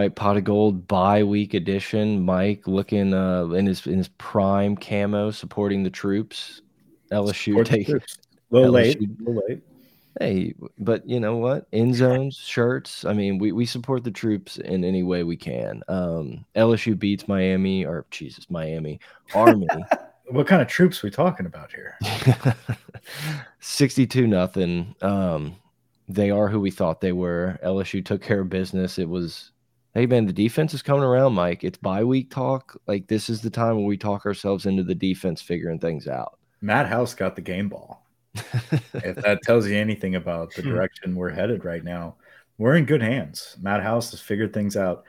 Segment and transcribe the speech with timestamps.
[0.00, 2.22] Right, Pod of Geauxld bye week edition.
[2.22, 6.62] Mike looking uh, in his in his prime camo, supporting the troops.
[7.12, 8.00] LSU take a
[8.48, 9.62] little late, a little late.
[10.18, 11.66] Hey, but you know what?
[11.74, 13.04] End zones, shirts.
[13.04, 15.82] I mean, we we support the troops in any way we can.
[15.86, 19.00] Um, LSU beats Miami, or Jesus, Miami
[19.34, 19.68] Army.
[20.30, 21.98] what kind of troops we talking about here?
[23.60, 24.94] Sixty-two nothing.
[25.02, 25.56] Um,
[26.08, 27.58] they are who we thought they were.
[27.62, 28.98] LSU took care of business.
[28.98, 29.52] It was
[29.92, 31.64] Hey man, the defense is coming around, Mike.
[31.64, 32.80] It's bye week talk.
[32.86, 36.38] Like this is the time where we talk ourselves into the defense figuring things out.
[36.60, 38.06] Matt House got the game ball.
[38.34, 40.68] if that tells you anything about the hmm.
[40.68, 42.14] direction we're headed right now,
[42.56, 43.56] we're in good hands.
[43.60, 45.04] Matt House has figured things out.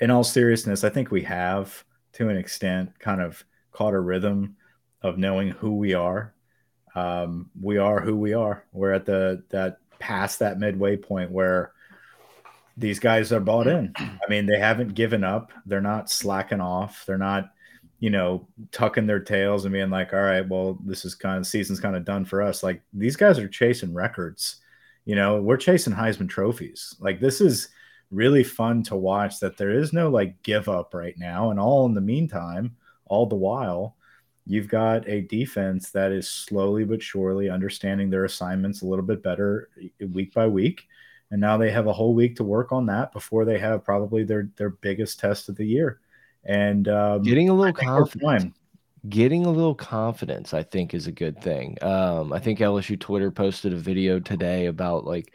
[0.00, 4.56] In all seriousness, I think we have, to an extent, kind of caught a rhythm
[5.02, 6.34] of knowing who we are.
[6.96, 8.64] Um, we are who we are.
[8.72, 11.72] We're at the that past that midway point where
[12.80, 13.92] these guys are bought in.
[13.98, 15.52] I mean, they haven't given up.
[15.66, 17.04] They're not slacking off.
[17.06, 17.52] They're not,
[17.98, 21.46] you know, tucking their tails and being like, all right, well, this is kind of
[21.46, 22.62] season's kind of done for us.
[22.62, 24.56] Like these guys are chasing records.
[25.04, 26.96] You know, we're chasing Heisman trophies.
[27.00, 27.68] Like this is
[28.10, 31.50] really fun to watch that there is no like give up right now.
[31.50, 33.96] And all in the meantime, all the while,
[34.46, 39.22] you've got a defense that is slowly but surely understanding their assignments a little bit
[39.22, 39.68] better
[40.12, 40.88] week by week
[41.30, 44.24] and now they have a whole week to work on that before they have probably
[44.24, 46.00] their their biggest test of the year.
[46.44, 48.54] And um, getting a little confidence,
[49.08, 51.76] getting a little confidence, I think, is a good thing.
[51.82, 55.32] Um, I think LSU Twitter posted a video today about like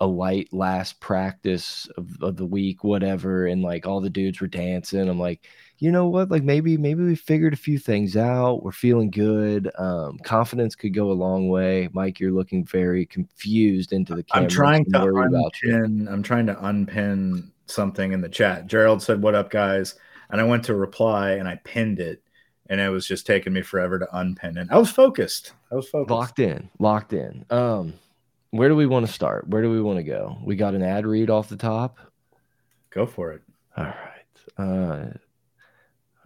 [0.00, 4.46] a light last practice of, of the week, whatever, and like all the dudes were
[4.46, 5.08] dancing.
[5.08, 5.46] I'm like,
[5.78, 6.30] you know what?
[6.30, 8.62] Like maybe maybe we figured a few things out.
[8.62, 9.70] We're feeling good.
[9.78, 11.88] Um, confidence could go a long way.
[11.92, 14.44] Mike, you're looking very confused into the camera.
[14.44, 16.08] I'm trying to unpin.
[16.08, 18.66] I'm trying to unpin something in the chat.
[18.66, 19.96] Gerald said, "What up, guys?"
[20.30, 22.22] And I went to reply and I pinned it,
[22.70, 24.68] and it was just taking me forever to unpin it.
[24.70, 25.52] I was focused.
[25.70, 26.10] I was focused.
[26.10, 26.70] Locked in.
[26.78, 27.44] Locked in.
[27.50, 27.92] Um,
[28.50, 29.46] where do we want to start?
[29.48, 30.38] Where do we want to go?
[30.42, 31.98] We got an ad read off the top.
[32.90, 33.42] Go for it.
[33.76, 33.94] All right.
[34.56, 35.18] Uh,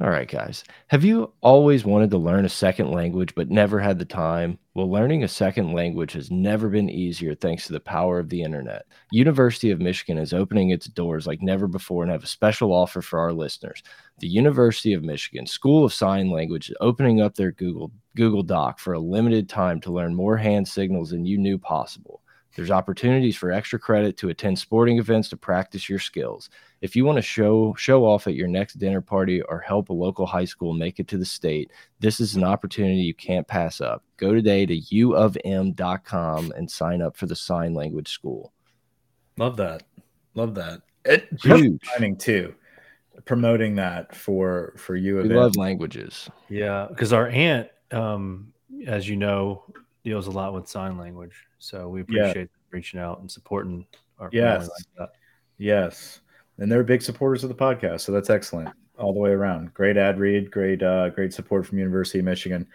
[0.01, 0.65] all right, guys.
[0.87, 4.59] Have you always wanted to learn a second language but never had the time?
[4.73, 8.43] Well, learning a second language has never been easier thanks to the power of the
[8.43, 8.87] internet.
[9.11, 13.03] University of Michigan is opening its doors like never before and have a special offer
[13.03, 13.83] for our listeners.
[14.21, 18.79] The University of Michigan School of Sign Language is opening up their Google Google Doc
[18.79, 22.23] for a limited time to learn more hand signals than you knew possible.
[22.57, 26.51] There's opportunities for extra credit to attend sporting events to practice your skills.
[26.81, 29.93] If you want to show show off at your next dinner party or help a
[29.93, 33.81] local high school make it to the state, this is an opportunity you can't pass
[33.81, 34.03] up.
[34.17, 38.53] Go today to uofm.com and sign up for the sign language school.
[39.37, 39.85] Love that.
[40.35, 40.83] Love that.
[41.05, 41.85] It, Huge.
[41.85, 42.55] Signing too.
[43.27, 45.17] Promoting that for for you.
[45.17, 46.29] We love languages.
[46.49, 48.53] Yeah, because our aunt, um,
[48.87, 49.65] as you know,
[50.05, 51.35] deals a lot with sign language.
[51.59, 52.45] So we appreciate yeah.
[52.71, 53.87] reaching out and supporting
[54.19, 54.69] our yes.
[54.99, 55.11] Like
[55.59, 56.21] yes.
[56.59, 58.01] And they're big supporters of the podcast.
[58.01, 59.73] So that's excellent all the way around.
[59.75, 62.67] Great ad read, great, uh, great support from University of Michigan.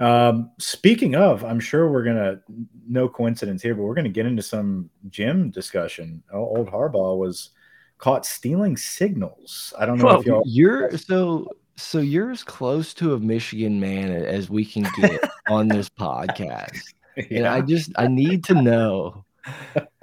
[0.00, 2.40] Um, speaking of, I'm sure we're gonna
[2.88, 6.22] no coincidence here, but we're gonna get into some Jim discussion.
[6.32, 7.50] Old Harbaugh was
[7.98, 9.74] caught stealing signals.
[9.76, 11.48] I don't know if y'all you're so
[11.78, 16.72] so you're as close to a Michigan man as we can get on this podcast.
[16.72, 16.84] Yeah.
[17.32, 19.24] And I just I need to know.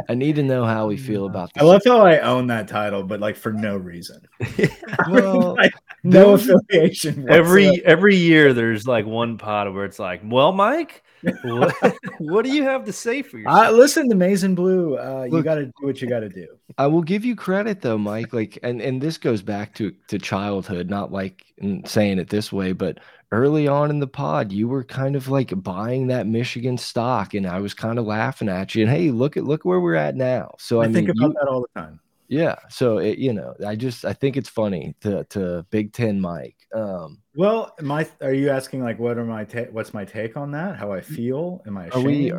[0.09, 1.63] I need to know how we feel about this.
[1.63, 4.19] I love how I own that title, but like for no reason.
[5.10, 5.72] well, like,
[6.04, 7.22] no affiliation.
[7.22, 7.30] Whatsoever.
[7.30, 11.05] Every every year there's like one pod where it's like, well, Mike,
[11.44, 13.68] what, what, do you have to say for yourself?
[13.68, 16.22] Uh, listen, the Maize and Blue, uh, Look, you got to do what you got
[16.22, 16.48] to do.
[16.77, 18.33] I will give you credit though, Mike.
[18.33, 21.45] Like, and and this goes back to to childhood, not like
[21.86, 23.00] saying it this way, but
[23.31, 27.45] early on in the pod, you were kind of like buying that Michigan stock, and
[27.48, 28.83] I was kind of laughing at you.
[28.83, 30.56] And hey, look at look where we're at now.
[30.57, 32.00] So I, I think about you, that all the time.
[32.27, 32.56] Yeah.
[32.69, 36.56] So it, you know, I just I think it's funny to to Big Ten Mike.
[36.74, 40.75] Um, well, my are you asking like what are my what's my take on that?
[40.75, 41.62] How I feel?
[41.68, 42.06] Am I ashamed?
[42.06, 42.33] Are we,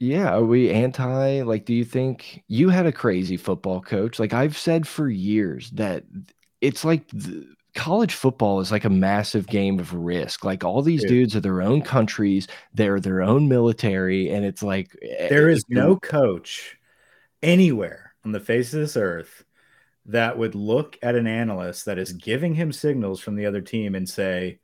[0.00, 1.42] yeah, are we anti?
[1.42, 4.18] Like, do you think you had a crazy football coach?
[4.18, 6.04] Like I've said for years that
[6.60, 10.44] it's like the, college football is like a massive game of risk.
[10.44, 11.08] Like all these Dude.
[11.08, 15.64] dudes are their own countries, they're their own military, and it's like eh, there is
[15.68, 16.76] no coach
[17.42, 19.42] anywhere on the face of this earth
[20.04, 23.94] that would look at an analyst that is giving him signals from the other team
[23.94, 24.60] and say,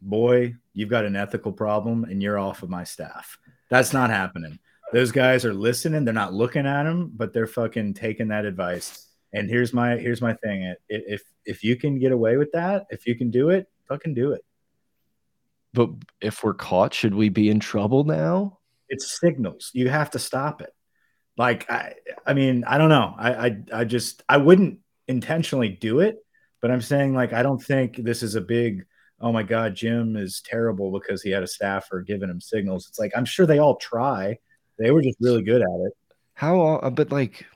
[0.00, 3.36] Boy, you've got an ethical problem and you're off of my staff.
[3.68, 4.60] That's not happening.
[4.92, 6.04] Those guys are listening.
[6.04, 10.22] They're not looking at him, but they're fucking taking that advice And here's my here's
[10.22, 10.72] my thing.
[10.88, 14.32] If if you can get away with that, if you can do it, fucking do
[14.32, 14.44] it.
[15.72, 18.58] But if we're caught, should we be in trouble now?
[18.88, 19.72] It's signals.
[19.74, 20.72] You have to stop it.
[21.36, 21.94] Like I
[22.26, 23.14] I mean, I don't know.
[23.16, 24.78] I I, I just I wouldn't
[25.08, 26.18] intentionally do it,
[26.60, 28.84] but I'm saying like I don't think this is a big
[29.20, 32.86] oh my god, Jim is terrible because he had a staffer giving him signals.
[32.88, 34.38] It's like I'm sure they all try.
[34.78, 35.92] They were just really good at it.
[36.34, 37.46] How uh, but like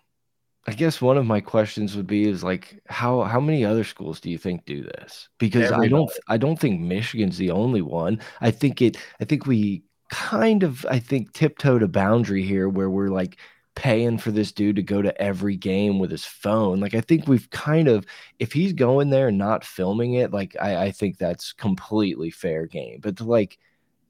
[0.67, 4.21] I guess one of my questions would be is like how how many other schools
[4.21, 5.29] do you think do this?
[5.39, 5.87] Because Everybody.
[5.87, 8.21] I don't I don't think Michigan's the only one.
[8.41, 12.91] I think it I think we kind of I think tiptoed a boundary here where
[12.91, 13.39] we're like
[13.79, 16.81] paying for this dude to go to every game with his phone.
[16.81, 18.05] Like I think we've kind of
[18.41, 22.67] if he's going there and not filming it, like I, I think that's completely fair
[22.67, 22.99] game.
[23.01, 23.57] But to like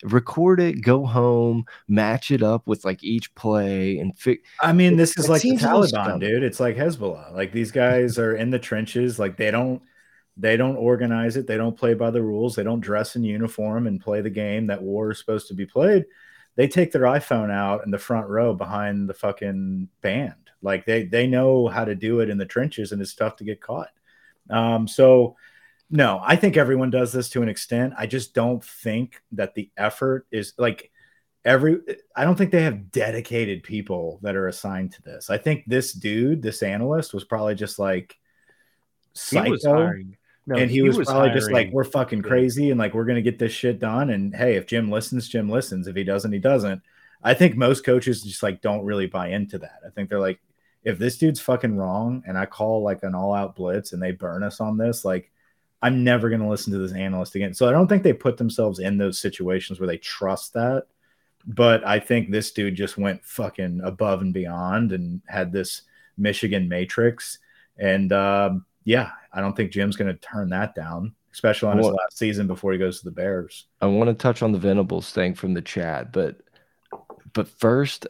[0.05, 4.49] record it, go home, match it up with like each play and fix.
[4.63, 6.45] I mean, this it, is it like the Taliban, dude.
[6.45, 7.35] It's like Hezbollah.
[7.35, 9.19] Like these guys are in the trenches.
[9.19, 9.83] Like they don't
[10.39, 11.47] they don't organize it.
[11.47, 12.57] They don't play by the rules.
[12.57, 15.67] They don't dress in uniform and play the game that war is supposed to be
[15.67, 16.07] played.
[16.59, 20.35] They take their iPhone out in the front row behind the fucking band.
[20.61, 23.45] Like they they know how to do it in the trenches, and it's tough to
[23.45, 23.91] get caught.
[24.51, 25.37] Um, so
[25.89, 27.95] no, I think everyone does this to an extent.
[27.97, 30.91] I just don't think that the effort is like
[31.45, 31.79] every
[32.17, 35.31] I don't think they have dedicated people that are assigned to this.
[35.31, 38.19] I think this dude, this analyst was probably just like
[39.13, 39.93] psycho.
[40.49, 41.41] No, and he, he was, was, probably hiring.
[41.41, 44.09] just like, we're fucking crazy and like we're gonna get this shit done.
[44.09, 45.87] And hey, if Jim listens, Jim listens.
[45.87, 46.83] If he doesn't, he doesn't.
[47.23, 49.81] I think most coaches just like don't really buy into that.
[49.87, 50.41] I think they're like,
[50.85, 54.13] if this dude's fucking wrong and I call like an all out blitz and they
[54.13, 55.31] burn us on this, like
[55.83, 57.53] I'm never going to listen to this analyst again.
[57.53, 60.87] So I don't think they put themselves in those situations where they trust that.
[61.47, 65.83] But I think this dude just went fucking above and beyond and had this
[66.17, 67.39] Michigan matrix.
[67.79, 71.89] And um, yeah, I don't think Jim's going to turn that down, especially on his
[71.89, 73.67] last season before he goes to the Bears.
[73.83, 76.41] I want to touch on the Venables thing from the chat, but
[77.35, 78.07] but first,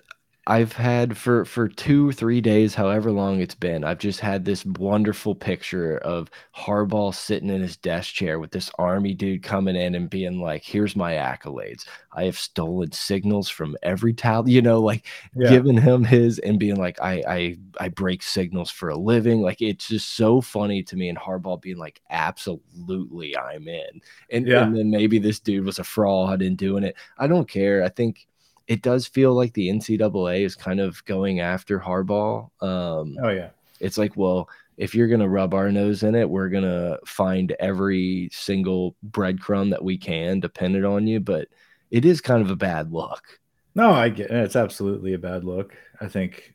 [0.51, 4.65] I've had for for two three days, however long it's been, I've just had this
[4.65, 9.95] wonderful picture of Harbaugh sitting in his desk chair with this army dude coming in
[9.95, 11.87] and being like, "Here's my accolades.
[12.15, 15.07] I have stolen signals from every town." You know, like
[15.37, 15.51] yeah.
[15.51, 19.61] giving him his and being like, "I I I break signals for a living." Like
[19.61, 24.63] it's just so funny to me, and Harbaugh being like, "Absolutely, I'm in." And, yeah.
[24.65, 26.97] and then maybe this dude was a fraud in doing it.
[27.19, 27.85] I don't care.
[27.85, 28.27] I think
[28.69, 32.45] it does feel like the NCAA is kind of going after Harbaugh.
[32.63, 33.49] Um, oh yeah,
[33.81, 38.29] it's like, well, if you're gonna rub our nose in it, we're gonna find every
[38.31, 41.19] single breadcrumb that we can, dependent on you.
[41.19, 41.49] But
[41.91, 43.41] it is kind of a bad look.
[43.75, 44.37] No, I get it.
[44.37, 45.75] it's absolutely a bad look.
[46.01, 46.55] I think.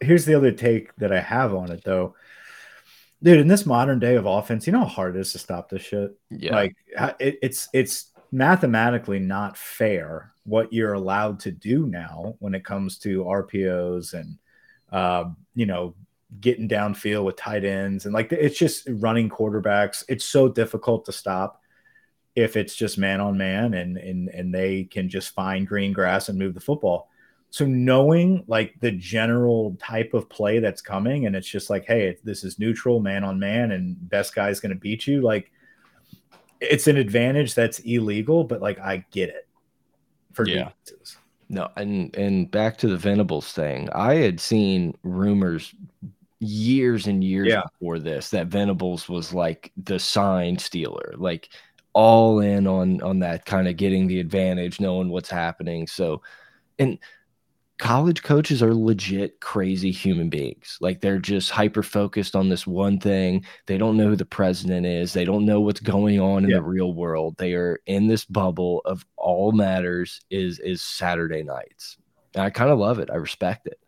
[0.00, 2.16] Here's the other take that I have on it, though
[3.22, 5.68] dude in this modern day of offense you know how hard it is to stop
[5.68, 6.74] this shit yeah like
[7.20, 12.98] it, it's it's mathematically not fair what you're allowed to do now when it comes
[12.98, 14.38] to RPOs and
[14.90, 15.24] uh,
[15.54, 15.94] you know
[16.40, 20.02] getting downfield with tight ends and like it's just running quarterbacks.
[20.08, 21.60] It's so difficult to stop
[22.34, 26.28] if it's just man on man and and and they can just find green grass
[26.28, 27.10] and move the football.
[27.50, 32.16] So knowing like the general type of play that's coming and it's just like hey
[32.24, 35.52] this is neutral man on man and best guy is going to beat you like
[36.62, 39.46] it's an advantage that's illegal, but like I get it
[40.32, 40.70] for yeah.
[40.84, 41.16] defenses.
[41.48, 43.90] No, and and back to the Venables thing.
[43.94, 45.74] I had seen rumors
[46.40, 47.62] years and years yeah.
[47.62, 51.50] before this that Venables was like the sign stealer, like
[51.92, 55.86] all in on on that kind of getting the advantage, knowing what's happening.
[55.86, 56.22] So,
[56.78, 56.98] and
[57.78, 60.78] college coaches are legit crazy human beings.
[60.80, 63.44] Like they're just hyper focused on this one thing.
[63.66, 65.12] They don't know who the president is.
[65.12, 66.56] They don't know what's going on in yeah.
[66.56, 67.36] the real world.
[67.38, 71.96] They are in this bubble of all matters is is Saturday nights.
[72.34, 73.10] And I kind of love it.
[73.10, 73.78] I respect it.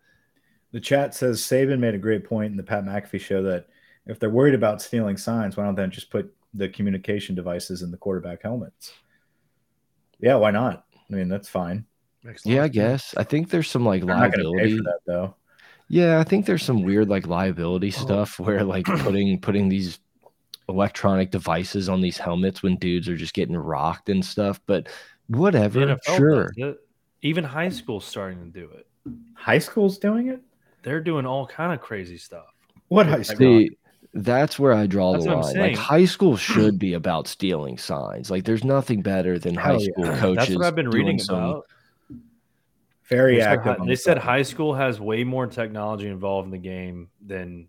[0.71, 3.67] The chat says Saban made a great point in the Pat McAfee show that
[4.07, 7.91] if they're worried about stealing signs, why don't they just put the communication devices in
[7.91, 8.91] the quarterback helmets?
[10.19, 10.85] Yeah, why not?
[11.09, 11.85] I mean, that's fine.
[12.43, 13.13] Yeah, I guess.
[13.17, 14.77] I think there's some like They're liability.
[14.77, 15.35] that though.
[15.87, 18.01] Yeah, I think there's some weird like liability oh.
[18.01, 19.99] stuff where like putting putting these
[20.67, 24.59] electronic devices on these helmets when dudes are just getting rocked and stuff.
[24.65, 24.87] But
[25.27, 26.51] whatever, sure.
[27.21, 28.87] Even high school's starting to do it.
[29.33, 30.41] High school's doing it.
[30.83, 32.45] They're doing all kind of crazy stuff.
[32.89, 33.37] What high school?
[33.37, 33.77] See,
[34.13, 35.57] that's where I draw that's the line.
[35.57, 38.31] Like high school should be about stealing signs.
[38.31, 40.19] Like there's nothing better than high school yeah.
[40.19, 40.47] coaches.
[40.47, 41.65] That's what I've been reading about.
[43.09, 43.75] Very they active.
[43.79, 47.67] Said, they said high school has way more technology involved in the game than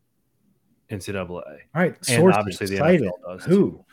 [0.91, 1.29] NCAA.
[1.31, 1.43] All
[1.75, 3.13] right, And obviously the cite NFL it.
[3.29, 3.51] does, too.
[3.51, 3.85] Who?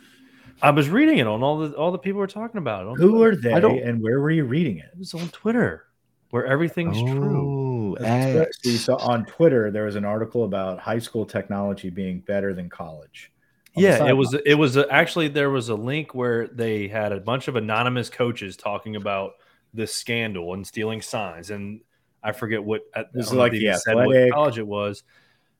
[0.61, 2.97] I was reading it on all the all the people were talking about it.
[3.01, 3.31] Who Twitter.
[3.31, 4.85] are they, I don't- and where were you reading it?
[4.93, 5.85] It was on Twitter,
[6.29, 7.95] where everything's true.
[7.95, 8.75] Oh, That's right.
[8.77, 13.31] So on Twitter there was an article about high school technology being better than college.
[13.75, 14.35] Yeah, it was.
[14.45, 18.07] It was a, actually there was a link where they had a bunch of anonymous
[18.09, 19.31] coaches talking about
[19.73, 21.81] this scandal and stealing signs, and
[22.23, 22.81] I forget what.
[23.13, 25.03] This is know if like the said what college it was.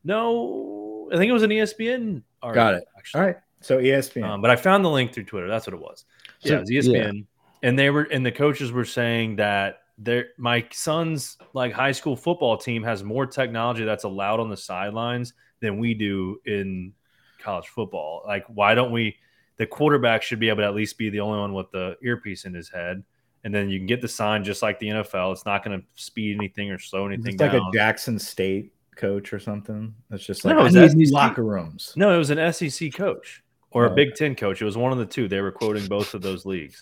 [0.04, 2.24] No, I think it was an ESPN.
[2.42, 2.84] Article, Got it.
[2.98, 3.20] Actually.
[3.22, 3.38] All right.
[3.62, 4.24] So ESPN.
[4.24, 5.48] Um, but I found the link through Twitter.
[5.48, 6.06] That's what it was.
[6.40, 7.26] So- yeah, it was ESPN,
[7.64, 12.16] and they were and the coaches were saying that their my son's like high school
[12.16, 16.94] football team has more technology that's allowed on the sidelines than we do in
[17.40, 18.24] college football.
[18.26, 19.18] Like, why don't we?
[19.58, 22.46] The quarterback should be able to at least be the only one with the earpiece
[22.46, 23.04] in his head,
[23.44, 25.32] and then you can get the sign just like the NFL.
[25.34, 27.62] It's not going to speed anything or slow anything it's like down.
[27.70, 29.94] a Jackson State coach or something.
[30.12, 31.94] It's just like No, I it's need locker rooms.
[31.96, 34.62] no, it was an SEC coach or a Oh, Big Ten coach.
[34.62, 35.28] It was one of the two.
[35.28, 36.82] They were quoting both of those leagues.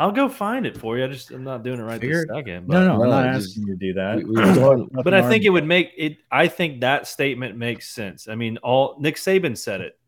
[0.00, 1.04] I'll go find it for you.
[1.04, 2.66] I just I'm not doing it right Figure- this second.
[2.66, 4.16] But, No, no, I'm not asking you to do that.
[4.16, 6.16] we- we but I think it would make it.
[6.32, 8.26] I think that statement makes sense.
[8.28, 9.98] I mean, all Nick Saban said it.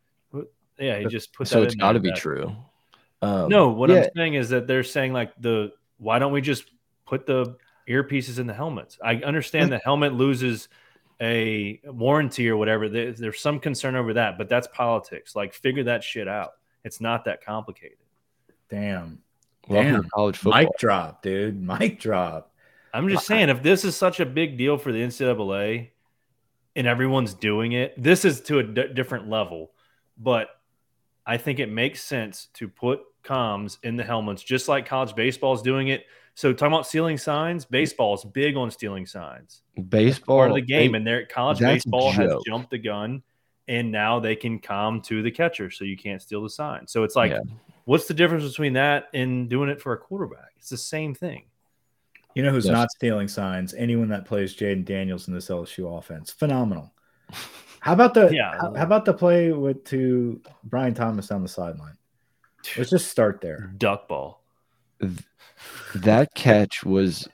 [0.81, 2.55] Yeah, he just put so that it's in got to be that- true.
[3.23, 6.41] Um, No, what yeah, I'm saying is that they're saying like the why don't we
[6.41, 6.71] just
[7.07, 7.57] put the
[7.89, 8.99] earpieces in the helmets?
[9.03, 10.69] I understand the helmet loses
[11.21, 12.89] a warranty or whatever.
[12.89, 15.35] There- There's some concern over that, but that's politics.
[15.35, 16.53] Like figure that shit out.
[16.85, 17.97] It's not that complicated.
[18.69, 19.23] Damn.
[19.69, 20.11] welcome to Damn.
[20.11, 20.61] college football.
[20.63, 21.61] Mic drop, dude.
[21.63, 22.53] Mic drop.
[22.93, 25.91] I'm just saying, if this is such a big deal for the NCAA
[26.77, 29.71] and everyone's doing it, this is to a d- different level.
[30.19, 30.49] But
[31.27, 35.53] I think it makes sense to put comms in the helmets, just like college baseball
[35.55, 36.05] is doing it.
[36.35, 39.63] So, talking about stealing signs, baseball is big on stealing signs.
[39.89, 43.23] Baseball Part of the game, they- and their college baseball has jumped the gun,
[43.69, 46.87] and now they can calm to the catcher, so you can't steal the sign.
[46.87, 47.41] So it's like, Yeah.
[47.87, 50.53] what's the difference between that and doing it for a quarterback?
[50.59, 51.47] It's the same thing.
[52.35, 52.73] You know who's Yes.
[52.73, 53.73] not stealing signs?
[53.73, 56.31] Anyone that plays Jayden Daniels in this LSU offense.
[56.31, 56.93] Phenomenal.
[57.87, 58.57] How about the Yeah.
[58.61, 61.97] how, how about the play with to Brian Thomas down the sideline?
[62.77, 63.73] Let's just start there.
[63.79, 64.43] Duck ball.
[65.95, 67.29] that catch was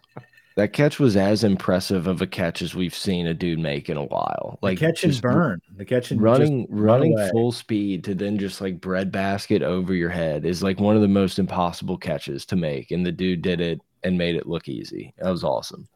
[0.56, 3.96] that catch was as impressive of a catch as we've seen a dude make in
[3.96, 4.58] a while.
[4.60, 5.62] Like Like the catch and burn.
[5.74, 7.30] The catch and running run running away.
[7.30, 11.08] full speed to then just like breadbasket over your head is like one of the
[11.08, 15.14] most impossible catches to make and the dude did it and made it look easy
[15.16, 15.88] that was awesome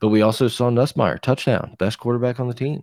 [0.00, 2.82] but we also saw Nussmeier touchdown best quarterback on the team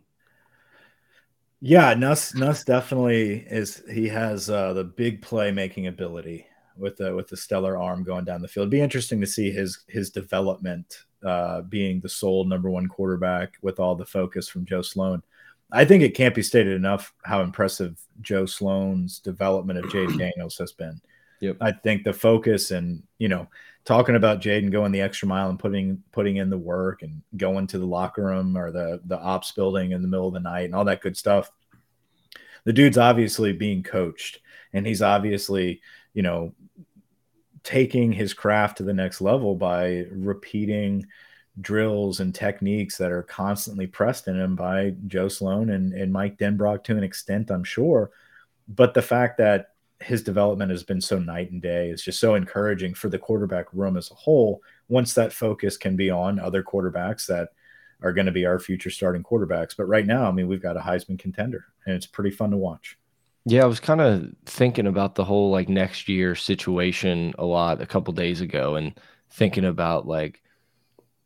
[1.62, 3.84] Yeah, Nuss Nuss definitely is.
[3.92, 6.46] He has uh, the big play making ability
[6.78, 8.66] with the with the stellar arm going down the field.
[8.66, 13.56] It'd be interesting to see his his development, uh, being the sole number one quarterback
[13.62, 15.22] with all the focus from Joe Sloan.
[15.72, 20.58] I think it can't be stated enough how impressive Joe Sloan's development of Jayden Daniels
[20.58, 21.00] has been.
[21.42, 21.58] Yep.
[21.62, 23.48] I think the focus and you know
[23.90, 27.66] talking about Jayden going the extra mile and putting putting in the work and going
[27.66, 30.66] to the locker room or the the ops building in the middle of the night
[30.66, 31.50] and all that good stuff.
[32.66, 34.42] The dude's obviously being coached
[34.74, 35.82] and he's obviously,
[36.14, 36.54] you know,
[37.64, 41.08] taking his craft to the next level by repeating
[41.60, 46.38] drills and techniques that are constantly pressed in him by Joe Sloan and, and Mike
[46.38, 48.12] Denbrock to an extent, I'm sure.
[48.68, 49.70] But the fact that
[50.02, 53.66] his development has been so night and day It's just so encouraging for the quarterback
[53.74, 54.62] room as a whole.
[54.88, 57.50] Once that focus can be on other quarterbacks that
[58.02, 59.76] are going to be our future starting quarterbacks.
[59.76, 62.58] But right now, I mean, we've got a Heisman contender, and it's pretty fun to
[62.58, 62.98] watch.
[63.46, 67.82] yeah i was kind of thinking about the whole like next year situation a lot
[67.82, 70.42] a couple days ago and thinking about like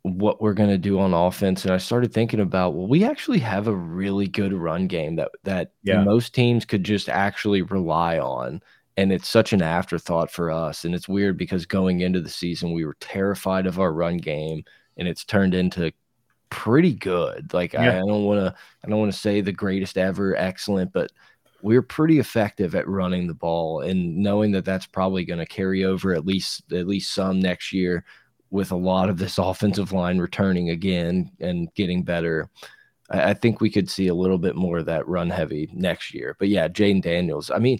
[0.03, 3.39] what we're going to do on offense and i started thinking about well we actually
[3.39, 6.03] have a really good run game that that Yeah.
[6.03, 8.61] most teams could just actually rely on
[8.97, 12.73] and it's such an afterthought for us and it's weird because going into the season
[12.73, 14.63] we were terrified of our run game
[14.97, 15.91] and it's turned into
[16.49, 17.95] pretty good like I, Yeah.
[17.97, 21.11] I don't want to i don't want to say the greatest ever excellent but
[21.61, 25.85] we're pretty effective at running the ball and knowing that that's probably going to carry
[25.85, 28.03] over at least at least some next year
[28.53, 32.47] with a lot of this offensive line returning again and getting better.
[33.09, 36.13] I, I think we could see a little bit more of that run heavy next
[36.13, 36.35] year.
[36.37, 37.49] But yeah, Jayden Daniels.
[37.49, 37.79] I mean,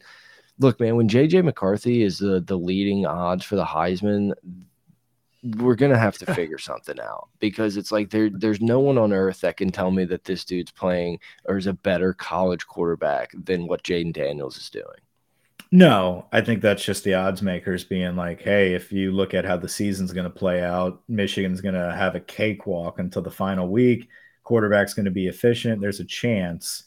[0.57, 4.33] look, man, when JJ McCarthy is the the leading odds for the Heisman,
[5.59, 9.13] we're gonna have to figure something out because it's like there there's no one on
[9.13, 13.29] earth that can tell me that this dude's playing or is a better college quarterback
[13.35, 14.85] than what Jayden Daniels is doing.
[15.75, 19.43] No, I think that's just the odds makers being like, hey, if you look at
[19.43, 23.31] how the season's going to play out, Michigan's going to have a cakewalk until the
[23.31, 24.07] final week.
[24.43, 25.81] Quarterback's going to be efficient.
[25.81, 26.83] There's a chance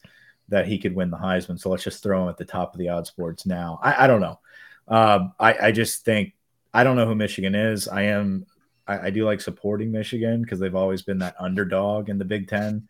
[0.50, 1.58] that he could win the Heisman.
[1.58, 3.80] So let's just throw him at the top of the odds boards now.
[3.82, 4.38] I, I don't know.
[4.86, 6.34] Um, I, I just think
[6.72, 7.88] I don't know who Michigan is.
[7.88, 8.46] I am
[8.86, 12.46] I, I do like supporting Michigan because they've always been that underdog in the Big
[12.46, 12.86] Ten.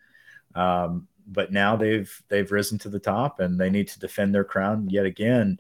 [0.54, 4.44] Um, but now they've they've risen to the top and they need to defend their
[4.44, 5.58] crown yet again.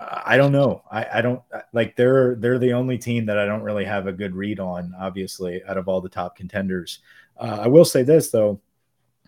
[0.00, 0.82] I don't know.
[0.90, 1.42] I, I don't
[1.74, 4.94] like they're they're the only team that I don't really have a good read on.
[4.98, 7.00] Obviously, out of all the top contenders,
[7.36, 8.60] uh, I will say this though,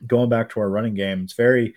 [0.07, 1.75] going back to our running game, it's very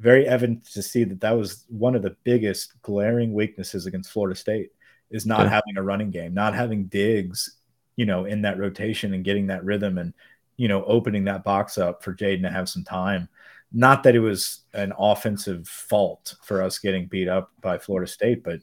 [0.00, 4.36] very evident to see that that was one of the biggest glaring weaknesses against Florida
[4.36, 4.70] State
[5.10, 5.48] is not yeah.
[5.48, 7.56] having a running game, not having Diggs,
[7.96, 10.12] you know, in that rotation and getting that rhythm and
[10.58, 13.28] you know opening that box up for Jayden to have some time.
[13.72, 18.42] Not that it was an offensive fault for us getting beat up by Florida State,
[18.42, 18.60] but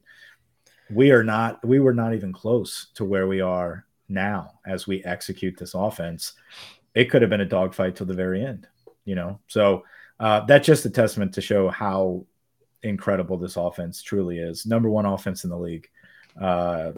[0.90, 5.04] we are not we were not even close to where we are now as we
[5.04, 6.34] execute this offense.
[6.96, 8.68] It could have been a dogfight till the very end,
[9.06, 9.40] you know.
[9.48, 9.84] So
[10.20, 12.26] uh, that's just a testament to show how
[12.84, 14.66] incredible this offense truly is.
[14.66, 15.90] Number one offense in the league.
[16.40, 16.92] Uh,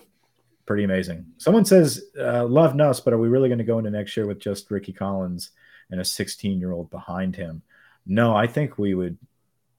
[0.66, 1.26] pretty amazing.
[1.38, 4.26] Someone says, uh, love Nuss, but are we really going to go into next year
[4.26, 5.52] with just Rickie Collins
[5.92, 7.62] and a 16 year old behind him?
[8.06, 9.18] No, I think we would.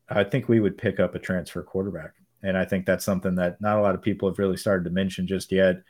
[0.08, 3.60] I think we would pick up a transfer quarterback, and I think that's something that
[3.60, 5.82] not a lot of people have really started to mention just yet.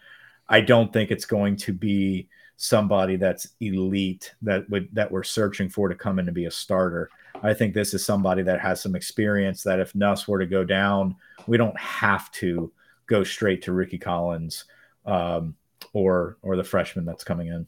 [0.49, 5.69] I don't think it's going to be somebody that's elite that would that we're searching
[5.69, 7.11] for to come in to be a starter.
[7.43, 10.64] I think this is somebody that has some experience that if Nuss were to go
[10.64, 11.16] down,
[11.47, 12.73] we don't have to
[13.07, 14.64] go straight to Rickie Collins
[15.05, 15.55] um,
[15.92, 17.66] or or the freshman that's coming in.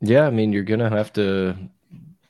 [0.00, 1.56] Yeah, I mean, you're gonna have to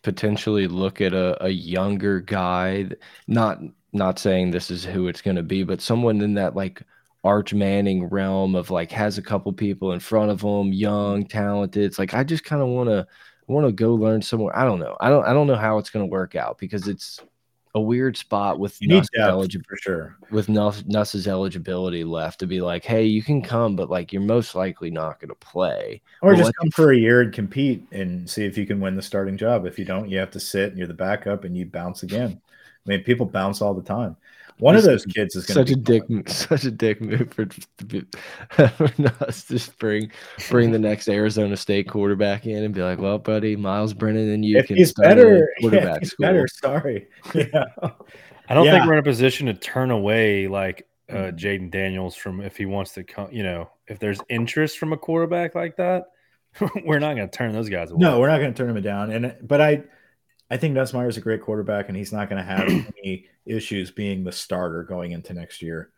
[0.08, 2.88] potentially look at a, a younger guy.
[3.26, 3.58] Not
[3.92, 6.82] not saying this is who it's gonna be, but someone in that like
[7.24, 11.84] Arch Manning realm of like has a couple people in front of him, young, talented.
[11.84, 13.06] It's like I just kind of want to
[13.48, 14.56] want to go learn somewhere.
[14.58, 14.96] I don't know.
[15.00, 17.20] I don't I don't know how it's going to work out because it's
[17.78, 20.16] a weird spot with Nuss eligibility for sure.
[20.30, 24.20] With Nuss, Nuss's eligibility left to be like, hey, you can come, but like you're
[24.20, 27.86] most likely not going to play, or well, just come for a year and compete
[27.92, 29.66] and see if you can win the starting job.
[29.66, 32.40] If you don't, you have to sit and you're the backup and you bounce again.
[32.86, 34.16] I mean, people bounce all the time.
[34.58, 37.46] One of those kids is such a dick, such a dick move for,
[38.50, 38.90] for
[39.26, 40.10] us to bring
[40.50, 44.44] bring the next Arizona State quarterback in and be like, "Well, buddy, Myles Brennan and
[44.44, 46.48] you if can he's better, quarterback yeah, better.
[46.48, 47.64] Sorry, yeah.
[48.48, 48.72] I don't yeah.
[48.72, 51.38] think we're in a position to turn away like uh, mm.
[51.38, 53.28] Jayden Daniels from if he wants to come.
[53.30, 56.06] You know, if there's interest from a quarterback like that,
[56.84, 58.00] we're not going to turn those guys away.
[58.00, 59.10] No, we're not going to turn them down.
[59.12, 59.84] And but I
[60.50, 62.68] I think Nussmeier is a great quarterback, and he's not going to have
[63.02, 65.90] any issues being the starter going into next year.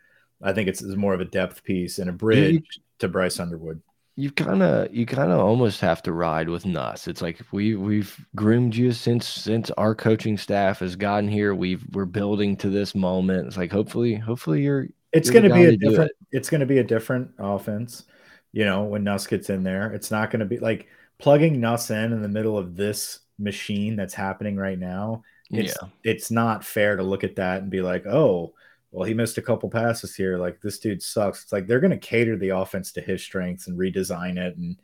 [0.42, 3.38] I think it's, it's more of a depth piece and a bridge you, to Bryce
[3.38, 3.82] Underwood.
[4.16, 7.08] You kind of, you kind of almost have to ride with Nuss.
[7.08, 11.54] It's like we we've groomed you since since our coaching staff has gotten here.
[11.54, 13.46] We've we're building to this moment.
[13.46, 14.88] It's like hopefully, hopefully you're.
[15.12, 16.10] It's going to be a different.
[16.10, 16.36] It.
[16.36, 18.04] It's going to be a different offense.
[18.52, 21.90] You know, when Nuss gets in there, it's not going to be like plugging Nuss
[21.90, 25.88] in in the middle of this machine that's happening right now, it's yeah.
[26.04, 28.54] it's not fair to look at that and be like, oh,
[28.92, 30.38] well, he missed a couple passes here.
[30.38, 31.42] Like this dude sucks.
[31.42, 34.56] It's like they're going to cater the offense to his strengths and redesign it.
[34.56, 34.76] And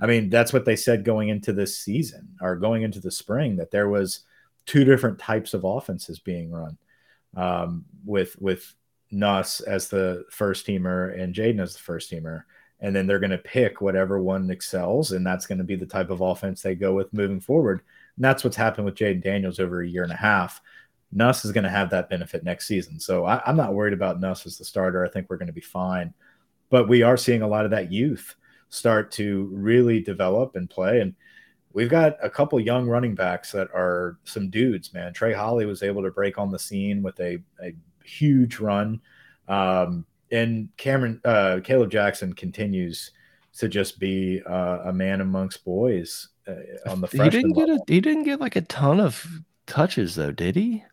[0.00, 3.56] I mean, that's what they said going into this season or going into the spring
[3.56, 4.20] that there was
[4.66, 6.76] two different types of offenses being run
[7.36, 8.74] um, with with
[9.10, 12.44] Nuss as the first teamer and Jayden as the first teamer.
[12.80, 15.86] And then they're going to pick whatever one excels, and that's going to be the
[15.86, 17.82] type of offense they go with moving forward.
[18.16, 20.60] And that's what's happened with Jayden Daniels over a year and a half.
[21.12, 22.98] Nuss is going to have that benefit next season.
[22.98, 25.04] So I, am not worried about Nuss as the starter.
[25.04, 26.14] I think we're going to be fine.
[26.70, 28.34] But we are seeing a lot of that youth
[28.70, 31.00] start to really develop and play.
[31.00, 31.14] And
[31.74, 35.12] we've got a couple young running backs that are some dudes, man.
[35.12, 39.00] Trey Holly was able to break on the scene with a, a huge run.
[39.48, 43.10] Um, and Cameron, uh, Kaleb Jackson continues
[43.58, 46.28] to just be uh, a man amongst boys
[46.86, 49.26] on the he didn't get a he didn't get like a ton of
[49.66, 50.84] touches though, did he?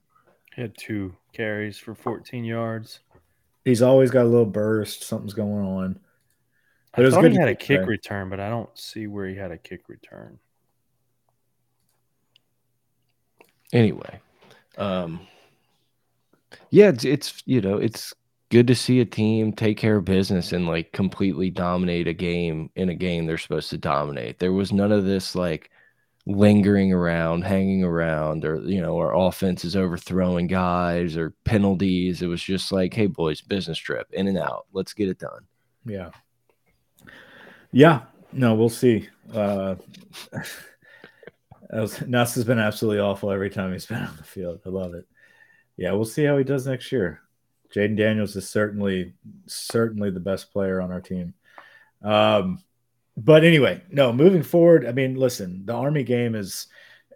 [0.55, 2.99] He had two carries for 14 yards.
[3.65, 5.03] He's always got a little burst.
[5.03, 5.99] Something's going on.
[6.95, 9.51] But I thought he had a kick return, but I don't see where he had
[9.51, 10.39] a kick return.
[13.71, 14.19] Anyway,
[14.77, 15.27] um,
[16.71, 18.13] yeah, it's, it's you know it's
[18.49, 22.69] good to see a team take care of business and like completely dominate a game
[22.75, 24.39] in a game they're supposed to dominate.
[24.39, 25.69] There was none of this like
[26.25, 32.21] lingering around, hanging around, or you know, our offense is overthrowing guys or penalties.
[32.21, 34.65] It was just like, hey boys, business trip, in and out.
[34.73, 35.45] Let's get it done.
[35.85, 36.09] Yeah.
[37.71, 38.01] Yeah.
[38.33, 39.09] No, we'll see.
[39.33, 39.75] Uh
[41.71, 44.59] Nuss has been absolutely awful every time he's been on the field.
[44.65, 45.05] I love it.
[45.77, 47.21] Yeah, we'll see how he does next year.
[47.73, 49.13] Jayden Daniels is certainly
[49.45, 51.33] certainly the best player on our team.
[52.03, 52.63] Um,
[53.17, 56.67] but anyway, no, moving forward, I mean, listen, the Army game is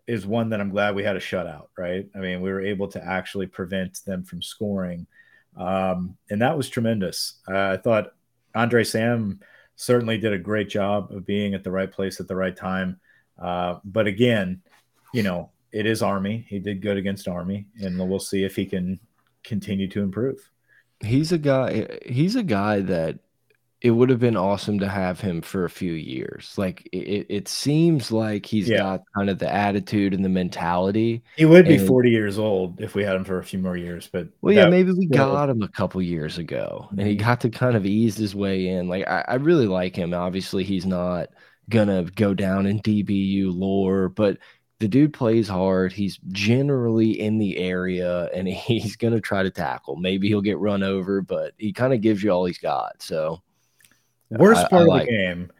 [0.05, 2.07] is one that I'm glad we had a shutout, right?
[2.13, 5.07] I mean, we were able to actually prevent them from scoring.
[5.55, 7.35] Um, and that was tremendous.
[7.47, 8.13] Uh, I thought
[8.53, 9.39] Andre Sam
[9.77, 12.99] certainly did a great job of being at the right place at the right time.
[13.41, 14.61] Uh, but again,
[15.13, 16.45] you know, it is Army.
[16.49, 18.99] He did good against Army, and we'll see if he can
[19.43, 20.51] continue to improve.
[21.01, 21.99] He's a guy.
[22.05, 23.19] He's a guy that
[23.83, 26.53] it would have been awesome to have him for a few years.
[26.57, 28.77] Like it, it seems like he's yeah.
[28.77, 31.21] got kind of the attitude and the mentality.
[31.35, 33.75] He would be and, 40 years old if we had him for a few more
[33.75, 37.41] years, but well, yeah, maybe we got him a couple years ago and he got
[37.41, 38.87] to kind of ease his way in.
[38.87, 40.13] Like I, I really like him.
[40.13, 41.27] Obviously, he's not
[41.69, 44.37] gonna go down in DBU lore, but
[44.83, 45.93] the dude plays hard.
[45.93, 49.95] He's generally in the area and he's going to try to tackle.
[49.95, 53.01] Maybe he'll get run over, but he kind of gives you all he's got.
[53.01, 53.41] So
[54.29, 55.51] Worst part I, I like of the game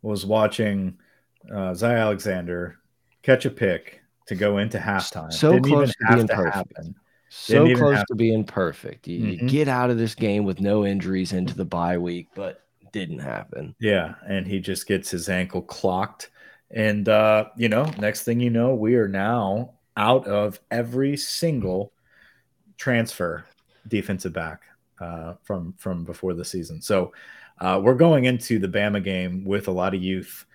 [0.00, 0.98] was watching
[1.54, 2.78] uh, Zy Alexander
[3.22, 5.30] catch a pick to go into halftime.
[5.30, 6.54] So Didn't close to being to perfect.
[6.54, 6.94] Happen.
[7.28, 9.06] So close to being perfect.
[9.06, 9.42] You, mm -hmm.
[9.42, 12.62] you, get out of this game with no injuries into the bye week, but
[12.92, 13.74] didn't happen.
[13.78, 16.30] Yeah, and he just gets his ankle clocked.
[16.70, 21.92] And uh, you know, next thing you know, we are now out of every single
[22.76, 23.44] transfer
[23.88, 24.62] defensive back
[25.00, 26.80] uh, from from before the season.
[26.80, 27.12] So
[27.60, 30.46] uh, we're going into the Bama game with a lot of youth,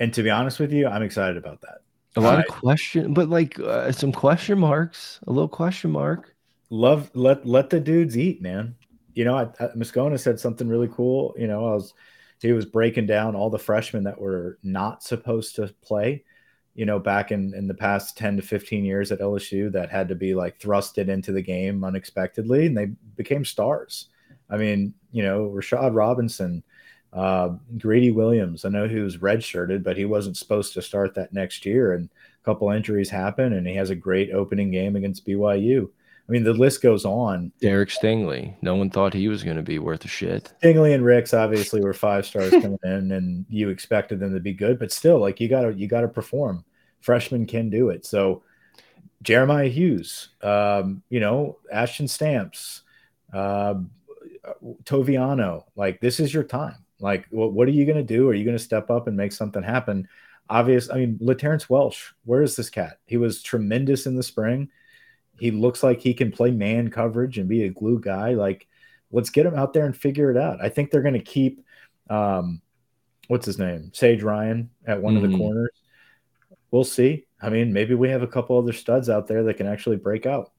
[0.00, 1.78] and to be honest with you, I'm excited about that.
[2.16, 6.34] A lot uh, of question, but like uh, some question marks, a little question mark.
[6.70, 8.76] Love let let the dudes eat, man.
[9.14, 11.34] You know, I, I, Moscona said something really cool.
[11.36, 11.94] You know, I was
[12.44, 16.24] he was breaking down all the freshmen that were not supposed to play.
[16.74, 20.08] You know, back in in the past ten to fifteen years at LSU, that had
[20.08, 24.08] to be like thrusted into the game unexpectedly, and they became stars.
[24.50, 26.62] I mean, you know, Rashard Robinson,
[27.12, 28.64] uh, Greedy Williams.
[28.64, 31.94] I know he was redshirted, but he wasn't supposed to start that next year.
[31.94, 35.90] And a couple injuries happen, and he has a great opening game against BYU.
[36.26, 37.52] I mean, the list goes on.
[37.60, 38.56] Derek Stingley.
[38.62, 40.52] No one thought he was going to be worth a shit.
[40.62, 44.54] Stingley and Ricks obviously were five stars coming in, and you expected them to be
[44.54, 46.64] good, but still, like you gotta you gotta perform.
[47.00, 48.06] Freshmen can do it.
[48.06, 48.42] So
[49.22, 52.82] Jeremiah Hughes, um, you know, Ashton Stamps,
[53.32, 53.74] uh,
[54.84, 56.76] Toviano, like this is your time.
[57.00, 58.28] Like, what, what are you going to do?
[58.28, 60.08] Are you going to step up and make something happen?
[60.48, 60.90] Obvious.
[60.90, 62.98] I mean, Laterrance Welch, where is this cat?
[63.06, 64.70] He was tremendous in the spring.
[65.38, 68.34] He looks like he can play man coverage and be a glue guy.
[68.34, 68.66] Like,
[69.10, 70.62] let's get him out there and figure it out.
[70.62, 71.64] I think they're going to keep,
[72.10, 72.62] um,
[73.28, 73.90] what's his name?
[73.92, 75.38] Sage Ryan at one mm of the mm-hmm.
[75.38, 75.70] corners.
[76.70, 77.26] We'll see.
[77.40, 80.26] I mean, maybe we have a couple other studs out there that can actually break
[80.26, 80.50] out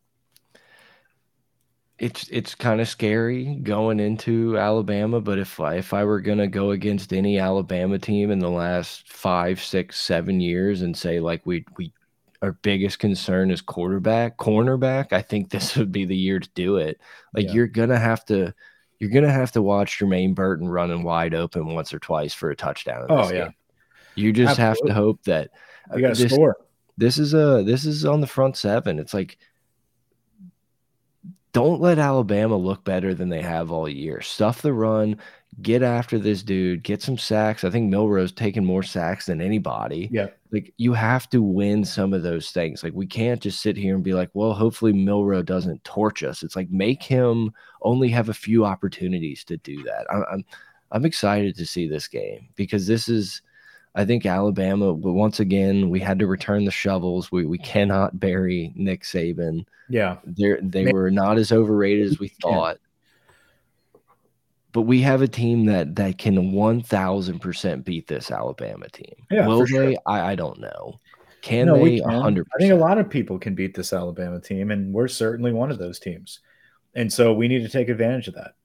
[1.97, 6.47] it's it's kind of scary going into Alabama, but if I, if I were gonna
[6.47, 11.45] go against any Alabama team in the last five, six, seven years and say like
[11.45, 11.93] we we
[12.41, 16.77] our biggest concern is quarterback, cornerback, I think this would be the year to do
[16.77, 16.99] it.
[17.33, 17.53] Like yeah.
[17.53, 18.53] you're gonna have to
[18.99, 22.55] you're gonna have to watch Jermaine Burton running wide open once or twice for a
[22.55, 23.07] touchdown.
[23.09, 23.45] oh yeah.
[23.45, 23.53] Game.
[24.15, 24.91] You just Absolutely.
[24.91, 25.51] have to hope that
[25.93, 26.57] you got to uh, score.
[26.97, 28.99] This is a this is on the front seven.
[28.99, 29.37] It's like
[31.55, 34.19] don't let Alabama look better than they have all year.
[34.19, 35.17] Stuff the run,
[35.61, 37.63] get after this dude, get some sacks.
[37.63, 40.09] I think Milroe's taken more sacks than anybody.
[40.11, 40.27] Yeah.
[40.51, 42.83] Like you have to win some of those things.
[42.83, 46.43] Like we can't just sit here and be like, well, hopefully Milroe doesn't torch us.
[46.43, 50.07] It's like make him only have a few opportunities to do that.
[50.11, 50.45] I'm I'm,
[50.91, 53.41] I'm excited to see this game because this is
[53.95, 57.31] I think Alabama, but once again, we had to return the shovels.
[57.31, 59.65] We we cannot bury Nick Saban.
[59.89, 62.77] Yeah, they they were not as overrated as we thought.
[64.73, 69.15] But we have a team that that can one thousand percent beat this Alabama team.
[69.31, 69.93] Yeah, will they?
[69.93, 69.95] Sure.
[70.05, 70.99] I, I don't know.
[71.41, 71.99] Can no, they?
[71.99, 72.47] hundred.
[72.53, 75.71] I think a lot of people can beat this Alabama team, and we're certainly one
[75.71, 76.41] of those teams.
[76.95, 78.55] And so we need to take advantage of that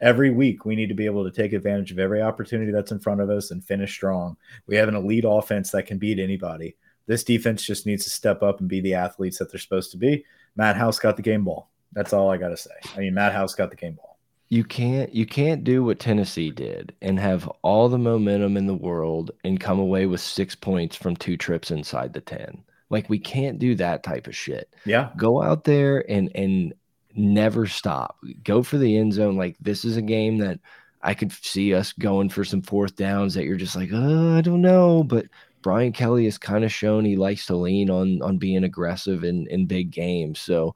[0.00, 3.00] every week we need to be able to take advantage of every opportunity that's in
[3.00, 4.36] front of us and finish strong.
[4.66, 6.76] We have an elite offense that can beat anybody.
[7.06, 9.96] This defense just needs to step up and be the athletes that they're supposed to
[9.96, 10.24] be.
[10.56, 11.70] Matt House got the game ball.
[11.92, 12.70] That's all I got to say.
[12.94, 14.18] I mean, Matt House got the game ball.
[14.48, 18.74] You can't you can't do what Tennessee did and have all the momentum in the
[18.74, 22.62] world and come away with 6 points from two trips inside the 10.
[22.90, 24.74] Like we can't do that type of shit.
[24.84, 25.10] Yeah.
[25.16, 26.74] Go out there and and
[27.14, 28.16] never stop.
[28.44, 29.36] Go for the end zone.
[29.36, 30.60] Like this is a game that
[31.02, 34.40] I could see us going for some fourth downs that you're just like, oh, I
[34.40, 35.02] don't know.
[35.02, 35.26] But
[35.62, 39.46] Brian Kelly has kind of shown he likes to lean on on being aggressive in
[39.48, 40.40] in big games.
[40.40, 40.74] So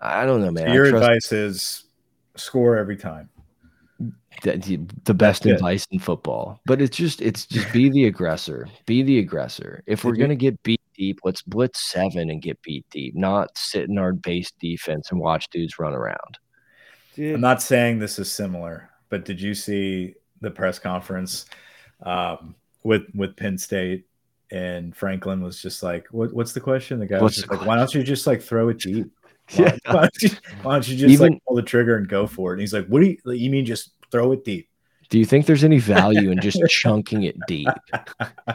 [0.00, 0.68] I don't know, man.
[0.68, 1.84] So your advice is
[2.36, 3.28] score every time.
[4.42, 8.66] The, the best advice in football, but it's just it's just be the aggressor.
[8.86, 9.82] Be the aggressor.
[9.86, 13.88] If we're gonna get beat deep, let's blitz seven and get beat deep, not sit
[13.88, 16.38] in our base defense and watch dudes run around.
[17.14, 17.34] Dude.
[17.34, 21.46] I'm not saying this is similar, but did you see the press conference
[22.02, 24.04] um, with with Penn State
[24.50, 27.66] and Franklin was just like, what, "What's the question?" The guy what's was just like,
[27.66, 29.06] "Why don't you just like throw it deep?
[29.56, 29.76] Why, yeah.
[29.86, 30.30] why, don't, you,
[30.62, 32.74] why don't you just Even, like pull the trigger and go for it?" And he's
[32.74, 33.64] like, "What do you you mean?
[33.64, 34.68] Just throw it deep?"
[35.08, 37.68] Do you think there's any value in just chunking it deep?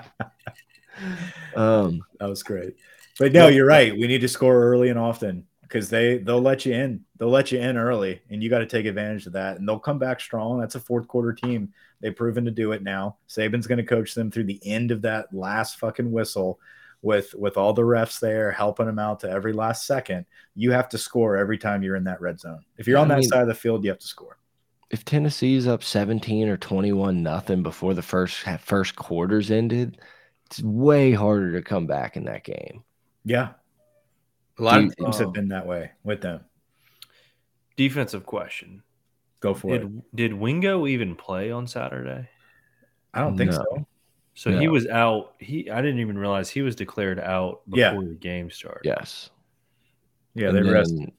[1.56, 2.76] um, that was great.
[3.20, 3.94] But no, you're right.
[3.94, 7.04] We need to score early and often because they they'll let you in.
[7.18, 9.58] They'll let you in early, and you got to take advantage of that.
[9.58, 10.60] And they'll come back strong.
[10.60, 11.74] That's a fourth quarter team.
[12.02, 13.18] They've proven to do it now.
[13.30, 16.60] Saban's going to coach them through the end of that last fucking whistle,
[17.02, 20.26] with with all the refs there helping them out to every last second.
[20.56, 22.66] You have to score every time you're in that red zone.
[22.78, 24.38] If you're on that mean, side of the field, you have to score.
[24.90, 30.00] If Tennessee's up 17 or 21 nothing before the first first quarters ended,
[30.46, 32.84] it's way harder to come back in that game.
[33.24, 33.50] Yeah,
[34.60, 36.42] a lot of teams have been that way with them.
[37.76, 38.84] Defensive question.
[39.40, 40.16] Go for did, it.
[40.16, 42.30] Did Wingo even play on Saturday?
[43.14, 43.58] I don't think no.
[43.58, 43.88] so.
[44.36, 44.60] So no.
[44.60, 45.34] he was out.
[45.40, 48.10] He I didn't even realize he was declared out before yeah.
[48.10, 48.82] the game started.
[48.84, 49.30] Yes.
[50.34, 51.12] Yeah, and they rested.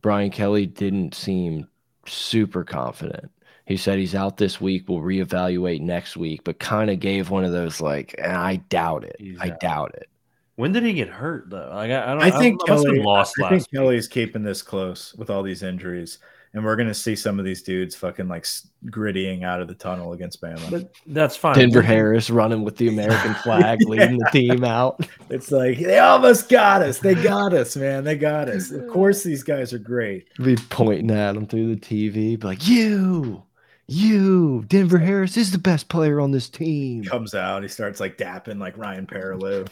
[0.00, 1.68] Brian Kelly didn't seem
[2.06, 3.30] super confident.
[3.66, 4.88] He said he's out this week.
[4.88, 9.16] We'll reevaluate next week, but kind of gave one of those like, I doubt it.
[9.18, 9.60] He's I out.
[9.60, 10.08] doubt it.
[10.56, 11.70] When did he get hurt though?
[11.72, 12.22] Like, I, I don't.
[12.22, 13.00] I think I Kelly.
[13.00, 16.18] Lost I think Kelly's keeping this close with all these injuries,
[16.52, 18.46] and we're gonna see some of these dudes fucking like
[18.86, 20.70] grittying out of the tunnel against Bama.
[20.70, 21.54] But that's fine.
[21.54, 23.88] Denver Harris running with the American flag, yeah.
[23.88, 25.08] leading the team out.
[25.30, 26.98] It's like they almost got us.
[26.98, 28.04] They got us, man.
[28.04, 28.70] They got us.
[28.70, 30.26] Of course, these guys are great.
[30.36, 33.42] Be pointing at them through the TV, be like, "You."
[33.88, 37.04] You, Denver Harris is the best player on this team.
[37.04, 39.68] Comes out, he starts like dapping like Ryan Perrilloux.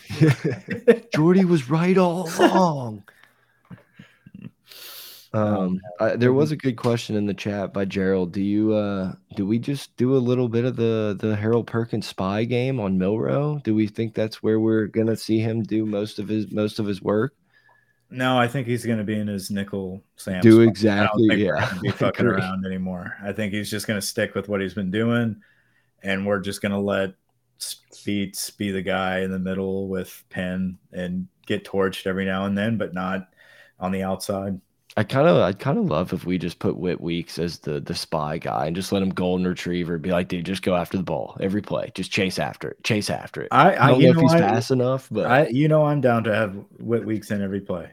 [1.14, 3.04] Jordy was right all along.
[5.32, 8.32] Um, I, there was a good question in the chat by Gerald.
[8.32, 12.08] Do you uh do we just do a little bit of the the Harold Perkins
[12.08, 13.60] spy game on Milroe?
[13.62, 16.86] Do we think that's where we're gonna see him do most of his most of
[16.86, 17.34] his work?
[18.10, 20.40] No, I think he's going to be in his nickel Sam.
[20.40, 21.72] Do exactly, yeah.
[21.80, 23.16] Be fucking around anymore.
[23.22, 25.40] I think he's just going to stick with what he's been doing,
[26.02, 27.14] and we're just going to let
[27.58, 32.56] Speights be the guy in the middle with Penn and get torched every now and
[32.58, 33.28] then, but not
[33.78, 34.60] on the outside.
[34.96, 37.80] I kind of, I kind of love if we just put Whit Weeks as the
[37.80, 39.98] the spy guy and just let him golden retriever.
[39.98, 41.92] Be like, dude, just go after the ball every play.
[41.94, 42.82] Just chase after it.
[42.82, 43.48] Chase after it.
[43.52, 45.84] I, I, I don't know, know if he's I, fast enough, but I, you know,
[45.84, 47.88] I'm down to have Whit Weeks in every play.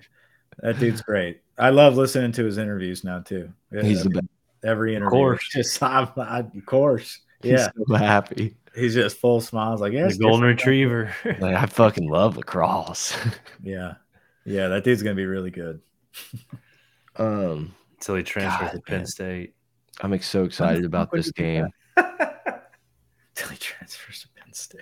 [0.60, 1.42] That dude's great.
[1.58, 3.52] I love listening to his interviews now too.
[3.72, 4.28] He's every, the best.
[4.64, 8.56] Every interview, of course, just I'm, I, of course, yeah, he's so happy.
[8.76, 11.14] He's just full smiles, like yes, the golden retriever.
[11.26, 13.16] like I fucking love lacrosse.
[13.64, 13.96] yeah,
[14.46, 15.80] yeah, that dude's gonna be really good.
[17.18, 19.06] Um, until he transfers God, to Penn man.
[19.06, 19.54] State.
[20.02, 21.68] I'm so excited about this game.
[21.98, 24.82] Until he transfers to Penn State.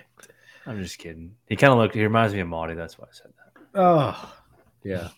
[0.66, 1.34] I'm just kidding.
[1.46, 1.94] He kind of looked.
[1.94, 2.74] He reminds me of Marty.
[2.74, 3.80] That's why I said that.
[3.80, 4.34] Oh,
[4.82, 5.08] yeah.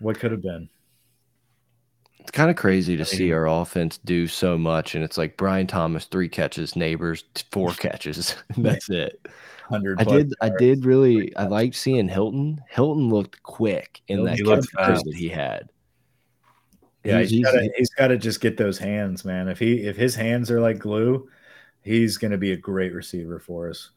[0.00, 0.68] What could have been?
[2.18, 5.66] It's kind of crazy to see our offense do so much, and it's like Brian
[5.66, 8.34] Thomas three catches, Nabers four catches.
[8.56, 9.24] That's it.
[9.70, 10.34] I did.
[10.40, 11.34] I did really.
[11.36, 12.62] I liked seeing Hilton.
[12.68, 15.68] Hilton looked quick in that catch that he had.
[17.06, 19.48] Yeah, he's, gotta, he's got to just get those hands, man.
[19.48, 21.28] If he if his hands are like glue,
[21.82, 23.90] he's going to be a great receiver for us.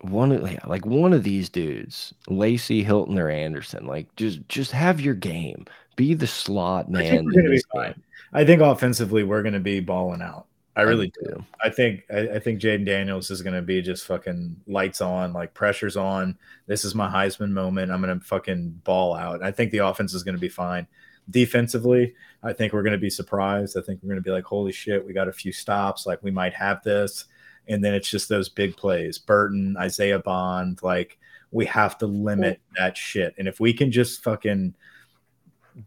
[0.00, 5.00] One of like one of these dudes, Lacy Hilton or Anderson, like just just have
[5.00, 5.66] your game.
[5.94, 7.28] Be the slot man.
[7.28, 7.96] I think,
[8.32, 10.46] I think offensively we're going to be balling out.
[10.74, 11.44] I really I do.
[11.62, 15.34] I think I, I think Jayden Daniels is going to be just fucking lights on,
[15.34, 16.38] like pressure's on.
[16.66, 17.92] This is my Heisman moment.
[17.92, 19.42] I'm going to fucking ball out.
[19.42, 20.88] I think the offense is going to be fine
[21.30, 23.76] defensively, I think we're going to be surprised.
[23.76, 26.06] I think we're going to be like, holy shit, we got a few stops.
[26.06, 27.26] Like we might have this.
[27.68, 30.80] And then it's just those big plays Burton, Isaiah Bond.
[30.82, 31.18] Like
[31.52, 33.34] we have to limit that shit.
[33.38, 34.74] And if we can just fucking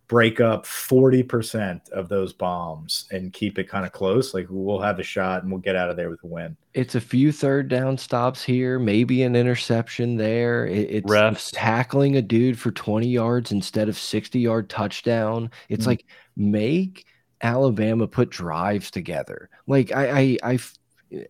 [0.07, 4.99] break up 40% of those bombs and keep it kind of close, like we'll have
[4.99, 6.57] a shot and we'll get out of there with a win.
[6.73, 10.65] It's a few third down stops here, maybe an interception there.
[10.67, 11.51] it's Refs.
[11.53, 15.51] tackling a dude for 20 yards instead of 60 yard touchdown.
[15.69, 15.87] It's mm -hmm.
[15.87, 17.05] like make
[17.41, 19.49] Alabama put drives together.
[19.67, 20.59] Like I, I, I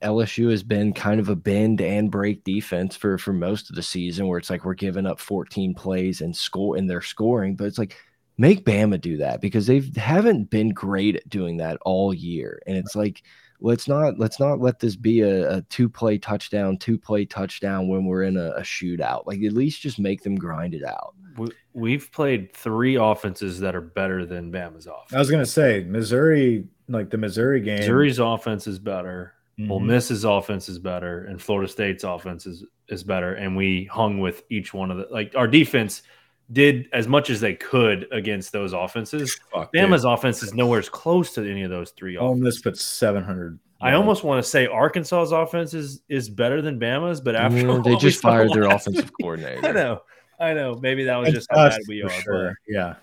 [0.01, 3.83] LSU has been kind of a bend and break defense for for most of the
[3.83, 7.65] season, where it's like we're giving up 14 plays and score and they're scoring, but
[7.65, 7.97] it's like
[8.37, 12.61] make Bama do that because they haven't been great at doing that all year.
[12.67, 13.23] And it's like,
[13.61, 17.87] let's not let's not let this be a, a two play touchdown, two play touchdown
[17.87, 19.25] when we're in a, a, shootout.
[19.25, 21.15] Like at least just make them grind it out.
[21.73, 25.13] We've played three offenses that are better than Bama's offense.
[25.13, 27.79] I was gonna say Missouri, like the Missouri game.
[27.79, 29.33] Missouri's offense is better.
[29.57, 29.71] Mm -hmm.
[29.71, 33.35] Ole Miss's offense is better, and Florida State's offense is is better.
[33.35, 36.03] And we hung with each one of the like our defense
[36.51, 39.39] did as much as they could against those offenses.
[39.51, 40.11] Fuck, Bama's dude.
[40.11, 42.17] offense is nowhere as close to any of those three.
[42.17, 43.59] Ole Miss put seven hundred.
[43.81, 47.83] I almost want to say Arkansas's offense is is better than Bama's, but after mm,
[47.83, 49.67] they just fired their offensive coordinator.
[49.67, 50.01] I know,
[50.39, 50.75] I know.
[50.75, 52.09] Maybe that was just how bad we are.
[52.09, 52.47] Sure.
[52.67, 52.73] But.
[52.73, 52.95] Yeah.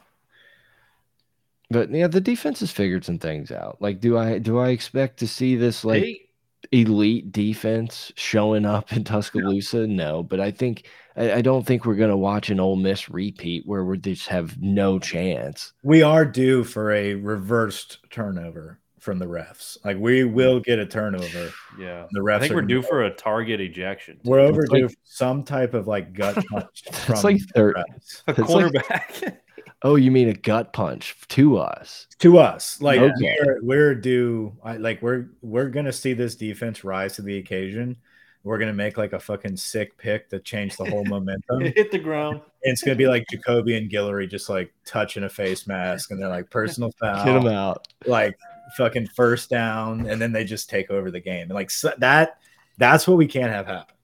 [1.71, 3.79] But yeah, the defense has figured some things out.
[3.81, 6.29] Like, do I do I expect to see this like they,
[6.71, 9.87] elite defense showing up in Tuscaloosa?
[9.87, 10.85] No, but I think
[11.16, 14.29] I, I don't think we're going to watch an Ole Miss repeat where we just
[14.29, 15.72] have no chance.
[15.83, 19.77] We are due for a reversed turnover from the refs.
[19.85, 21.53] Like we will get a turnover.
[21.79, 22.37] Yeah, the refs.
[22.37, 24.20] I think we're due for a target ejection.
[24.25, 26.85] We're overdue like, some type of like gut punch.
[26.87, 27.77] It's like third.
[28.29, 29.20] A quarterback.
[29.22, 29.44] Like,
[29.83, 32.07] oh, you mean a gut punch to us?
[32.20, 33.37] To us, like okay.
[33.44, 34.57] we're, we're due.
[34.79, 37.96] like we're we're gonna see this defense rise to the occasion
[38.45, 41.61] we're gonna make like a fucking sick pick that change the whole momentum.
[41.61, 42.41] Hit the ground.
[42.65, 46.29] And it's gonna be like Jacobian Guillory just like touching a face mask, and they're
[46.29, 47.25] like personal foul.
[47.25, 47.87] Get them out.
[48.07, 48.37] Like
[48.77, 51.43] fucking first down, and then they just take over the game.
[51.43, 52.39] And like so that,
[52.79, 53.95] that's what we can't have happen.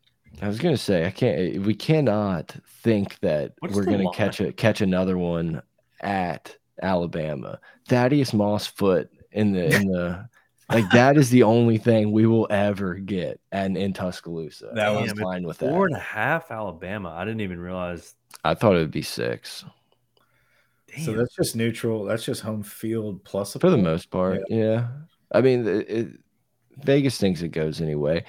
[0.40, 1.56] I was gonna say I can't.
[1.56, 4.14] Eh, we cannot think that What's we're gonna line?
[4.14, 5.62] catch a catch another one
[6.00, 7.58] at Alabama.
[7.88, 10.28] Thaddeus Moss foot in the in the
[10.70, 14.70] like that is the only thing we will ever get and in Tuscaloosa.
[14.74, 15.70] That was fine with that.
[15.70, 17.10] Four and a half Alabama.
[17.10, 18.14] I didn't even realize.
[18.44, 19.64] I thought it would be six.
[20.88, 21.04] Damn.
[21.04, 22.04] So that's just neutral.
[22.04, 24.42] That's just home field plus for the most part.
[24.48, 24.56] Yeah.
[24.56, 24.88] yeah.
[25.32, 26.08] I mean, it, it,
[26.84, 28.24] Vegas thinks it goes anyway.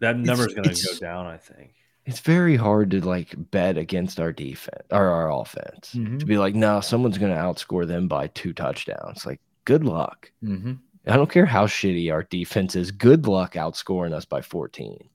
[0.00, 1.26] That number's going to go down.
[1.26, 1.74] I think
[2.08, 6.18] it's very hard to like bet against our defense or our offense mm -hmm.
[6.18, 9.26] to be like, no, someone's going to outscore them by two touchdowns.
[9.26, 10.32] Like, good luck.
[10.40, 10.78] Mm -hmm.
[11.06, 12.90] I don't care how shitty our defense is.
[12.90, 15.08] Good luck outscoring us by 14.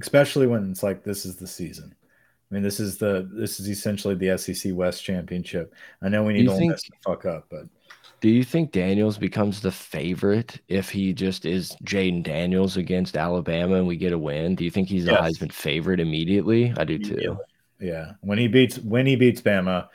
[0.00, 1.94] Especially when it's like this is the season.
[2.50, 5.74] I mean, this is the this is essentially the SEC West championship.
[6.00, 7.64] I know we need to mess the fuck up, but
[8.20, 13.76] do you think Daniels becomes the favorite if he just is Jayden Daniels against Alabama
[13.76, 14.56] and we get a win?
[14.56, 15.18] Do you think he's yes.
[15.18, 16.72] a Heisman favorite immediately?
[16.76, 17.38] I do too.
[17.78, 19.88] Yeah, when he beats when he beats Bama,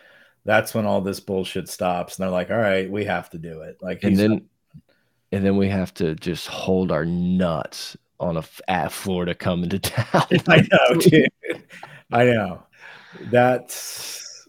[0.45, 3.61] that's when all this bullshit stops, and they're like, "All right, we have to do
[3.61, 4.45] it." Like, and then
[5.33, 9.79] and then we have to just hold our nuts on a at Florida coming to
[9.79, 10.25] town.
[10.47, 11.29] I know, dude.
[12.11, 12.63] I know.
[13.31, 14.47] That's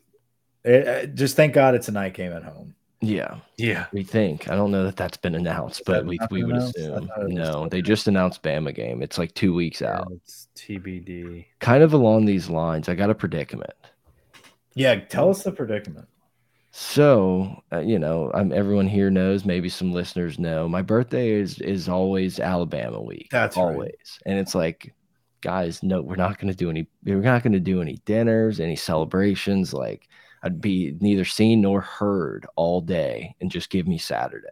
[0.64, 2.75] it, just thank God it's a night game at home.
[3.01, 3.87] Yeah, yeah.
[3.92, 4.49] We think.
[4.49, 6.79] I don't know that that's been announced, Is but we we would announced?
[6.79, 7.11] assume.
[7.29, 9.03] No, they just announced Bama game.
[9.03, 10.12] It's like two weeks yeah, out.
[10.12, 11.47] It's TBD.
[11.61, 12.88] Kind of along these lines.
[12.88, 13.75] I got a predicament.
[14.75, 16.09] Yeah, tell us the predicament.
[16.77, 21.61] So, uh, you know, I'm, everyone here knows, maybe some listeners know, my birthday is
[21.61, 23.29] is always Alabama week.
[23.31, 23.79] That's always.
[23.79, 24.19] Right.
[24.27, 24.93] And it's like,
[25.41, 28.59] guys, no, we're not going to do any we're not going to do any dinners,
[28.59, 30.09] any celebrations like
[30.43, 34.49] I'd be neither seen nor heard all day and just give me Saturday.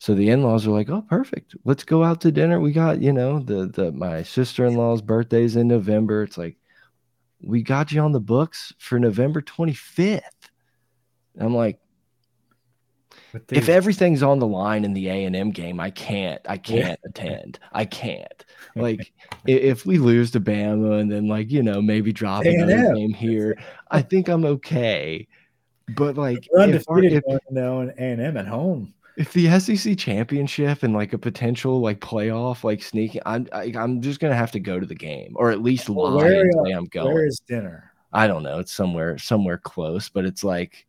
[0.00, 1.54] So the in-laws are like, "Oh, perfect.
[1.64, 2.58] Let's go out to dinner.
[2.58, 6.24] We got, you know, the the my sister-in-law's birthday's in November.
[6.24, 6.56] It's like
[7.44, 10.20] we got you on the books for November 25th."
[11.38, 11.78] I'm like,
[13.50, 16.40] if everything's on the line in the A and M game, I can't.
[16.48, 17.08] I can't yeah.
[17.08, 17.58] attend.
[17.72, 18.44] I can't.
[18.76, 19.12] Like,
[19.46, 23.56] if we lose to Bama and then like you know maybe drop another game here,
[23.92, 25.28] I think I'm okay.
[25.94, 28.92] But like, We're undefeated if, if, now in A and M at home.
[29.16, 33.76] If the SEC championship and like a potential like playoff like sneaking, I'm I, am
[33.76, 36.40] i am just gonna have to go to the game or at least lie where,
[36.40, 37.14] and say I'm uh, going.
[37.14, 37.92] Where is dinner?
[38.12, 38.58] I don't know.
[38.58, 40.84] It's somewhere somewhere close, but it's like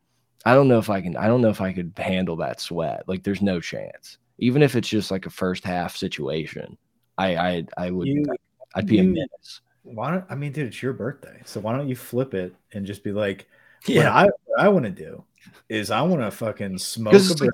[0.45, 1.17] I don't know if I can.
[1.17, 3.03] I don't know if I could handle that sweat.
[3.07, 4.17] Like, there's no chance.
[4.37, 6.77] Even if it's just like a first half situation,
[7.17, 8.07] I I I would.
[8.07, 8.25] You,
[8.75, 9.61] I'd be you, a menace.
[9.83, 10.67] Why don't I mean, dude?
[10.67, 13.47] It's your birthday, so why don't you flip it and just be like,
[13.87, 14.27] yeah, I
[14.57, 15.23] I want to do
[15.69, 17.49] is I want to fucking smoke a like,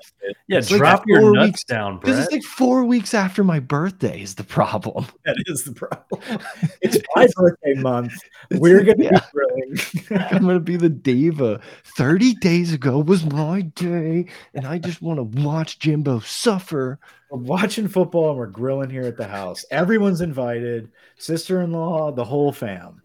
[0.48, 3.60] Yeah, it's drop like your nuts weeks, down, Because it's like four weeks after my
[3.60, 5.06] birthday is the problem.
[5.24, 6.40] That is the problem.
[6.82, 8.12] It's my birthday month.
[8.50, 9.20] We're gonna yeah.
[9.20, 10.28] be grilling.
[10.30, 11.60] I'm gonna be the diva.
[11.96, 16.98] Thirty days ago was my day, and I just want to watch Jimbo suffer.
[17.30, 19.64] We're watching football and we're grilling here at the house.
[19.70, 20.90] Everyone's invited.
[21.16, 23.00] Sister-in-law, the whole fam.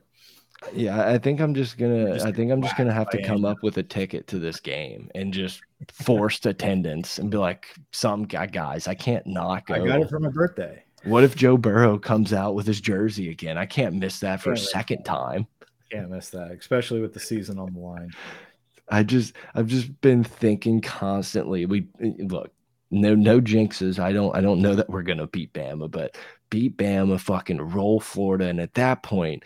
[0.73, 2.13] Yeah, I think I'm just gonna.
[2.13, 4.59] Just I think I'm just gonna have to come up with a ticket to this
[4.59, 5.61] game and just
[5.93, 10.09] forced attendance and be like, "Some guy, guys, I can't not go." I got it
[10.09, 10.83] for my birthday.
[11.03, 13.57] What if Joe Burrow comes out with his jersey again?
[13.57, 15.47] I can't miss that for a Yeah, that's second time.
[15.91, 18.09] Can't miss that, especially with the season on the line.
[18.89, 21.65] I just I've just been thinking constantly.
[21.65, 22.51] We look,
[22.89, 23.99] no no jinxes.
[23.99, 26.17] I don't I don't know that we're gonna beat Bama, but
[26.49, 29.43] beat Bama, fucking roll Florida, and at that point,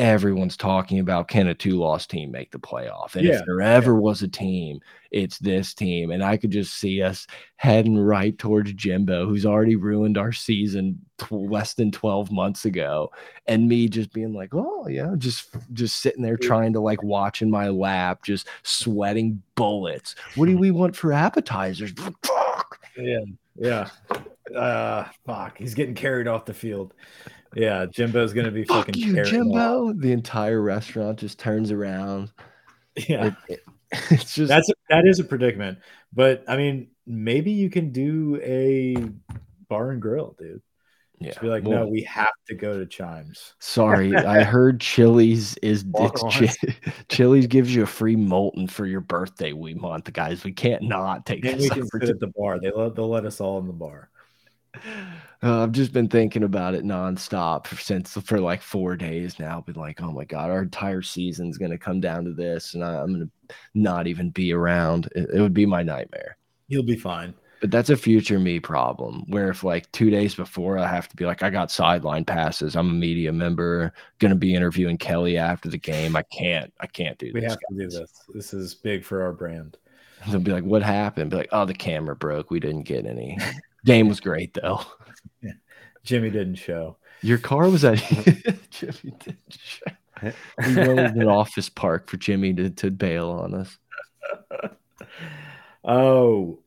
[0.00, 3.14] everyone's talking about can a two loss team make the playoff?
[3.14, 4.80] And Yeah, if there ever was a team,
[5.10, 6.10] it's this team.
[6.10, 7.26] And I could just see us
[7.56, 10.98] heading right towards Jimbo, who's already ruined our season
[11.30, 13.12] less than 12 months ago.
[13.46, 17.42] And me just being like, oh yeah, just just sitting there trying to like watch
[17.42, 20.14] in my lap, just sweating bullets.
[20.34, 21.92] What do we want for appetizers?
[22.96, 23.20] Yeah,
[23.56, 23.88] yeah.
[24.54, 26.94] Uh, fuck, he's getting carried off the field.
[27.54, 29.32] Yeah, Jimbo's gonna be Fuck fucking you, carried off.
[29.32, 29.92] Jimbo.
[29.94, 32.30] The entire restaurant just turns around.
[33.08, 33.64] Yeah, It- it-
[34.10, 35.78] it's just that's a, that is a predicament.
[36.12, 38.96] But I mean, maybe you can do a
[39.68, 40.62] bar and grill, dude.
[41.18, 41.30] yeah.
[41.30, 43.54] Just be like, well, no, we have to go to Chimes.
[43.58, 46.48] Sorry, I heard Chili's is it's on.
[47.08, 49.52] Chili's gives you a free molten for your birthday.
[49.52, 50.44] We month, guys.
[50.44, 52.60] We can't not take Then we can sit at the bar.
[52.60, 54.08] They let they'll let us all in the bar.
[55.42, 59.62] Uh, I've just been thinking about it nonstop for- since for like four days now.
[59.62, 63.00] Been like, oh my god, our entire season's gonna come down to this, and I,
[63.00, 63.30] I'm gonna
[63.72, 65.08] not even be around.
[65.14, 66.36] It, it would be my nightmare.
[66.68, 67.32] You'll be fine.
[67.62, 69.24] But that's a future me problem.
[69.28, 72.76] Where if like two days before, I have to be like, I got sideline passes.
[72.76, 76.16] I'm a media member, gonna be interviewing Kelly after the game.
[76.16, 76.70] I can't.
[76.80, 77.52] I can't do We this.
[77.52, 78.12] have to do this.
[78.34, 79.78] This is big for our brand.
[80.28, 81.30] They'll be like, what happened?
[81.30, 82.50] Be like, oh, the camera broke.
[82.50, 83.38] We didn't get any.
[83.84, 84.80] Game was great though.
[86.02, 86.96] Jimmy didn't show.
[87.22, 87.98] Your car was at
[88.70, 89.14] Jimmy.
[89.18, 89.84] didn't show.
[90.22, 93.78] We wanted an office park for Jimmy to, to bail on us.
[95.82, 96.58] Oh,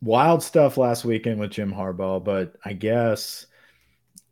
[0.00, 3.46] wild stuff last weekend with Jim Harbaugh, but I guess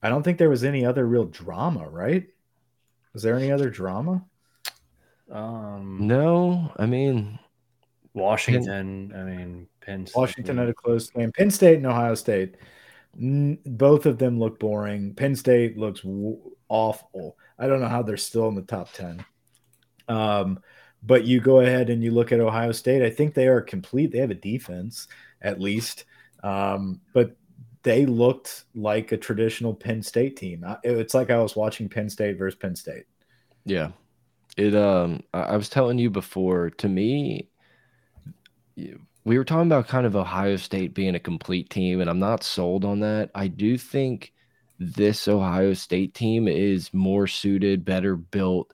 [0.02, 2.26] I don't think there was any other real drama, right?
[3.12, 4.24] Was there any other drama?
[5.30, 7.38] Um, No, I mean,
[8.20, 9.12] Washington.
[9.16, 10.06] I mean, Penn.
[10.06, 10.18] State.
[10.18, 11.32] Washington had a close game.
[11.32, 12.56] Penn State and Ohio State.
[13.18, 15.14] N- both of them look boring.
[15.14, 17.36] Penn State looks w- awful.
[17.58, 19.24] I don't know how they're still in the top 10.
[20.08, 20.60] Um,
[21.02, 23.02] but you go ahead and you look at Ohio State.
[23.02, 24.12] I think they are complete.
[24.12, 25.08] They have a defense,
[25.40, 26.04] at least.
[26.42, 27.36] Um, but
[27.82, 30.64] they looked like a traditional Penn State team.
[30.84, 33.04] It's like I was watching Penn State versus Penn State.
[33.64, 33.92] yeah.
[34.56, 37.48] It um I, I was telling you before, to me, y-
[38.76, 42.42] we were talking about kind of Ohio State being a complete team, and I'm not
[42.42, 43.30] sold on that.
[43.34, 44.32] I do think
[44.78, 48.72] this Ohio State team is more suited, better built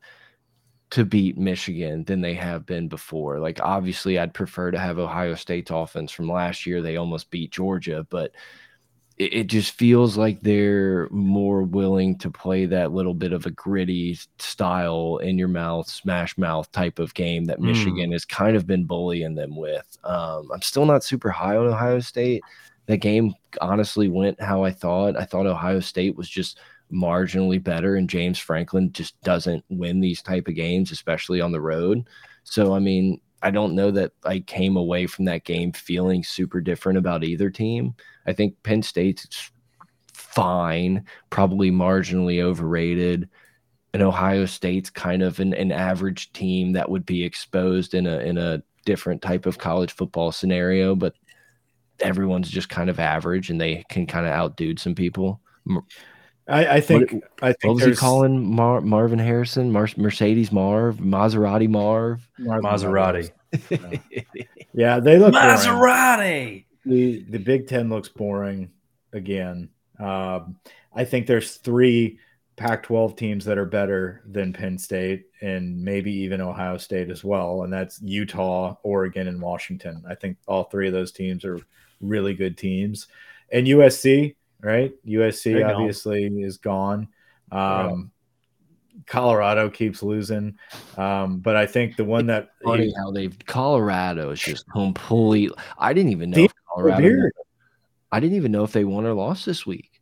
[0.91, 3.41] to beat Michigan than they have been before.
[3.41, 6.81] Like obviously I'd prefer to have Ohio State's offense from last year.
[6.81, 8.33] They almost beat Georgia, but
[9.19, 13.51] it, it just feels like they're more willing to play that little bit of a
[13.51, 17.65] gritty style in your mouth, smash mouth type of game that Mm.
[17.67, 19.99] Michigan has kind of been bullying them with.
[20.05, 22.43] Um, I'm still not super high on Ohio State.
[22.87, 25.17] That game honestly went how I thought.
[25.17, 26.59] I thought Ohio State was just
[26.93, 31.61] marginally better and James Franklin just doesn't win these type of games especially on the
[31.61, 32.07] road.
[32.45, 36.61] So I mean, I don't know that I came away from that game feeling super
[36.61, 37.95] different about either team.
[38.27, 39.51] I think Penn State's
[40.13, 43.29] fine, probably marginally overrated.
[43.95, 48.19] And Ohio State's kind of an, an average team that would be exposed in a
[48.19, 51.15] in a different type of college football scenario, but
[52.01, 55.41] everyone's just kind of average and they can kind of outdo some people.
[56.49, 59.71] I, I think What- I think What was he calling Mar Marvin Harrison?
[59.73, 60.97] Mar Mercedes Marv?
[60.99, 62.29] Maserati Marv?
[62.41, 63.31] Maserati.
[64.73, 65.47] Yeah, they look boring.
[65.49, 66.65] Maserati.
[66.85, 68.71] the the Big Ten looks boring
[69.15, 69.71] again.
[69.99, 70.59] Um,
[70.95, 72.19] I think there's three
[72.57, 77.63] Pac-12 teams that are better than Penn State and maybe even Ohio State as well,
[77.63, 80.03] and that's Utah, Oregon, and Washington.
[80.09, 81.59] I think all three of those teams are
[82.03, 83.09] really good teams,
[83.51, 84.93] and USC, right?
[85.07, 87.09] USC obviously is gone.
[87.53, 88.11] Um,
[89.07, 90.57] Colorado keeps losing,
[90.97, 95.51] um, but I think the one that Funny how they've Colorado is just complete.
[95.79, 97.03] I didn't even know Colorado.
[97.03, 97.33] Beard.
[98.11, 100.01] I didn't even know if they won or lost this week.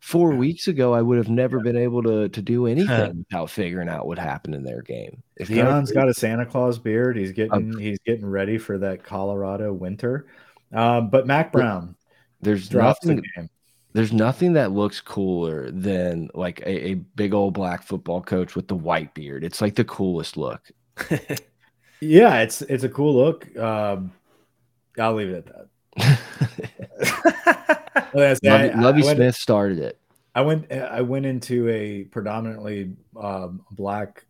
[0.00, 0.38] Four Yeah.
[0.38, 4.06] weeks ago, I would have never been able to to do anything without figuring out
[4.06, 5.22] what happened in their game.
[5.36, 7.16] If kinda got a Santa Claus beard.
[7.16, 10.26] He's getting he's getting ready for that Colorado winter.
[10.72, 11.96] Um, but Mack Brown
[12.40, 13.50] There's drops the game.
[13.96, 18.68] There's nothing that looks cooler than like a, a big old black football coach with
[18.68, 19.42] the white beard.
[19.42, 20.60] It's like the coolest look.
[22.02, 23.56] Yeah, it's it's a cool look.
[23.56, 24.12] Um,
[24.98, 26.28] I'll leave it at that.
[28.14, 29.98] I Lovie, I- I went- Smith started it.
[30.34, 34.26] I went I went into a predominantly um, black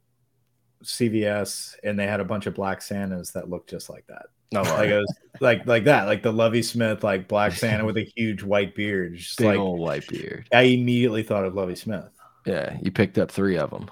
[0.85, 4.27] CVS and they had a bunch of black Santas that looked just like that.
[4.53, 7.97] No, Like it was like like that, like the Lovie Smith like black Santa with
[7.97, 9.17] a huge white beard.
[9.17, 10.49] Just big like old white beard.
[10.53, 12.05] I immediately thought of Lovie Smith.
[12.47, 13.91] Yeah, you picked up three of them.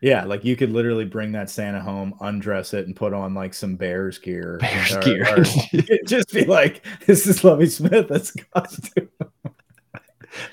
[0.00, 3.54] Yeah, like you could literally bring that Santa home, undress it, and put on like
[3.54, 4.58] some Bears gear.
[4.60, 5.26] Bears or- gear.
[5.38, 5.44] or
[6.06, 9.08] just be like, "This is Lovie Smith." That's costume.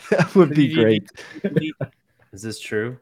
[0.10, 1.10] that would be great.
[2.32, 2.98] Is this true?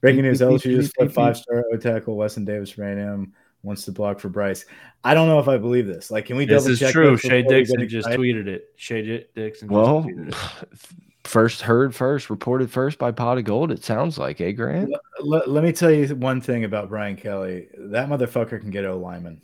[0.00, 2.84] Breaking news: Beep, beep, LSU just put beep, five star O tackle Weston Davis for
[2.84, 3.32] A&M
[3.62, 4.64] wants to block for Bryce.
[5.04, 6.10] I don't know if I believe this.
[6.10, 6.92] Like, can we This double check?
[6.92, 7.12] true.
[7.12, 8.20] this Shea before we Dixon just excited?
[8.20, 8.64] tweeted it.
[8.76, 9.68] Shea J- Dixon.
[9.68, 10.78] just Well, tweeted it.
[11.24, 13.70] first heard first, reported first by Pod of Geauxld.
[13.70, 14.92] It sounds like, eh, Grant?
[15.20, 17.68] Let, let me tell you one thing about Brian Kelly.
[17.78, 19.40] That motherfucker can get O lineman.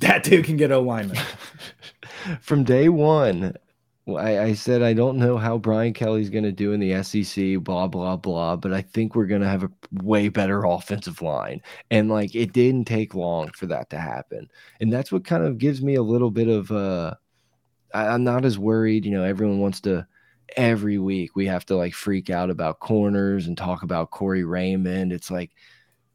[0.00, 1.16] That dude can get O lineman.
[2.40, 3.52] From day one, well,
[4.08, 7.58] I, I said I don't know how Brian Kelly's going to do in the SEC,
[7.64, 11.60] blah blah blah, but I think we're going to have a way better offensive line.
[11.90, 14.48] And like it didn't take long for that to happen,
[14.80, 16.70] and that's what kind of gives me a little bit of.
[16.70, 17.14] uh
[17.94, 19.04] I, I'm not as worried.
[19.04, 20.06] You know, everyone wants to.
[20.56, 25.12] Every week we have to like freak out about corners and talk about Corey Raymond.
[25.12, 25.50] It's like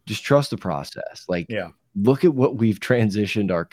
[0.06, 1.26] just trust the process.
[1.28, 1.70] Like, Yeah.
[1.96, 3.68] look at what we've transitioned our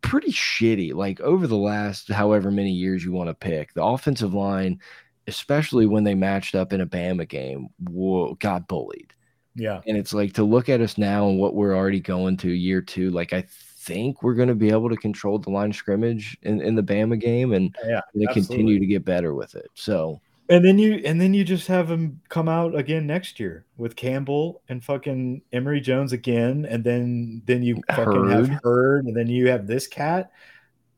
[0.00, 4.32] pretty shitty like over the last however many years you want to pick the offensive
[4.34, 4.80] line
[5.26, 9.12] especially when they matched up in a bama game whoa, got bullied
[9.56, 9.80] Yeah.
[9.86, 12.80] and it's like to look at us now and what we're already going to year
[12.80, 16.36] two like i think we're going to be able to control the line of scrimmage
[16.42, 18.00] in, in the bama game and Yeah.
[18.14, 20.20] they continue to get better with it so
[20.50, 23.96] And then you and then you just have him come out again next year with
[23.96, 28.48] Campbell and fucking Emery Jones again, and then then you fucking have.
[28.64, 30.30] Hurd, and then you have this cat,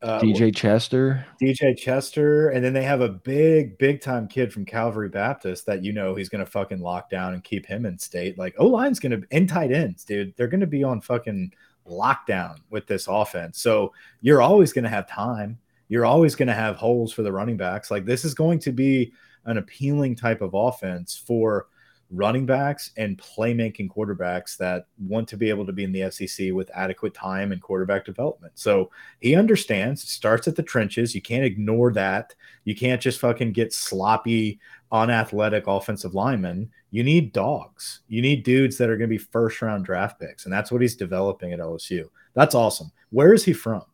[0.03, 4.65] uh, dj chester DJ Chester, and then they have a big big time kid from
[4.65, 8.39] Calvary Baptist that you know he's gonna fucking lock down and keep him in state.
[8.39, 10.33] Like O line's gonna and tight ends, dude.
[10.37, 11.53] They're gonna be on fucking
[11.89, 13.61] lockdown with this offense.
[13.61, 15.59] So you're always gonna have time.
[15.89, 17.91] You're always gonna have holes for the running backs.
[17.91, 19.13] Like this is going to be
[19.47, 21.67] an appealing type of offense for
[22.11, 26.53] running backs and playmaking quarterbacks that want to be able to be in the SEC
[26.53, 28.53] with adequate time and quarterback development.
[28.57, 31.15] So he understands it starts at the trenches.
[31.15, 32.35] You can't ignore that.
[32.65, 34.59] You can't just fucking get sloppy,
[34.91, 36.71] unathletic offensive linemen.
[36.91, 38.01] You need dogs.
[38.09, 40.45] You need dudes that are going to be first round draft picks.
[40.45, 42.09] And that's what he's developing at LSU.
[42.35, 42.91] That's awesome.
[43.11, 43.85] Where is he from?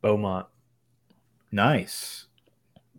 [0.00, 0.46] Beaumont.
[1.52, 2.26] Nice.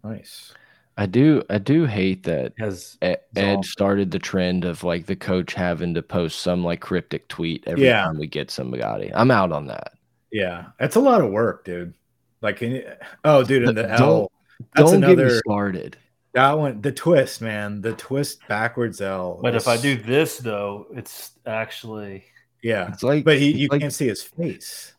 [0.04, 0.54] Nice.
[0.98, 5.16] I do i do hate that Has Ed all- started the trend of like the
[5.16, 8.04] coach having to post some like cryptic tweet every Yeah.
[8.06, 9.12] time we get somebody.
[9.14, 9.94] I'm out on that.
[10.32, 10.66] Yeah.
[10.80, 11.94] That's a lot of work, dude.
[12.42, 12.92] Like, can you,
[13.24, 14.32] oh, dude, and the Don't- L.
[14.76, 15.98] That's Don't get me another, started.
[16.34, 19.40] that one, the twist, man, the twist backwards L.
[19.42, 22.26] but if I do this though, it's actually
[22.64, 22.92] yeah.
[22.92, 24.94] It's like, But he, you like can't see his face.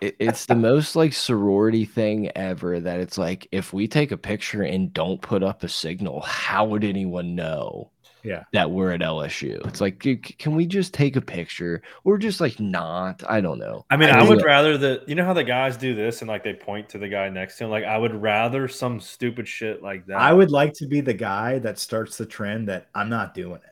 [0.00, 2.80] It- it's the most like sorority thing ever.
[2.80, 6.64] That it's like if we take a picture and don't put up a signal, how
[6.66, 7.90] would anyone know?
[8.24, 8.44] Yeah.
[8.52, 9.66] that we're at LSU.
[9.66, 13.20] It's like, c- c- can we just take a picture or just like not?
[13.28, 13.84] I don't know.
[13.90, 16.22] I mean, I I, would look- rather that you know how the guys do this
[16.22, 17.70] and like they point to the guy next to him.
[17.70, 20.18] Like I would rather some stupid shit like that.
[20.18, 23.56] I would like to be the guy that starts the trend that I'm not doing
[23.56, 23.62] it.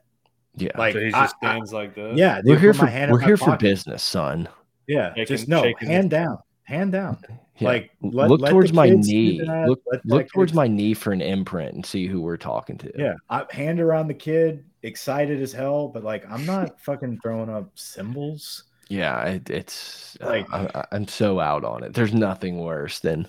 [0.64, 2.18] Yeah, Like, So he I- just I- stands like this.
[2.18, 4.48] yeah, we're here for my hand we're my here for business, son.
[4.90, 7.18] Yeah, Shaking- just no, hand this- down, hand down.
[7.58, 7.68] Yeah.
[7.68, 9.40] Like, let- look let towards my knee.
[9.42, 12.76] Look let look towards kids- my knee for an imprint and see who we're talking
[12.78, 12.92] to.
[12.96, 17.50] Yeah, I, hand around the kid, excited as hell, but like I'm not fucking throwing
[17.50, 18.64] up symbols.
[18.88, 21.94] Yeah, it, it's Like- like I, am so out on it.
[21.94, 23.28] There's nothing worse than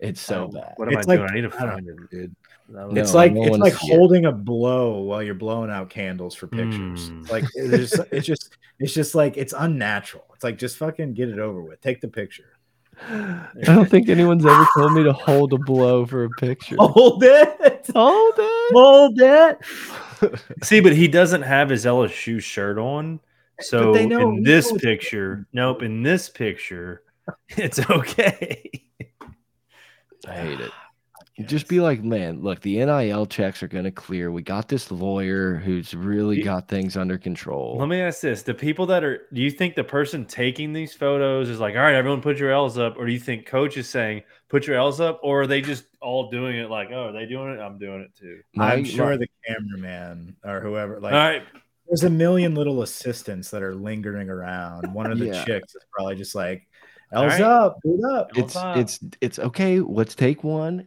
[0.00, 0.74] it's so bad.
[0.76, 1.30] What am It's I like- doing?
[1.30, 2.36] I need to I don't find it, dude.
[2.70, 3.96] That No, it's like don't it's like see it.
[3.96, 7.08] holding a blow while you're blowing out candles for pictures.
[7.08, 7.22] Hmm.
[7.24, 10.24] Like it's just, it's just it's just like it's unnatural.
[10.34, 11.80] It's like just fucking get it over with.
[11.80, 12.50] Take the picture.
[13.08, 16.76] I don't think anyone's ever told me to hold a blow for a picture.
[16.78, 17.90] Hold it.
[17.94, 18.72] Hold it.
[18.72, 20.40] Hold it.
[20.64, 23.20] See, but he doesn't have his LSU shirt on.
[23.60, 27.02] So know- in this know picture, nope, in this picture,
[27.50, 28.70] it's okay.
[30.28, 30.70] I hate it.
[31.42, 34.30] Just be like, man, look, the NIL checks are going to clear.
[34.30, 37.76] We got this lawyer who's really got things under control.
[37.76, 40.94] Let me ask this: the people that are, do you think the person taking these
[40.94, 43.76] photos is like, all right, everyone, put your L's up, or do you think coach
[43.76, 47.06] is saying, put your L's up, or are they just all doing it like, oh,
[47.08, 47.60] are they doing it?
[47.60, 48.40] I'm doing it too.
[48.54, 51.42] My- I'm sure my- the cameraman or whoever, like, all right,
[51.88, 54.94] there's a million little assistants that are lingering around.
[54.94, 55.44] One of the Yeah.
[55.44, 56.73] chicks is probably just like, All
[57.12, 57.40] L's right.
[57.42, 58.30] up, boot up.
[58.36, 58.76] it's up.
[58.76, 59.80] it's it's okay.
[59.80, 60.86] Let's take one.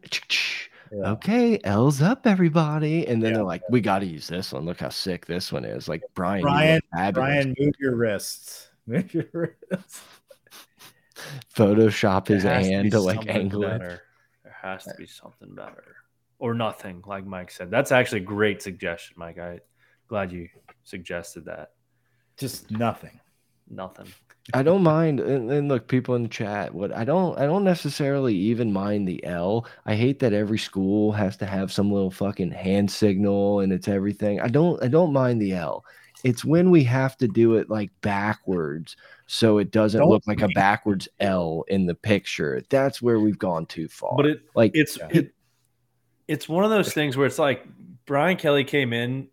[0.91, 1.11] Yeah.
[1.11, 3.05] Okay, L's up, everybody.
[3.07, 3.37] And then Yeah.
[3.37, 4.65] they're like, we got to use this one.
[4.65, 5.87] Look how sick this one is.
[5.89, 6.81] Like Brian, Brian.
[7.13, 8.69] Brian, move your wrists.
[8.87, 10.01] Move your wrists.
[11.53, 13.79] Photoshop his There has to to like something angle it.
[13.79, 14.01] There
[14.61, 15.95] has to be something better,
[16.39, 17.69] or nothing, like Mike said.
[17.69, 19.39] That's actually a great suggestion, Mike.
[19.39, 19.59] I
[20.07, 20.47] glad you
[20.83, 21.71] suggested that.
[22.37, 23.19] Just nothing.
[23.69, 24.07] Nothing.
[24.53, 26.73] I don't mind, and, and look, people in the chat.
[26.73, 29.67] What I don't, I don't necessarily even mind the L.
[29.85, 33.89] I hate that every school has to have some little fucking hand signal, and it's
[33.89, 34.39] everything.
[34.39, 35.83] I don't, I don't mind the L.
[36.23, 38.95] It's when we have to do it like backwards,
[39.27, 42.63] so it doesn't Don't look like a backwards L in the picture.
[42.69, 44.15] That's where we've gone too far.
[44.15, 45.09] But it like it's Yeah.
[45.11, 45.33] it,
[46.27, 47.65] it's one of those things where it's like
[48.05, 49.27] Brian Kelly came in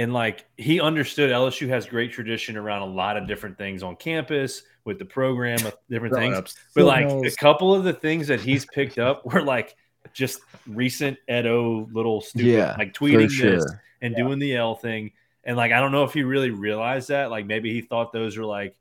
[0.00, 3.96] and like he understood LSU has great tradition around a lot of different things on
[3.96, 6.30] campus with the program, with different things.
[6.30, 9.42] Grown-ups But still like knows- a couple of the things that he's picked up were
[9.42, 9.76] like
[10.14, 13.82] just recent Edo little stupid yeah, like for tweeting this sure.
[14.00, 15.12] and doing the L thing.
[15.44, 17.30] And like I don't know if he really realized that.
[17.30, 18.74] Like maybe he thought those were like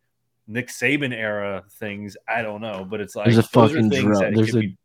[0.47, 2.15] Nick Saban era things.
[2.29, 2.87] I don't know.
[2.89, 4.33] But it's like There's a fucking things drum.
[4.33, 4.77] There's a be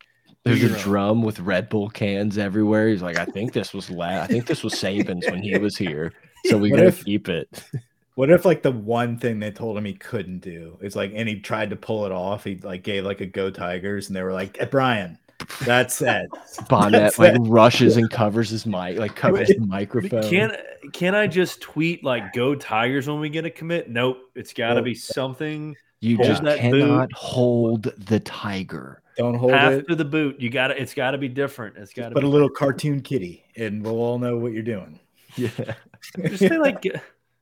[0.45, 2.89] There's your a drum with Red Bull cans everywhere.
[2.89, 5.77] He's like, I think this was la- I think this was Saban's when he was
[5.77, 6.13] here.
[6.47, 7.49] So we What gotta if- keep it.
[8.17, 11.29] What if like the one thing they told him he couldn't do is like, and
[11.29, 12.45] he tried to pull it off.
[12.45, 15.19] He like gave like a go Tigers, and they were like, "Eh, Brian,
[15.65, 16.29] that's it.
[16.69, 17.41] Bonnet That's like it.
[17.41, 20.23] rushes and covers his mic, like covers the microphone.
[20.31, 20.57] Can
[20.93, 23.91] can I just tweet like "Go Tigers" when we get a commit?
[23.91, 24.85] Nope, it's got to Nope.
[24.85, 29.03] be something you hold just that cannot hold the tiger.
[29.17, 29.89] Don't hold half it.
[29.89, 30.41] to the boot.
[30.41, 30.81] You got to.
[30.81, 31.77] It's got to be different.
[31.77, 32.27] It's got to Put be.
[32.27, 34.99] a little cartoon kitty, and we'll all know what you're doing.
[35.37, 35.49] Yeah.
[36.27, 36.99] Just say like uh,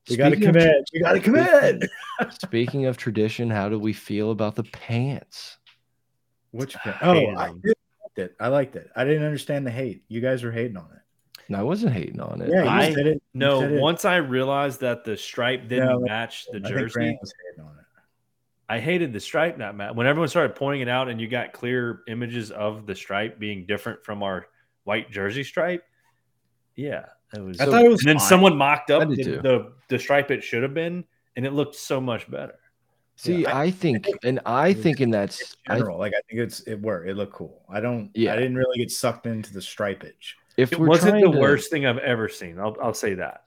[0.08, 0.90] We got to Speaking of commit.
[0.92, 1.90] We got to commit.
[2.40, 5.58] Speaking of tradition, how do we feel about the pants?
[6.50, 7.66] Which oh, I oh, hated I liked
[8.16, 8.36] it.
[8.38, 8.90] I liked it.
[8.94, 10.04] I didn't understand the hate.
[10.08, 11.02] You guys were hating on it.
[11.48, 12.50] And I wasn't hating on it.
[12.50, 13.14] Yeah, you I- said it.
[13.14, 13.60] you no.
[13.60, 13.80] said it.
[13.80, 17.18] Once I realized that the stripe didn't Yeah, like- match the I think jersey, Grant
[17.20, 17.84] was hating on it.
[18.68, 19.94] I hated the stripe not match.
[19.94, 23.66] When everyone started pointing it out, and you got clear images of the stripe being
[23.66, 24.46] different from our
[24.84, 25.84] white jersey stripe.
[26.74, 27.60] Yeah, it was.
[27.60, 30.62] I thought it was and then someone mocked up the, the the stripe it should
[30.62, 31.04] have been,
[31.36, 32.54] and it looked so much better.
[33.16, 36.40] See, Yeah, I, think, and I think, in that In I, general, like I think
[36.40, 37.08] it's it worked.
[37.10, 37.62] It looked cool.
[37.68, 38.10] I don't.
[38.14, 38.32] Yeah.
[38.32, 40.34] I didn't really get sucked into the stripage.
[40.56, 42.58] if It wasn't the to- worst thing I've ever seen.
[42.58, 43.44] I'll, I'll say that.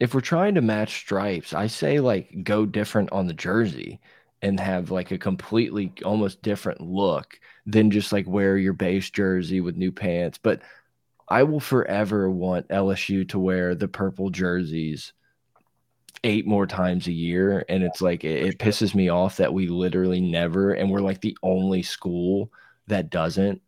[0.00, 4.00] if we're trying to match stripes, I say like go different on the jersey
[4.44, 9.60] and have like a completely almost different look than just like wear your base jersey
[9.60, 10.38] with new pants.
[10.38, 10.62] But
[11.28, 15.14] I will forever want LSU to wear the purple jerseys
[16.22, 17.64] eight more times a year.
[17.68, 21.20] And it's like it, it pisses me off that we literally never and we're like
[21.20, 22.50] the only school
[22.86, 23.60] that doesn't.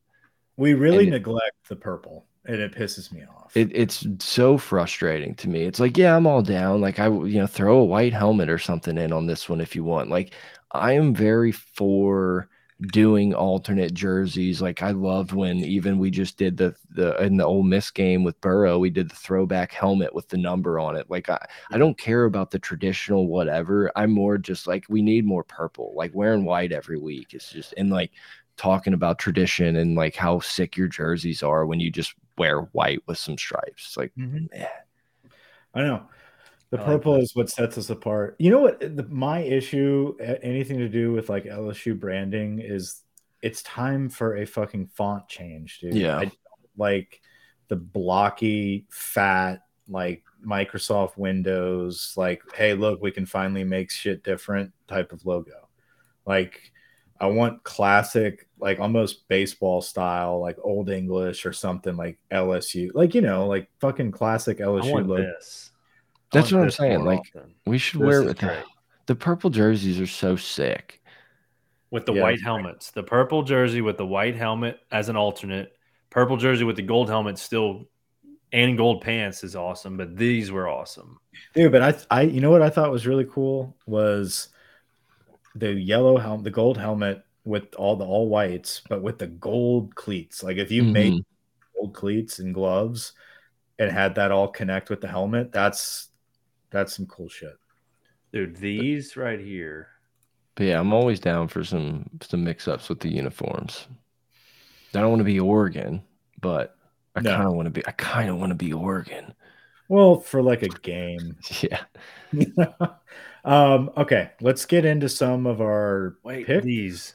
[0.57, 3.57] We really And it- neglect the purple, and it pisses me off.
[3.57, 5.63] It, it's so frustrating to me.
[5.65, 6.81] It's like, yeah, I'm all down.
[6.81, 9.75] Like, I, you know, throw a white helmet or something in on this one if
[9.77, 10.11] you want.
[10.11, 10.35] Like,
[10.77, 12.49] I am very for
[12.89, 14.61] doing alternate jerseys.
[14.61, 18.23] Like, I loved when even we just did the the in the Ole Miss game
[18.23, 21.09] with Burrow, we did the throwback helmet with the number on it.
[21.11, 21.39] Like, I
[21.71, 23.91] I don't care about the traditional whatever.
[23.97, 25.95] I'm more just like we need more purple.
[25.97, 28.13] Like wearing white every week is just and like
[28.57, 33.01] talking about tradition and like how sick your jerseys are when you just wear white
[33.07, 33.87] with some stripes.
[33.87, 34.49] It's like, Mhm.
[34.55, 34.69] yeah.
[35.75, 36.09] I know.
[36.71, 37.21] The I like purple that.
[37.21, 38.37] is what sets us apart.
[38.39, 38.81] You know what?
[38.81, 43.03] The, my issue, anything to do with like LSU branding, is
[43.43, 45.95] it's time for a fucking font change, dude.
[45.95, 46.19] Yeah.
[46.19, 46.39] I don't
[46.77, 47.21] like
[47.69, 54.73] the blocky, fat, like Microsoft Windows, like, hey, look, we can finally make shit different
[54.89, 55.69] type of logo.
[56.25, 56.73] Like,
[57.21, 63.15] I want classic, like almost baseball style, like old English or something like LSU, like
[63.15, 65.17] you know, like fucking classic LSU logo.
[65.17, 65.71] this.
[66.33, 67.05] I That's what I'm saying.
[67.05, 67.55] Like often.
[67.67, 68.39] we should This wear is it.
[68.39, 68.65] The, great.
[69.07, 71.01] the purple jerseys are so sick.
[71.91, 72.51] with the Yeah, white it's great.
[72.53, 75.73] helmets, the purple jersey with the white helmet as an alternate,
[76.11, 77.89] purple jersey with the gold helmet still,
[78.53, 79.97] and gold pants is awesome.
[79.97, 81.19] But these were awesome.
[81.55, 84.49] Dude, but I, I, you know what I thought was really cool was
[85.55, 89.95] the yellow helmet, the gold helmet with all the all whites, but with the gold
[89.95, 90.43] cleats.
[90.43, 90.93] Like if you Mhm.
[90.93, 91.25] make
[91.77, 93.13] gold cleats and gloves
[93.79, 95.53] and had that all connect with the helmet.
[95.53, 96.09] That's
[96.71, 97.55] that's some cool shit.
[98.33, 99.89] Dude, these right here.
[100.55, 103.87] But yeah, I'm always down for some some mix ups with the uniforms.
[104.95, 106.03] I don't want to be Oregon,
[106.41, 106.77] but
[107.15, 107.35] I No.
[107.37, 107.87] kind of want to be.
[107.87, 109.35] I kind of want to be Oregon.
[109.89, 111.37] Well, for like a game.
[111.63, 111.85] Yeah.
[113.45, 116.65] um, okay, let's get into some of our Wait, Pick?
[116.65, 117.15] these.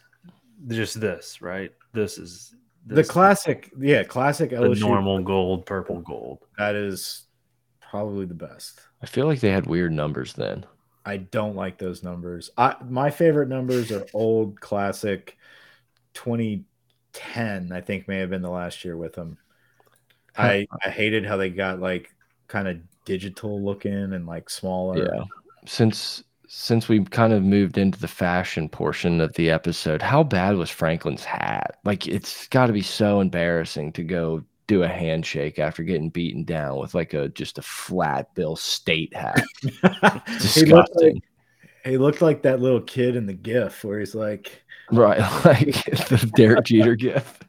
[0.67, 1.71] Just this, right?
[1.93, 4.79] This is the this, classic, yeah, classic the LSU.
[4.79, 6.39] normal gold, purple gold.
[6.57, 7.25] That is
[7.91, 8.79] probably the best.
[9.01, 10.65] I feel like they had weird numbers then.
[11.05, 12.49] I don't like those numbers.
[12.57, 15.37] I my favorite numbers are old classic
[16.13, 19.37] 2010, I think may have been the last year with them.
[20.37, 22.15] I I hated how they got like
[22.47, 25.13] kind of digital looking and like smaller.
[25.13, 25.23] Yeah.
[25.65, 30.55] Since since we kind of moved into the fashion portion of the episode, how bad
[30.55, 31.77] was Franklin's hat?
[31.83, 36.45] Like it's got to be so embarrassing to go do a handshake after getting beaten
[36.45, 39.43] down with like a just a flat bill state hat.
[39.61, 41.21] he looked like Disgusting.
[41.83, 44.63] he looked like that little kid in the GIF where he's like,
[44.93, 47.39] Right, like the Derek Jeter gif.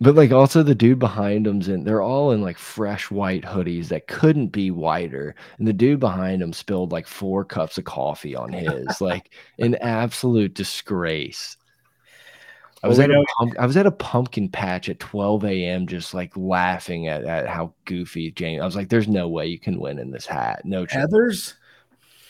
[0.00, 3.88] But like also the dude behind him's in they're all in like fresh white hoodies
[3.88, 5.34] that couldn't be whiter.
[5.58, 9.74] And the dude behind him spilled like four cups of coffee on his, like an
[9.76, 11.56] absolute disgrace.
[12.86, 15.86] I was Well, at a pump, I was at a pumpkin patch at 12 a.m.
[15.86, 18.62] just like laughing at, at how goofy James.
[18.62, 20.62] I was like, there's no way you can win in this hat.
[20.64, 21.10] No chance.
[21.10, 21.54] Heather's.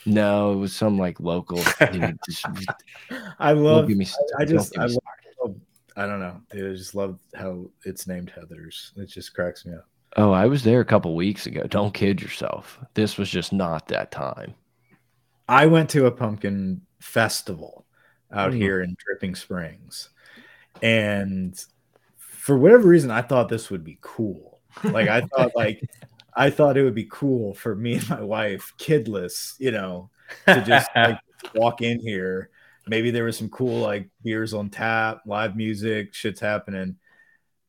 [0.07, 1.61] No, it was some like local
[1.93, 2.17] dude.
[2.29, 2.47] Just,
[3.39, 3.89] I love.
[3.89, 4.07] me,
[4.39, 5.57] I don't just I love.
[5.97, 6.73] I don't know, dude.
[6.73, 8.93] I just love how it's named Heather's.
[8.97, 9.89] It just cracks me up.
[10.17, 11.65] Oh, I was there a couple weeks ago.
[11.67, 12.79] Don't kid yourself.
[12.95, 14.55] This was just not that time.
[15.49, 17.85] I went to a pumpkin festival
[18.33, 18.57] out Mm.
[18.57, 20.11] here in Dripping Springs,
[20.83, 21.59] and
[22.19, 24.61] for whatever reason, I thought this would be cool.
[24.85, 25.81] Like I thought, like
[26.37, 30.11] I thought it would be cool for me and my wife, kidless, you know,
[30.47, 31.19] to just like
[31.55, 32.51] walk in here.
[32.87, 36.97] Maybe there was some cool like beers on tap, live music, shit's happening.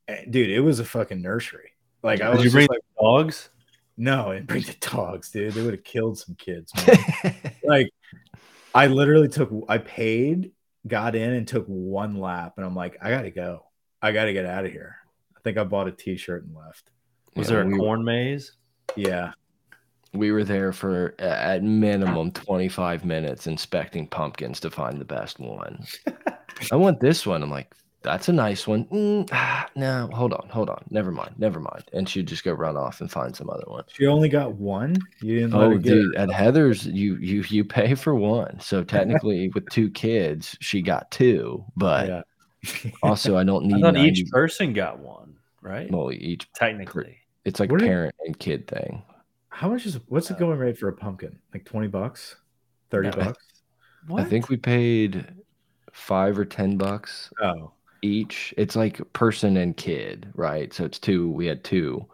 [0.07, 1.71] And, dude, it was a fucking nursery.
[2.03, 3.49] Like I Did was you bring like, dogs?
[3.97, 5.53] no, and bring the dogs, dude.
[5.53, 6.71] They would have killed some kids.
[7.63, 7.89] Like
[8.73, 10.51] I literally took I paid,
[10.87, 13.65] got in and took one lap and I'm like, I gotta go.
[14.01, 14.95] I gotta get out of here.
[15.35, 16.91] I think I bought a t-shirt and left.
[17.35, 18.53] Was Yeah, there a we- corn maze?
[18.95, 19.31] Yeah.
[20.13, 25.37] We were there for uh, at minimum 25 minutes inspecting pumpkins to find the best
[25.39, 25.85] one.
[26.71, 27.43] I want this one.
[27.43, 27.73] I'm like,
[28.07, 28.85] that's a nice one.
[28.85, 30.83] Mm, ah, no, hold on, hold on.
[30.89, 31.83] Never mind, never mind.
[31.93, 33.83] And she'd just go run off and find some other one.
[33.87, 34.95] She only got one.
[35.21, 38.59] You didn't let Oh, her get dude, at Heather's, you you you pay for one.
[38.59, 41.63] So technically, with two kids, she got two.
[41.75, 42.91] But yeah.
[43.03, 45.89] also, I don't I need 90 each person got one, right?
[45.91, 47.17] well, each Technically.
[47.45, 49.03] it's like What a parent and kid thing.
[49.49, 51.39] How much is what's the going rate for a pumpkin?
[51.53, 52.35] Like 20 bucks?
[52.91, 53.15] 30 No.
[53.25, 53.43] bucks?
[54.15, 55.25] I think we paid
[55.91, 57.73] five or ten bucks Oh.
[58.01, 58.53] Each.
[58.57, 60.73] It's like person and kid, right?
[60.73, 61.29] So it's two.
[61.31, 62.05] We had two.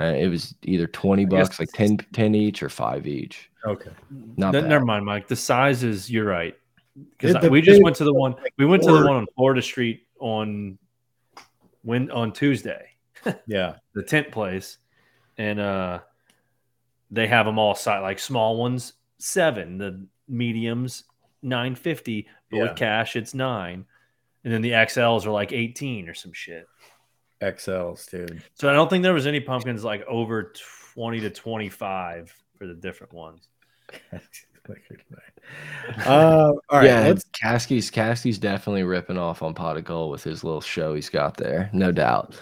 [0.00, 3.48] Uh, it was either 20 bucks, like 10, 10 each, or five each.
[3.64, 3.90] Okay.
[4.36, 4.68] Not Ne- bad.
[4.68, 5.28] never mind, Mike.
[5.28, 6.56] The sizes, you're right.
[7.18, 8.34] Because we just went to the one.
[8.58, 10.78] We went to the one on Florida Street on
[11.82, 12.90] when on Tuesday,
[13.46, 13.76] Yeah.
[13.94, 14.78] the tent place,
[15.38, 16.00] and uh,
[17.10, 21.04] they have them all size like small ones seven, the mediums
[21.42, 22.62] nine fifty, but Yeah.
[22.64, 23.86] with cash it's nine,
[24.44, 26.66] and then the XLs are like eighteen or some shit.
[27.40, 28.42] XLs, dude.
[28.54, 30.52] So I don't think there was any pumpkins like over
[30.94, 33.48] twenty to twenty five for the different ones.
[36.06, 36.84] uh, all right.
[36.84, 40.94] yeah, let's Caskey's Caskey's definitely ripping off on Pod of Geauxld with his little show
[40.94, 42.34] he's got there, no doubt.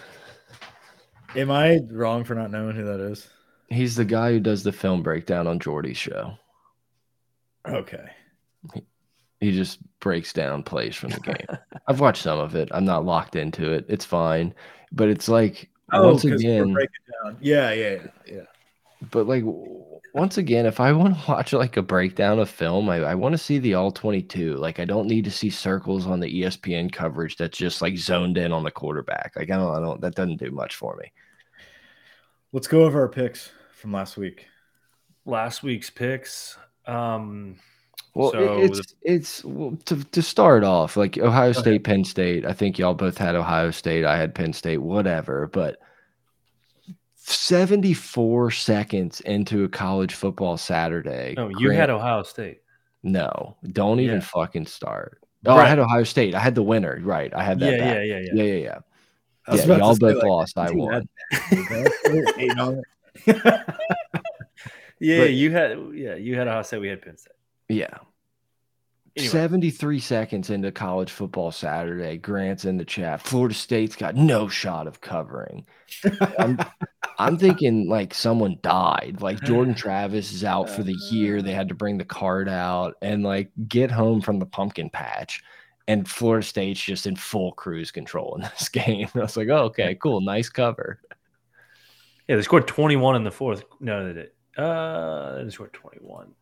[1.35, 3.27] am I wrong for not knowing who that is?
[3.69, 6.33] He's the guy who does the film breakdown on Jordy's show.
[7.67, 8.05] Okay.
[9.43, 11.57] He just breaks down plays from the game.
[11.87, 12.69] I've watched some of it.
[12.71, 13.85] I'm not locked into it.
[13.89, 14.53] It's fine,
[14.91, 17.37] but it's like once 'cause we're again, breaking down.
[17.41, 18.41] Yeah, yeah, yeah, yeah.
[19.11, 19.43] but like
[20.13, 23.33] once again, if I want to watch like a breakdown of film, I, I want
[23.33, 24.55] to see the all 22.
[24.55, 27.97] Like I don't need to see circles on the E ESPN coverage that's just like
[27.97, 29.33] zoned in on the quarterback.
[29.35, 30.01] Like I don't, I don't.
[30.01, 31.11] That doesn't do much for me.
[32.51, 34.45] Let's go over our picks from last week.
[35.25, 36.57] Last week's picks.
[36.85, 37.55] Um,
[38.15, 42.45] Well, So it's it's well, to to start off like Ohio State, Penn State.
[42.45, 44.05] I think y'all both had Ohio State.
[44.05, 44.77] I had Penn State.
[44.81, 45.77] Whatever, but.
[47.25, 51.33] 74 seconds into a college football Saturday.
[51.37, 52.61] no, you Grant- had Ohio State.
[53.01, 54.21] No, don't even Yeah.
[54.25, 55.19] fucking start.
[55.45, 55.67] Oh, I Right.
[55.69, 56.35] had Ohio State.
[56.35, 56.99] I had the winner.
[57.01, 57.33] Right.
[57.33, 57.71] I had that.
[57.71, 57.95] yeah, back.
[57.95, 59.55] yeah, yeah, yeah, yeah, yeah.
[59.55, 60.57] Yeah, y'all both like, lost.
[60.57, 61.07] I won.
[63.25, 67.32] yeah, but, you had yeah, you had Ohio State, we had Penn State.
[67.73, 67.97] Yeah.
[69.15, 69.31] Anyway.
[69.31, 73.21] 73 seconds into college football Saturday, Grant's in the chat.
[73.21, 75.67] Florida State's got no shot of covering.
[76.39, 76.57] I'm,
[77.19, 79.17] I'm, thinking like someone died.
[79.21, 81.43] Like Jordan Travis is out for the year.
[81.43, 85.43] They had to bring the card out and like get home from the pumpkin patch.
[85.87, 89.09] And Florida State's just in full cruise control in this game.
[89.13, 90.21] I was like, oh, okay, cool.
[90.21, 90.99] Nice cover.
[92.27, 93.63] Yeah, they scored 21 in the fourth.
[93.79, 94.31] No, they did.
[94.57, 96.33] Uh, they scored 21.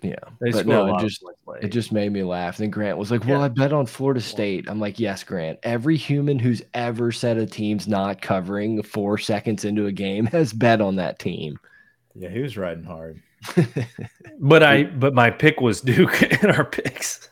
[0.00, 1.24] Yeah, they but no, it just
[1.60, 2.60] it just made me laugh.
[2.60, 3.46] And Grant was like, "Well, yeah.
[3.46, 5.58] I bet on Florida State." I'm like, "Yes, Grant.
[5.64, 10.52] Every human who's ever said a team's not covering four seconds into a game has
[10.52, 11.58] bet on that team."
[12.14, 13.20] Yeah, he was riding hard.
[14.38, 17.28] but I, but my pick was Duke in our picks.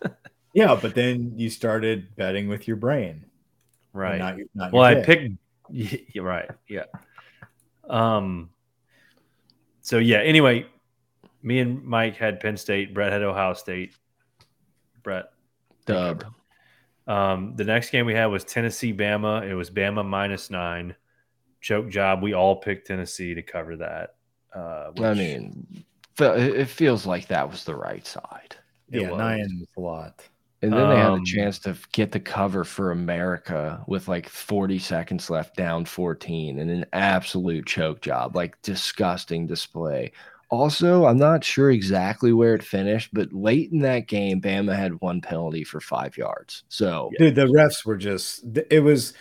[0.53, 3.27] yeah, but then you started betting with your brain,
[3.93, 4.19] right?
[4.19, 5.35] Not, not well, I picked.
[5.71, 6.51] You're right.
[6.69, 6.87] Yeah.
[7.89, 8.51] Um.
[9.83, 10.19] So yeah.
[10.19, 10.67] Anyway,
[11.47, 12.93] me and Mike had Penn State.
[12.93, 13.95] Brett had Ohio State.
[15.05, 15.27] Brett.
[15.87, 16.25] Dub.
[17.07, 19.49] Um, the next game we had was Tennessee Bama.
[19.49, 20.97] It was Bama minus nine.
[21.61, 22.21] Choke job.
[22.21, 24.17] We all picked Tennessee to cover that.
[24.53, 25.05] Uh, which...
[25.05, 25.85] I mean,
[26.19, 28.57] it feels like that was the right side.
[28.91, 30.29] yeah, nine was a lot.
[30.63, 34.29] And then they had a um, chance to get the cover for America with like
[34.29, 40.11] 40 seconds left, down 14, and an absolute choke job, like disgusting display.
[40.49, 45.01] Also, I'm not sure exactly where it finished, but late in that game, Bama had
[45.01, 46.63] one penalty for five yards.
[46.69, 49.13] So, dude, the refs were just, it was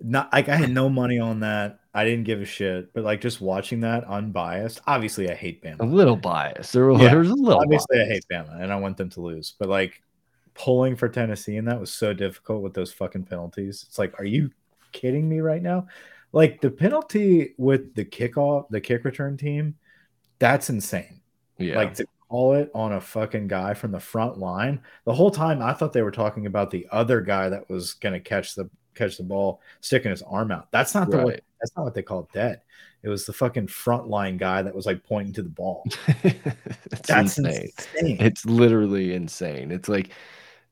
[0.00, 1.80] not like I had no money on that.
[1.94, 5.80] I didn't give a shit, but like just watching that unbiased, obviously I hate Bama.
[5.80, 6.72] A little biased.
[6.72, 8.08] There, yeah, there's a little obviously bias.
[8.08, 10.00] I hate Bama and I want them to lose, but like
[10.54, 13.84] pulling for Tennessee and that was so difficult with those fucking penalties.
[13.88, 14.50] It's like, are you
[14.92, 15.88] kidding me right now?
[16.30, 19.74] Like the penalty with the kickoff, the kick return team
[20.38, 21.20] that's insane.
[21.58, 21.76] Yeah.
[21.76, 24.80] Like to call it on a fucking guy from the front line.
[25.04, 28.12] The whole time I thought they were talking about the other guy that was going
[28.12, 30.70] to catch the catch the ball, sticking his arm out.
[30.70, 31.26] That's not the right.
[31.26, 32.60] way, that's not what they call dead.
[33.02, 35.84] It was the fucking front line guy that was like pointing to the ball.
[37.06, 37.70] that's insane.
[37.78, 38.16] insane.
[38.20, 39.70] It's literally insane.
[39.70, 40.10] It's like,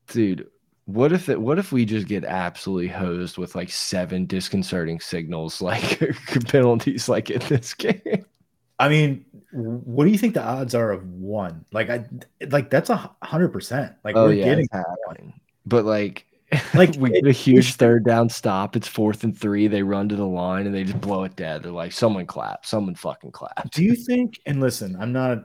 [0.07, 0.49] dude,
[0.85, 5.61] what if it what if we just get absolutely hosed with like seven disconcerting signals
[5.61, 5.99] like
[6.47, 8.25] penalties like in this game?
[8.79, 11.65] I mean, what do you think the odds are of one?
[11.71, 12.05] Like I
[12.49, 13.93] like that's a hundred percent.
[14.03, 15.33] Like oh, we're yeah, getting happening.
[15.65, 16.27] But like
[16.73, 18.75] like we get a huge third down stop.
[18.75, 19.67] It's fourth and three.
[19.67, 21.63] They run to the line and they just blow it dead.
[21.63, 23.69] They're like, someone clap, someone fucking clap.
[23.71, 24.39] Do you think?
[24.45, 25.43] And listen, I'm not,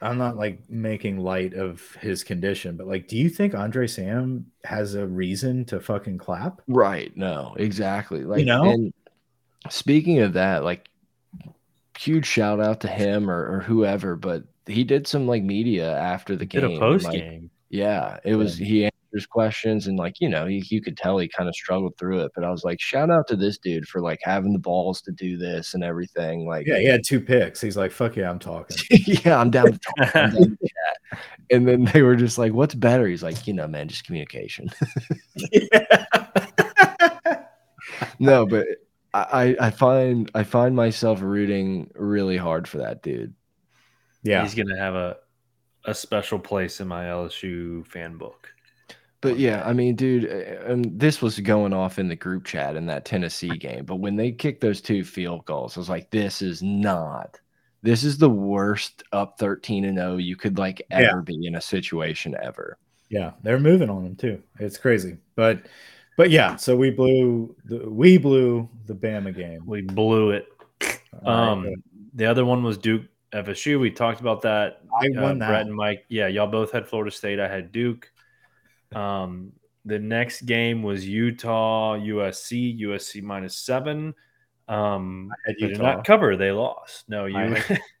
[0.00, 4.46] I'm not like making light of his condition, but like, do you think Andre Sam
[4.64, 6.60] has a reason to fucking clap?
[6.68, 7.16] Right.
[7.16, 7.54] No.
[7.58, 8.22] Exactly.
[8.22, 8.90] Like, you know.
[9.68, 10.88] Speaking of that, like
[11.98, 16.36] huge shout out to him or, or whoever, but he did some like media after
[16.36, 16.62] the game.
[16.62, 17.42] Did a post game.
[17.42, 21.18] Like, yeah, it was he answers questions and like you know he, you could tell
[21.18, 22.32] he kind of struggled through it.
[22.34, 25.12] But I was like, shout out to this dude for like having the balls to
[25.12, 26.46] do this and everything.
[26.46, 27.60] Like, yeah, he had two picks.
[27.60, 28.76] He's like, fuck yeah, I'm talking.
[28.90, 30.16] yeah, I'm down to talk.
[30.16, 31.20] I'm down to chat.
[31.50, 33.06] And then they were just like, what's better?
[33.06, 34.68] He's like, you know, man, just communication.
[38.18, 38.66] no, but
[39.24, 43.34] I, I find I find myself rooting really hard for that dude.
[44.22, 45.16] Yeah, he's gonna have a
[45.84, 48.48] a special place in my LSU fan book.
[49.20, 52.86] But yeah, I mean, dude, and this was going off in the group chat in
[52.86, 53.84] that Tennessee game.
[53.84, 57.40] But when they kicked those two field goals, I was like, this is not.
[57.82, 61.20] This is the worst up 13 and 0 you could like ever yeah.
[61.24, 62.78] be in a situation ever.
[63.08, 64.42] Yeah, they're moving on them too.
[64.58, 65.16] It's crazy.
[65.34, 65.66] But
[66.16, 69.62] but yeah, so we blew the we blew the Bama game.
[69.66, 70.48] We blew it.
[71.24, 71.74] Um, right,
[72.14, 73.02] the other one was Duke
[73.32, 73.78] FSU.
[73.78, 74.80] We talked about that.
[75.00, 75.48] I uh, won that.
[75.48, 76.04] Brett and Mike.
[76.08, 77.38] Yeah, y'all both had Florida State.
[77.38, 78.10] I had Duke.
[78.94, 79.52] Um,
[79.84, 82.80] the next game was Utah USC.
[82.80, 84.14] USC minus seven.
[84.68, 86.36] Um, I did not cover.
[86.36, 87.08] They lost.
[87.08, 87.56] No, you.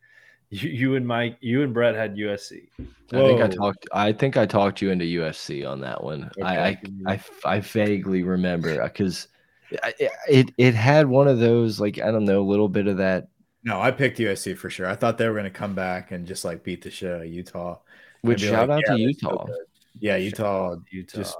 [0.50, 2.68] You, you and Mike, you and Brett had USC.
[3.12, 3.88] I think I talked.
[3.92, 6.30] I think I talked you into USC on that one.
[6.38, 6.42] Okay.
[6.42, 9.28] I, I, I I vaguely remember because
[9.70, 12.98] it, it it had one of those like I don't know a little bit of
[12.98, 13.28] that.
[13.64, 14.86] No, I picked USC for sure.
[14.86, 17.22] I thought they were going to come back and just like beat the shit out
[17.22, 17.78] of Utah.
[18.22, 19.46] Which shout like, out yeah, to Utah.
[19.46, 19.54] So
[19.98, 21.36] yeah, Utah, Utah, just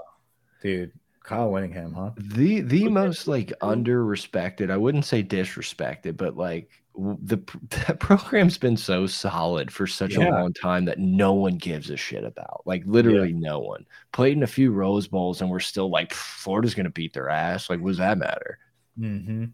[0.61, 0.91] dude.
[1.23, 2.11] Kyle Whittingham, huh?
[2.17, 4.71] The the most like under respected.
[4.71, 7.37] I wouldn't say disrespected, but like the
[7.87, 10.29] that program's been so solid for such yeah.
[10.29, 12.63] a long time that no one gives a shit about.
[12.65, 13.39] Like literally yeah.
[13.39, 13.85] no one.
[14.11, 17.29] Played in a few Rose Bowls and we're still like Florida's going to beat their
[17.29, 17.69] ass.
[17.69, 18.59] Like what does that matter?
[18.99, 19.45] Mm-hmm.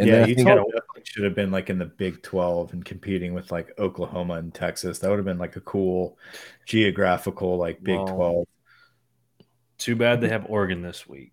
[0.00, 2.72] And yeah, then I Utah think definitely should have been like in the Big Twelve
[2.72, 4.98] and competing with like Oklahoma and Texas.
[4.98, 6.18] That would have been like a cool
[6.66, 8.46] geographical like Big Well, Twelve.
[9.78, 11.32] Too bad they have Oregon this week.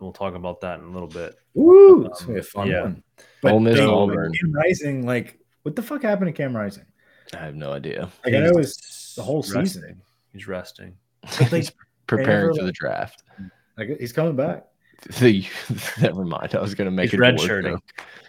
[0.00, 1.36] We'll talk about that in a little bit.
[1.54, 2.06] Woo!
[2.06, 2.82] It's gonna be a fun yeah.
[2.82, 3.02] one.
[3.44, 4.32] Ole Miss, they- Auburn.
[4.32, 6.84] Cam Rising, like, what the fuck happened to Cam Rising?
[7.34, 8.10] I have no idea.
[8.24, 10.02] Like, I know it was the whole season.
[10.32, 10.96] He's resting.
[11.50, 11.70] He's
[12.06, 13.22] preparing never, for the draft.
[13.76, 14.66] Like, he's coming back.
[15.20, 15.46] The,
[16.00, 16.54] never mind.
[16.54, 17.80] I was going to make He's a red shirting.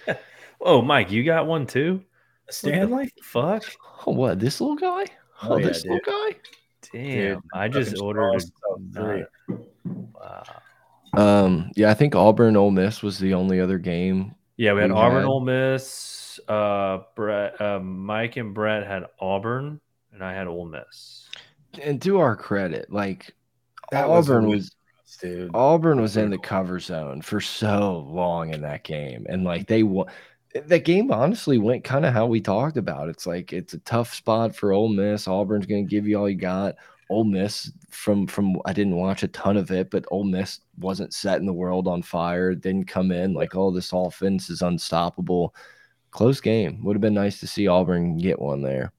[0.64, 2.04] Oh, Mike, you got one too?
[2.52, 3.12] Stanley?
[3.24, 3.64] Fuck.
[4.06, 4.40] Oh, what?
[4.40, 5.06] This little guy?
[5.42, 6.06] Oh, Oh, yeah, this little dude.
[6.06, 6.40] guy?
[6.94, 7.34] Damn.
[7.36, 9.24] Dude, I just ordered a three.
[10.14, 10.44] wow.
[11.14, 14.36] Um, yeah, I think Auburn Ole Miss was the only other game.
[14.62, 16.40] Yeah, we had We Auburn, had- Ole Miss.
[16.48, 19.82] Uh, Brett, uh, Mike and Brett had Auburn,
[20.14, 21.28] and I had Ole Miss.
[21.82, 23.34] And to our credit, like
[23.92, 24.72] That Auburn win was
[25.20, 25.50] Dude.
[25.56, 29.82] Auburn was in the cover zone for so long in that game, and like they
[29.82, 30.06] won.
[30.54, 33.10] That game honestly went kind of how we talked about.
[33.10, 35.28] It's like it's a tough spot for Ole Miss.
[35.28, 36.76] Auburn's going to give you all you got.
[37.12, 41.14] Ole Miss, from from I didn't watch a ton of it, but Ole Miss wasn't
[41.14, 42.56] setting the world on fire.
[42.56, 45.54] Didn't come in like, oh, this offense is unstoppable.
[46.12, 46.84] Close game.
[46.84, 48.92] Would have been nice to see Auburn get one there.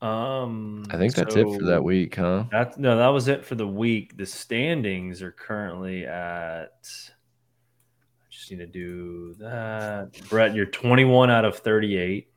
[0.00, 2.44] Um, I think that's it for that week, huh?
[2.50, 4.16] That's no, that was it for the week.
[4.16, 6.72] The standings are currently at.
[6.82, 10.10] I just need to do that.
[10.28, 12.28] Brett, you're 21 out of 38,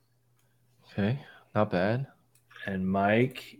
[0.91, 1.19] Okay,
[1.55, 2.05] not bad.
[2.67, 3.54] and Mike,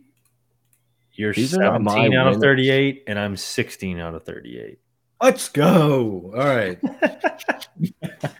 [1.16, 2.42] you're These are not my 17 out of winners.
[2.42, 4.78] 38, and I'm 16 out of 38.
[5.22, 6.32] Let's go.
[6.36, 6.78] All right.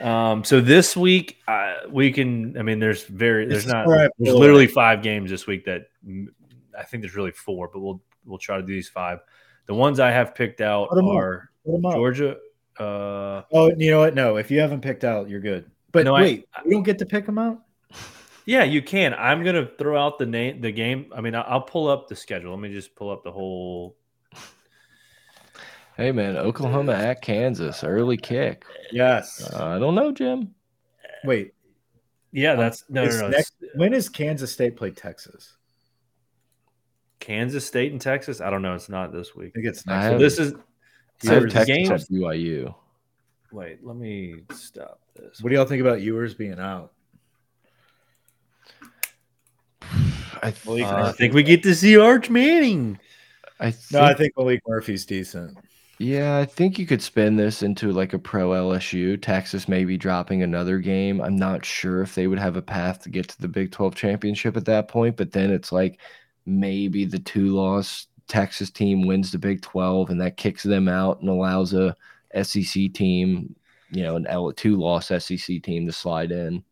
[0.00, 2.56] Um, so this week, uh, we can.
[2.56, 3.88] I mean, there's very, there's is not.
[3.88, 5.88] I There's feel literally five games this week that
[6.78, 9.18] I think there's really four, but we'll we'll try to do these five.
[9.66, 11.14] The ones I have picked out Put 'em up.
[11.16, 11.94] are Put 'em up.
[11.94, 12.36] Georgia.
[12.78, 14.14] Uh, Oh, you know what?
[14.14, 15.68] No, if you haven't picked out, you're good.
[15.90, 17.58] But No, I- wait, we don't get to pick them out?
[18.48, 19.12] Yeah, you can.
[19.14, 21.12] I'm gonna throw out the name, the game.
[21.14, 22.50] I mean, I- I'll pull up the schedule.
[22.52, 23.96] Let me just pull up the whole.
[25.96, 28.64] Hey man, Oklahoma at Kansas, early kick.
[28.92, 29.50] Yes.
[29.52, 30.54] Uh, I don't know, Jim.
[31.24, 31.52] wait.
[32.30, 33.28] Yeah, that's no, no, no.
[33.28, 35.56] next, when is Kansas State play Texas?
[37.20, 38.40] Kansas State and Texas.
[38.40, 38.74] I don't know.
[38.74, 39.52] It's not this week.
[39.56, 40.04] I think it's I next.
[40.04, 40.52] have- So this is.
[40.54, 41.90] I So have the Texas games.
[41.90, 42.74] at BYU.
[43.50, 45.42] Wait, let me stop this.
[45.42, 46.92] What do y'all think about Ewers being out?
[50.42, 52.98] I, th- Uh, I think we get to see Arch Manning.
[53.60, 55.58] I think, No, I think Maalik Murphy's decent.
[55.98, 59.20] yeah, I think you could spin this into like a pro LSU.
[59.20, 61.20] Texas maybe dropping another game.
[61.20, 63.94] I'm not sure if they would have a path to get to the Big 12
[63.96, 65.98] championship at that point, but then it's like
[66.46, 71.20] maybe the two loss Texas team wins the Big 12 and that kicks them out
[71.20, 71.96] and allows a
[72.42, 73.56] SEC team,
[73.90, 76.62] you know, an L two loss SEC team to slide in.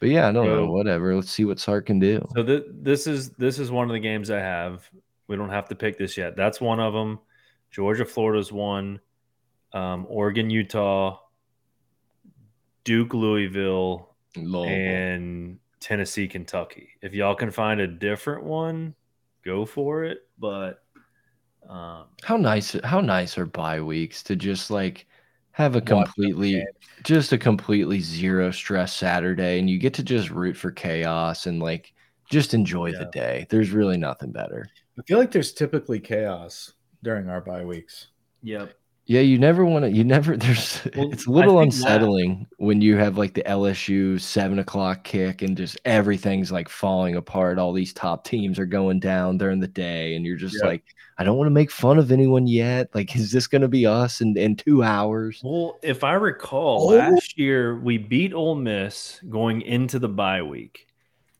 [0.00, 0.66] But yeah, I don't know.
[0.66, 1.14] Whatever.
[1.14, 2.26] Let's see what Sark can do.
[2.34, 4.88] So th- this is this is one of the games I have.
[5.28, 6.36] We don't have to pick this yet.
[6.36, 7.18] That's one of them.
[7.70, 9.00] Georgia, Florida's one.
[9.72, 11.18] Um, Oregon, Utah,
[12.82, 14.16] Duke, Louisville,
[14.68, 16.88] and Tennessee, Kentucky.
[17.02, 18.94] If y'all can find a different one,
[19.44, 20.26] go for it.
[20.38, 20.82] But
[21.68, 25.06] um, How nice how nice are bye weeks to just like
[25.60, 26.64] have a completely
[27.02, 31.60] just a completely zero stress Saturday and you get to just root for chaos and
[31.60, 31.92] like
[32.30, 33.46] just enjoy the day.
[33.50, 34.66] There's really nothing better.
[34.98, 38.08] I feel like there's typically chaos during our bye weeks.
[38.42, 38.74] yep.
[39.10, 39.90] Yeah, you never want to.
[39.90, 40.36] You never.
[40.36, 40.86] There's.
[40.94, 45.02] Well, it's a little think that- unsettling when you have like the LSU seven o'clock
[45.02, 47.58] kick and just everything's like falling apart.
[47.58, 50.68] All these top teams are going down during the day, and you're just Yeah.
[50.68, 50.84] like,
[51.18, 52.88] I don't want to make fun of anyone yet.
[52.94, 55.40] Like, is this going to be us in in two hours?
[55.42, 56.94] Well, if I recall, Oh.
[56.94, 60.86] last year we beat Ole Miss going into the bye week,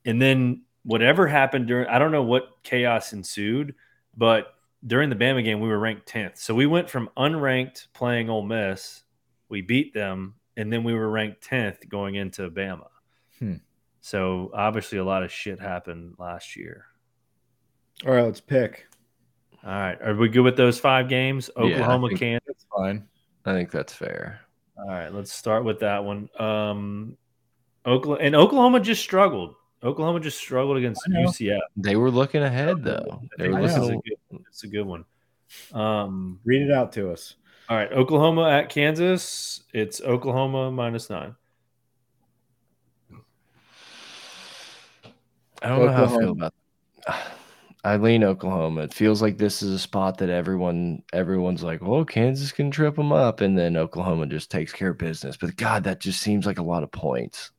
[0.05, 3.77] and then whatever happened during I don't know what chaos ensued,
[4.17, 4.55] but
[4.87, 8.43] during the Bama game we were ranked tenth, so we went from unranked playing Ole
[8.43, 9.03] Miss,
[9.49, 12.89] we beat them, and then we were ranked tenth going into Bama.
[13.39, 13.55] Hmm.
[14.01, 16.87] So obviously a lot of shit happened last year.
[18.07, 18.87] All right, let's pick.
[19.65, 21.51] All right, are we good with those five games?
[21.57, 22.47] Oklahoma, think- Kansas.
[22.47, 23.07] That's fine.
[23.45, 24.41] I think that's fair.
[24.77, 26.29] All right, let's start with that one.
[26.39, 27.17] Um,
[27.87, 29.55] Oklahoma and Oklahoma just struggled.
[29.83, 31.61] Oklahoma just struggled against UCF.
[31.77, 33.23] They were looking ahead though.
[33.39, 34.17] They were think this is a looking.
[34.51, 34.55] Good.
[34.55, 35.05] It's a good one.
[35.73, 37.35] Um, Read it out to us.
[37.69, 39.63] all right, Oklahoma at Kansas.
[39.73, 41.35] It's Oklahoma minus nine.
[45.63, 46.53] I don't know how I feel Oklahoma.
[47.07, 47.23] about.
[47.83, 48.83] I lean Oklahoma.
[48.83, 52.95] It feels like this is a spot that everyone everyone's like, "Well, Kansas can trip
[52.95, 55.39] them up," and then Oklahoma just takes care of business.
[55.39, 57.53] But God, that just seems like a lot of points.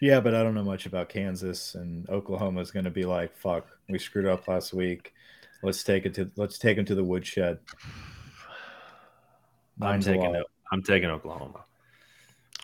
[0.00, 3.36] Yeah, but I don't know much about Kansas and Oklahoma is going to be like,
[3.36, 5.14] "Fuck, we screwed up last week.
[5.64, 7.58] Let's take it to let's take them to the woodshed."
[9.80, 10.36] I'm Mine's taking lot.
[10.36, 10.46] it.
[10.72, 11.64] I'm taking Oklahoma.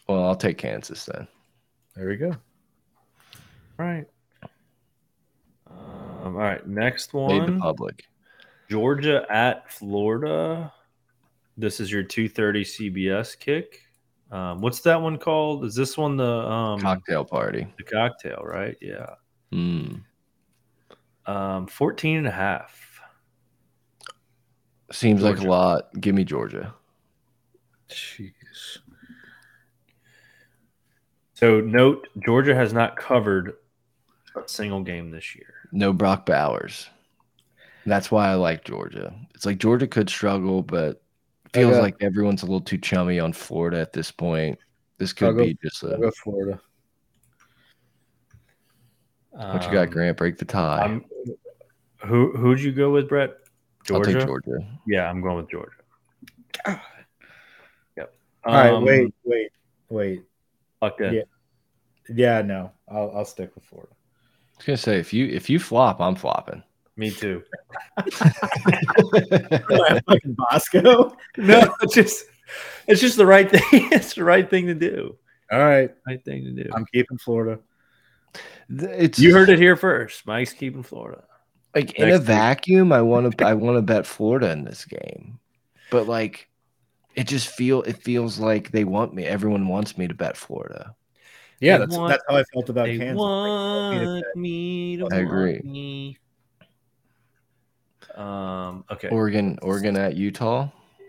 [0.09, 1.27] Well, I'll take Kansas then.
[1.97, 2.31] There we go.
[2.31, 4.05] All right.
[5.69, 5.77] Um,
[6.25, 6.65] all right.
[6.67, 7.61] Next Made the one.
[7.61, 8.05] public.
[8.69, 10.73] Georgia at Florida.
[11.57, 13.83] This is your 2:30 CBS kick.
[14.31, 15.65] Um, what's that one called?
[15.65, 17.67] Is this one the um, Cocktail party.
[17.77, 18.77] the cocktail, right?
[18.81, 19.15] Yeah.
[19.53, 20.03] Mm.
[21.27, 22.90] Um, 14 and a half.
[24.93, 25.89] Seems like a lot.
[26.01, 26.75] Give me Georgia.
[27.89, 28.79] Jeez.
[31.35, 33.55] So note Georgia has not covered
[34.37, 35.55] a single game this year.
[35.73, 36.89] No Brock Bowers.
[37.87, 39.15] That's why I like Georgia.
[39.35, 41.03] It's like Georgia could struggle, but
[41.55, 44.59] feels got- like everyone's a little too chummy on Florida at this point.
[44.99, 46.61] This could go- be just a go Florida.
[49.31, 50.17] what you got, Um, Grant.
[50.19, 51.01] Break the tie.
[52.05, 53.31] Who who'd you go with, Brett?
[53.91, 54.15] I'll Georgia.
[54.19, 54.59] take Georgia.
[54.87, 55.73] Yeah, I'm going with Georgia.
[57.97, 58.15] Yep.
[58.45, 59.53] All right, Um, wait, wait,
[59.89, 60.23] wait.
[60.81, 61.15] Fuck that.
[61.15, 61.23] Yeah.
[62.13, 63.93] Yeah, no, I'll I'll stick with Florida.
[63.93, 66.63] I was gonna say if you if you flop, I'm flopping.
[66.97, 67.43] Me too.
[68.11, 71.17] fucking Bosco.
[71.37, 72.25] No, it's just
[72.87, 73.63] it's just the right thing.
[73.93, 75.17] It's the right thing to do.
[75.53, 76.71] All right, Right thing to do.
[76.75, 77.59] I'm keeping Florida.
[78.69, 80.27] it's you heard it here first.
[80.27, 81.25] Mike's keeping Florida.
[81.75, 82.23] Like in a week.
[82.23, 82.93] vacuum.
[82.93, 85.39] I want to I want to bet Florida in this game,
[85.91, 86.49] but like
[87.15, 89.25] it just feel it feels like they want me.
[89.25, 90.95] Everyone wants me to bet Florida.
[91.61, 93.19] Yeah, They that's want- that's how I felt about They Kansas.
[93.19, 95.53] want me to I agree.
[95.55, 96.19] want me.
[98.15, 98.85] Um.
[98.91, 99.09] Okay.
[99.09, 100.69] Oregon, Oregon at Utah.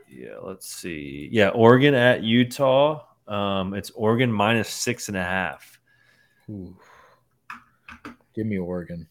[0.09, 1.29] Yeah, let's see.
[1.31, 3.05] Yeah, Oregon at Utah.
[3.27, 5.79] Um, it's Oregon minus six and a half.
[6.49, 6.75] Ooh.
[8.35, 9.07] Give me Oregon.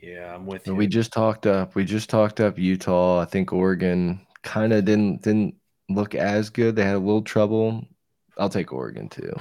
[0.00, 0.74] Yeah, I'm with you.
[0.74, 1.74] we just talked up.
[1.74, 3.20] We just talked up Utah.
[3.20, 5.54] I think Oregon kind of didn't didn't
[5.88, 6.74] look as good.
[6.76, 7.84] They had a little trouble.
[8.38, 9.32] I'll take Oregon too.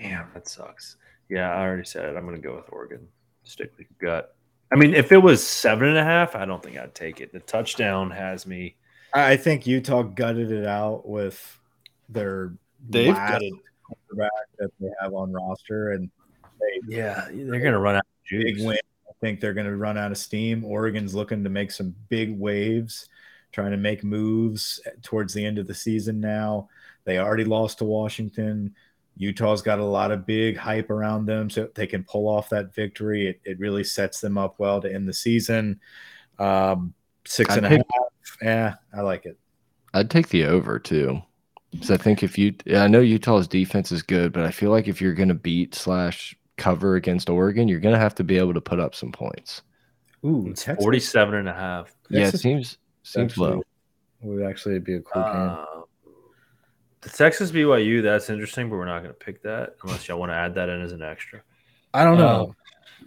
[0.00, 0.96] Damn, that sucks.
[1.28, 2.16] Yeah, I already said it.
[2.16, 3.06] I'm gonna go with Oregon.
[3.44, 4.34] Stick with your gut.
[4.72, 7.32] I mean, if it was seven and a half, I don't think I'd take it.
[7.32, 8.76] The touchdown has me.
[9.14, 11.60] I I think Utah gutted it out with
[12.08, 12.52] their
[12.88, 13.52] They've last gutted-
[13.84, 16.10] quarterback that they have on roster, and
[16.60, 18.64] they Yeah, they're gonna run out of big juice.
[18.66, 18.78] win.
[19.20, 20.64] Think they're going to run out of steam.
[20.64, 23.08] Oregon's looking to make some big waves,
[23.52, 26.68] trying to make moves towards the end of the season now.
[27.04, 28.74] They already lost to Washington.
[29.16, 32.50] Utah's got a lot of big hype around them, so if they can pull off
[32.50, 33.28] that victory.
[33.28, 35.80] It, it really sets them up well to end the season.
[36.38, 36.92] Um,
[37.24, 37.82] six I'd and a half.
[38.42, 39.38] Yeah, I like it.
[39.94, 41.22] I'd take the over too.
[41.70, 44.88] Because I think if you, I know Utah's defense is good, but I feel like
[44.88, 48.38] if you're going to beat slash cover against Oregon, you're going to have to be
[48.38, 49.62] able to put up some points.
[50.24, 51.94] Ooh, It's Texas, 47 and a half.
[52.08, 53.62] yeah, it seems seems actually low.
[54.22, 55.32] Would actually be a cool game.
[55.32, 55.64] Uh,
[57.02, 60.32] the Texas BYU, that's interesting, but we're not going to pick that unless y'all want
[60.32, 61.42] to add that in as an extra.
[61.94, 62.54] I don't know.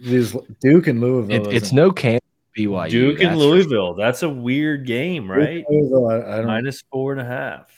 [0.00, 1.48] These Duke and Louisville.
[1.48, 2.20] It, it's isn't- no Kansas
[2.56, 2.88] BYU.
[2.90, 3.94] Duke and that's for Louisville.
[3.94, 5.64] That's a weird game, right?
[5.68, 6.46] and I, I don't.
[6.46, 7.68] Minus four and a half.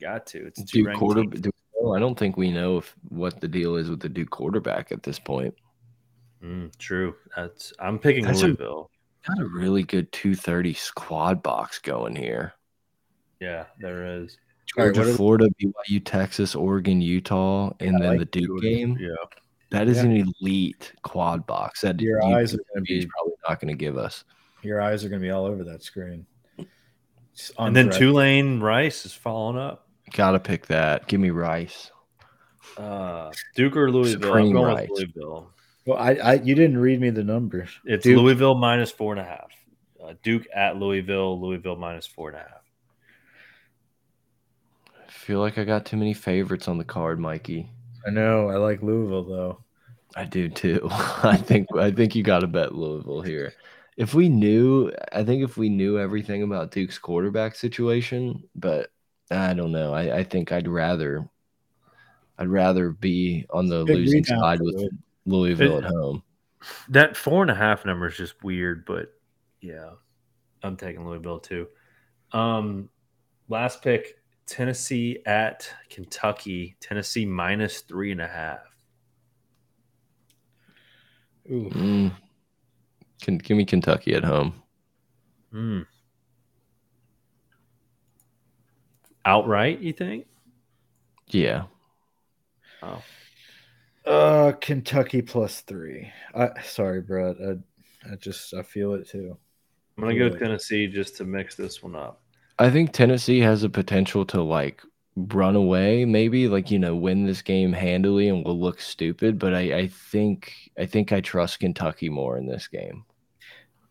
[0.00, 0.46] Got to.
[0.46, 1.22] It's two Duke quarter.
[1.24, 1.46] teams.
[1.84, 4.92] Duke, I don't think we know if what the deal is with the Duke quarterback
[4.92, 5.54] at this point.
[6.42, 7.14] Mm, true.
[7.36, 7.72] That's.
[7.78, 8.90] I'm picking That's a- Louisville.
[9.26, 12.54] Got a really good 230 squad box going here.
[13.40, 14.36] Yeah, there is.
[14.76, 18.24] All right, Georgia, what are- Florida, BYU, Texas, Oregon, Utah, and I then like the
[18.24, 18.68] Duke Georgia.
[18.68, 18.96] game.
[19.00, 19.10] Yeah.
[19.70, 20.04] That is Yeah.
[20.10, 21.80] an elite quad box.
[21.82, 24.24] That Your you- eyes are gonna be- probably not going to give us.
[24.62, 26.26] Your eyes are going to be all over that screen.
[27.58, 29.88] And then Tulane Rice is following up.
[30.12, 31.06] Got to pick that.
[31.06, 31.90] Give me Rice.
[32.76, 34.20] Uh, Duke or Louisville?
[34.22, 34.88] Supreme I'm going Rice.
[34.90, 35.50] with Louisville.
[35.86, 37.70] Well, I, I you didn't read me the numbers.
[37.84, 39.50] It's Duke- Louisville minus four and a half.
[40.02, 41.40] Uh, Duke at Louisville.
[41.40, 42.62] Louisville minus four and a half.
[45.06, 47.70] I feel like I got too many favorites on the card, Mikey.
[48.06, 48.48] I know.
[48.48, 49.58] I like Louisville though.
[50.16, 50.86] I do too.
[50.90, 53.52] I think I think you got to bet Louisville here.
[53.96, 58.90] If we knew, I think if we knew everything about Duke's quarterback situation, but
[59.32, 59.92] I don't know.
[59.94, 61.28] I, I think I'd rather,
[62.38, 64.98] I'd rather be on the Big losing side with Louisville.
[65.26, 66.22] Louisville It- at home.
[66.90, 69.12] That four and a half number is just weird, but
[69.60, 69.90] yeah,
[70.62, 71.66] I'm taking Louisville too.
[72.30, 72.88] Um,
[73.48, 76.76] last pick: Tennessee at Kentucky.
[76.78, 78.60] Tennessee minus three and a half.
[81.50, 81.68] Ooh.
[81.70, 82.12] Mm,
[83.20, 84.62] Can give me Kentucky at home.
[85.50, 85.80] Hmm.
[89.24, 90.26] Outright, you think?
[91.28, 91.64] Yeah.
[92.82, 93.02] Oh,
[94.04, 96.12] Uh, Kentucky plus three.
[96.34, 97.36] I sorry, Brett.
[97.40, 99.36] I, I just I feel it too.
[99.98, 100.38] I'm gonna go Really?
[100.38, 102.22] Tennessee just to mix this one up.
[102.58, 104.82] I think Tennessee has a potential to like
[105.16, 109.38] run away, maybe like you know win this game handily and we'll look stupid.
[109.38, 113.04] But I, I think I think I trust Kentucky more in this game.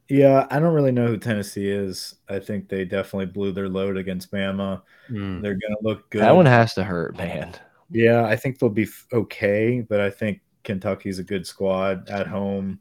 [0.10, 2.16] Yeah, I don't really know who Tennessee is.
[2.28, 4.82] I think they definitely blew their load against Bama.
[5.08, 5.42] Hmm.
[5.42, 6.22] They're gonna look good.
[6.22, 7.54] That one has to hurt, man.
[7.90, 12.80] Yeah, I think they'll be okay, but I think Kentucky's a good squad at home.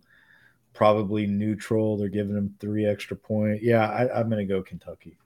[0.73, 1.97] Probably neutral.
[1.97, 3.63] They're giving them three extra point.
[3.63, 5.17] Yeah, I, I'm gonna go Kentucky.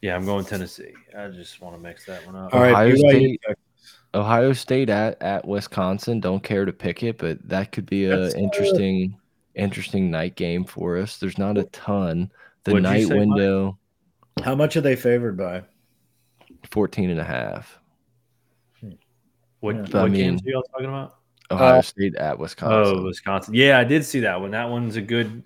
[0.00, 0.94] Yeah, I'm going Tennessee.
[1.16, 2.52] I just want to mix that one up.
[2.54, 3.40] All right, Ohio State-
[4.14, 6.20] Ohio State at at Wisconsin.
[6.20, 9.16] Don't care to pick it, but that could be a That's, uh, interesting
[9.54, 11.18] interesting night game for us.
[11.18, 12.30] There's not a ton.
[12.64, 13.18] The What'd night say, Mike?
[13.18, 13.78] window
[14.44, 15.62] How much are they favored by?
[16.70, 17.78] 14 and a half.
[19.60, 19.80] What, Yeah.
[19.82, 21.16] what I mean- games are y'all talking about?
[21.50, 22.96] Ohio Uh, State at Wisconsin.
[22.98, 23.54] Oh, Wisconsin.
[23.54, 24.52] Yeah, I did see that one.
[24.52, 25.42] That one's a good.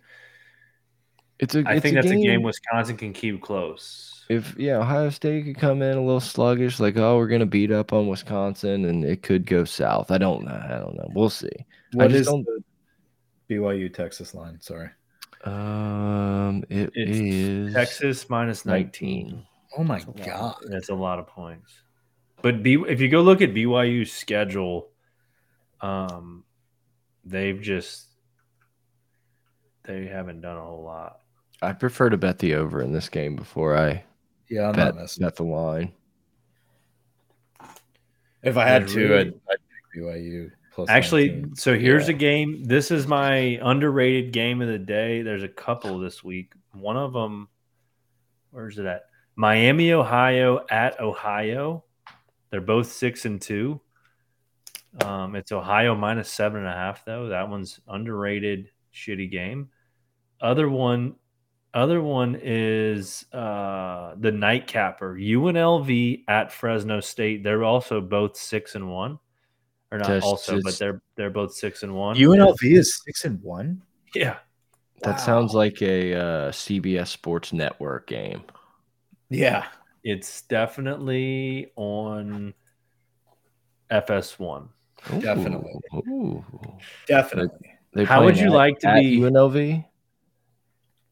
[1.39, 4.25] it's a I it's think a that's game, a game Wisconsin can keep close.
[4.31, 7.71] if yeah, Ohio State could come in a little sluggish, like oh, we're gonna beat
[7.73, 10.11] up on Wisconsin, and it could go south.
[10.11, 10.63] I don't know.
[10.65, 11.11] I don't know.
[11.13, 11.51] We'll see.
[11.93, 12.63] What just is don't- the
[13.51, 14.61] BYU Texas line?
[14.61, 14.91] Sorry.
[15.45, 19.27] Um, it It's is Texas minus 19.
[19.27, 19.47] 19.
[19.79, 20.41] Oh my That's god.
[20.41, 20.59] lot.
[20.69, 21.73] That's a lot of points.
[22.43, 24.89] But B, if you go look at BYU's schedule,
[25.81, 26.45] um,
[27.25, 28.07] they've just
[29.85, 31.21] they haven't done a whole lot.
[31.63, 34.05] I prefer to bet the over in this game before I
[34.49, 35.25] Yeah, I'm bet, not messing.
[35.25, 35.93] bet the line.
[38.43, 39.59] If I had There's to, really- I'd, I'd
[39.95, 40.89] pick BYU plus.
[40.89, 41.57] Actually, 19.
[41.57, 42.15] so here's Yeah.
[42.15, 42.65] a game.
[42.65, 45.23] This is my underrated game of the day.
[45.23, 46.53] There's a couple this week.
[46.73, 47.49] One of them,
[48.51, 49.03] where's it at?
[49.35, 51.85] Miami, Ohio at Ohio.
[52.51, 53.81] They're both six and two.
[55.05, 57.29] Um, it's Ohio minus seven and a half though.
[57.29, 59.69] That one's underrated, shitty game.
[60.41, 61.17] Other one,
[61.75, 67.43] other one is uh, the nightcapper UNLV at Fresno State.
[67.45, 69.19] They're also both six and one,
[69.93, 72.17] or not Just- also, but they're they're both six and one.
[72.17, 73.83] UNLV is six and one.
[74.15, 74.37] yeah,
[75.03, 78.43] That sounds like a uh, CBS Sports Network game.
[79.31, 79.67] Yeah,
[80.05, 82.55] it's definitely on
[83.91, 84.69] FS1.
[85.21, 85.73] Definitely.
[85.95, 86.79] Ooh, ooh.
[87.07, 87.71] definitely.
[87.95, 89.85] They How would you at- like to be- UNLV?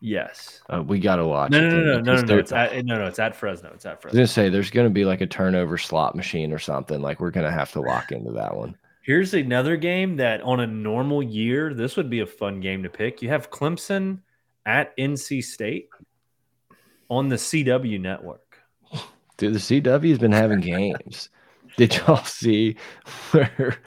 [0.05, 0.61] Yes.
[0.69, 1.51] Uh, we gotta watch.
[1.51, 2.39] No, no, no, no, no, no, no.
[2.39, 3.07] It's at, no, no.
[3.07, 3.71] It's at Fresno.
[3.73, 4.19] It's at I was Fresno.
[4.19, 7.01] gonna say there's gonna be like a turnover slot machine or something.
[7.01, 8.77] Like we're gonna have to lock into that one.
[9.01, 12.91] Here's another game that on a normal year, this would be a fun game to
[12.91, 13.23] pick.
[13.23, 14.19] You have Clemson
[14.67, 15.89] at NC State
[17.09, 18.59] on the CW network.
[19.39, 21.31] Dude, the CW has been having games.
[21.77, 22.77] Did y'all see
[23.33, 23.79] where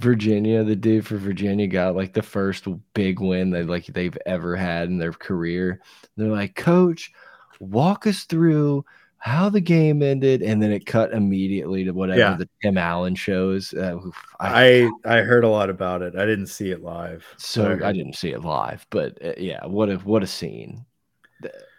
[0.00, 4.56] Virginia, the dude for Virginia, got like the first big win they like they've ever
[4.56, 5.80] had in their career?
[6.16, 7.12] They're like, Coach,
[7.60, 8.84] walk us through
[9.20, 12.36] how the game ended, and then it cut immediately to whatever Yeah.
[12.36, 13.74] the Tim Allen shows.
[13.74, 16.14] Uh, oof, I I heard a lot about it.
[16.16, 17.26] I didn't see it live.
[17.36, 20.86] so but I didn't see it live, but uh, yeah, what a what a scene!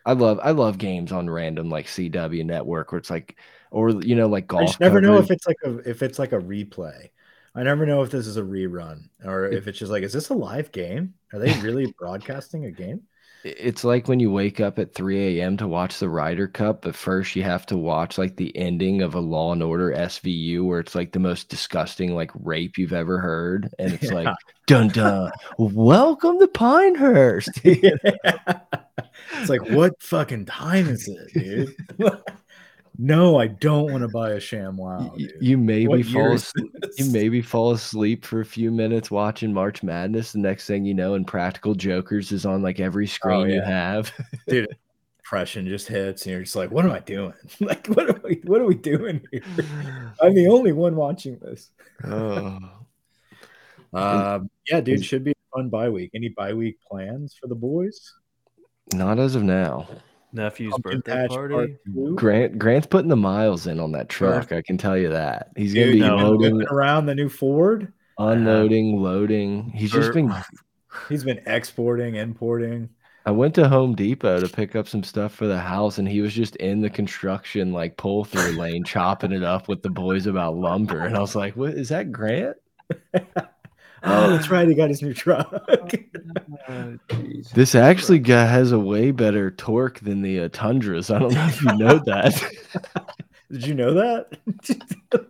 [0.05, 3.37] I love I love games on random like CW network where it's like,
[3.71, 4.61] or you know, like golf.
[4.61, 7.09] I just never know if it's like a if it's like a replay.
[7.55, 10.29] I never know if this is a rerun or if it's just like, is this
[10.29, 11.15] a live game?
[11.33, 13.01] Are they really broadcasting a game?
[13.43, 15.55] It's like when you wake up at 3 a.m.
[15.57, 19.15] to watch the Ryder Cup, but first you have to watch like the ending of
[19.15, 23.17] a Law and Order SVU where it's like the most disgusting like rape you've ever
[23.17, 23.69] heard.
[23.79, 24.33] And it's like, Yeah.
[24.67, 27.49] dun dun, welcome to Pinehurst.
[27.63, 31.75] it's like, what fucking time is it, dude?
[33.01, 35.13] No, I don't want to buy a sham wow.
[35.15, 36.69] you, you maybe fall asleep.
[36.97, 40.33] You maybe fall asleep for a few minutes watching March Madness.
[40.33, 43.67] The next thing you know, Impractical Jokers is on like every screen you Oh, yeah.
[43.69, 44.11] have.
[44.49, 44.67] Dude,
[45.23, 47.31] depression just hits, and you're just like, what am I doing?
[47.61, 49.43] like, what are we what are we doing here?
[50.21, 51.71] I'm the only one watching this.
[52.03, 52.59] oh.
[53.91, 56.11] Um, yeah, dude, should be a fun bye week.
[56.13, 58.13] Any bye week plans for the boys?
[58.93, 59.87] Not as of now.
[60.33, 61.53] Nephew's Pumpkin birthday Patch party.
[61.53, 62.15] Part Two?
[62.15, 64.31] Grant Grant's putting the miles in on that Sure.
[64.33, 64.51] truck.
[64.51, 65.49] I can tell you that.
[65.55, 66.37] He's gonna Dude, be no.
[66.37, 67.91] been loading, around the new Ford.
[68.17, 69.71] unloading, loading.
[69.75, 70.33] He's just been.
[71.07, 72.89] He's been exporting, importing.
[73.25, 76.19] I went to Home Depot to pick up some stuff for the house, and he
[76.21, 80.25] was just in the construction like pull through lane, chopping it up with the boys
[80.25, 81.01] about lumber.
[81.01, 82.57] And I was like, "What is that, Grant?"
[84.03, 84.67] Oh, that's right.
[84.67, 85.51] He got his new truck.
[86.67, 86.97] Oh,
[87.53, 91.09] This actually got, has a way better torque than the uh, Tundras.
[91.09, 93.15] I don't know if you know that.
[93.51, 94.37] Did you know that?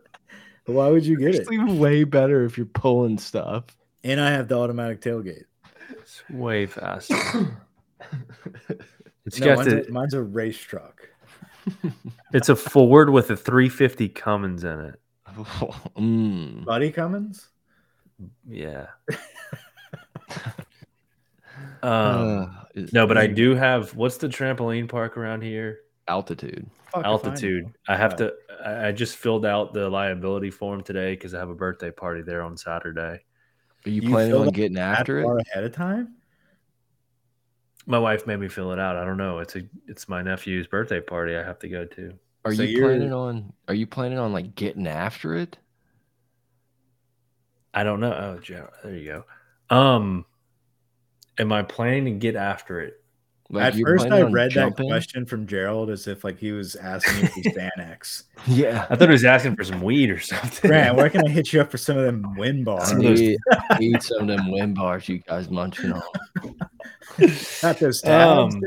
[0.66, 1.42] Why would you get it?
[1.42, 3.66] Actually, way better if you're pulling stuff.
[4.04, 5.46] And I have the automatic tailgate.
[5.90, 7.16] It's way faster.
[9.26, 11.08] It's No, got mine's, the, a, mine's a race truck.
[12.34, 15.00] it's a Ford with a 350 Cummins in it.
[15.96, 16.66] Mm.
[16.66, 17.50] Buddy Cummins?
[18.48, 18.88] Yeah.
[21.84, 23.96] um, Uh, is- no, but I do have.
[23.96, 25.80] What's the trampoline park around here?
[26.08, 26.68] altitude.
[26.92, 27.66] Fuck if I Altitude.
[27.88, 28.18] I have Yeah.
[28.18, 28.34] to.
[28.66, 32.24] I I just filled out the liability form today because I have a birthday party
[32.24, 33.22] there on Saturday.
[33.86, 35.26] Are you, You planning on getting after it?
[35.48, 36.16] ahead of time?
[37.86, 38.98] My wife made me fill it out.
[38.98, 39.38] I don't know.
[39.40, 39.62] It's a.
[39.88, 41.36] It's my nephew's birthday party.
[41.36, 42.14] I have to go to.
[42.44, 43.54] Are So you planning on?
[43.68, 45.58] Are you planning on like getting after it?
[47.74, 48.12] I don't know.
[48.14, 49.24] Oh, Joe, there you
[49.70, 49.76] go.
[49.76, 50.26] Um,
[51.38, 52.96] am I planning to get after it?
[53.52, 54.86] Like At first, I read jumping?
[54.86, 57.48] that question from Gerald as if like he was asking if he's
[57.80, 58.24] Xanax.
[58.46, 60.70] Yeah, I thought he was asking for some weed or something.
[60.70, 62.90] Grant, where can I hit you up for some of them win bars?
[62.90, 63.40] Some of eat,
[63.80, 66.02] eat some of them wind bars you guys munching on.
[67.64, 68.54] Not those tabs.
[68.56, 68.62] Um.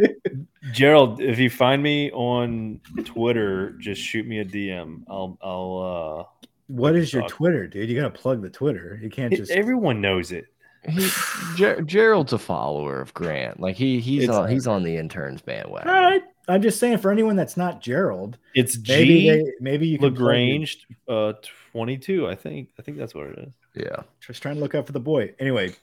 [0.73, 5.05] Gerald, if you find me on Twitter, just shoot me a DM.
[5.09, 6.33] I'll I'll
[6.73, 7.29] What is your.
[7.29, 7.89] Twitter, dude?
[7.91, 8.99] You gotta plug the Twitter.
[9.03, 10.47] You can't just everyone knows it.
[10.89, 11.09] He,
[11.55, 13.61] Ger- Gerald's a follower of Grant.
[13.61, 15.89] Like he he's It's- on he's on the interns bandwagon.
[15.89, 16.23] All right.
[16.49, 20.09] I'm just saying for anyone that's not Gerald, It's maybe G they, maybe you can
[20.09, 21.35] plug your- Lagrange uh
[21.73, 22.71] 22, I think.
[22.79, 23.85] I think that's what it is.
[23.87, 24.03] Yeah.
[24.27, 25.35] Just trying to look out for the boy.
[25.39, 25.75] Anyway,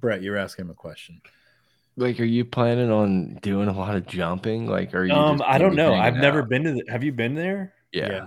[0.00, 1.22] Brett, you're asking him a question.
[1.96, 4.66] Like, are you planning on doing a lot of jumping?
[4.66, 5.14] Like, are you?
[5.14, 5.94] Um I don't know.
[5.94, 7.72] I've never been to the, Have you been there?
[7.92, 8.08] Yeah.
[8.10, 8.26] Yeah.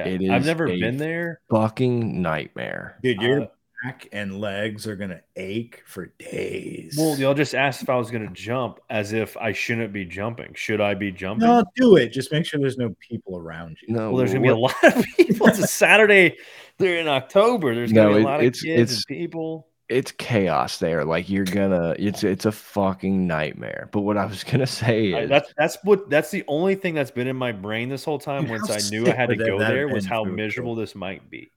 [0.00, 1.40] It I've never a been there.
[1.50, 2.98] Fucking nightmare.
[3.02, 3.46] Dude, your Uh,
[3.84, 6.94] back and legs are gonna ache for days.
[6.98, 10.04] Well, y'all just asked if I was going to jump as if I shouldn't be
[10.04, 10.54] jumping.
[10.54, 11.46] Should I be jumping?
[11.48, 12.10] no, do it.
[12.10, 13.92] Just make sure there's no people around you.
[13.94, 15.48] No, Well, there's going to be a lot of people.
[15.48, 16.36] It's a Saturday.
[16.78, 17.74] They're in October.
[17.74, 19.66] There's going to No, be a it- lot of it's- kids it's- and people.
[19.92, 21.04] It's chaos there.
[21.04, 23.88] Like you're gonna, it's it's a fucking nightmare.
[23.92, 27.10] But what I was gonna say is, that's that's what that's the only thing that's
[27.10, 28.48] been in my brain this whole time.
[28.48, 31.50] Once I knew I had to go there, was how miserable this might be.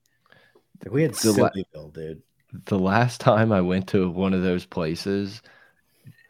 [0.89, 1.29] We had The
[1.73, 2.21] Sillyville, dude.
[2.65, 5.41] the last time I went to one of those places,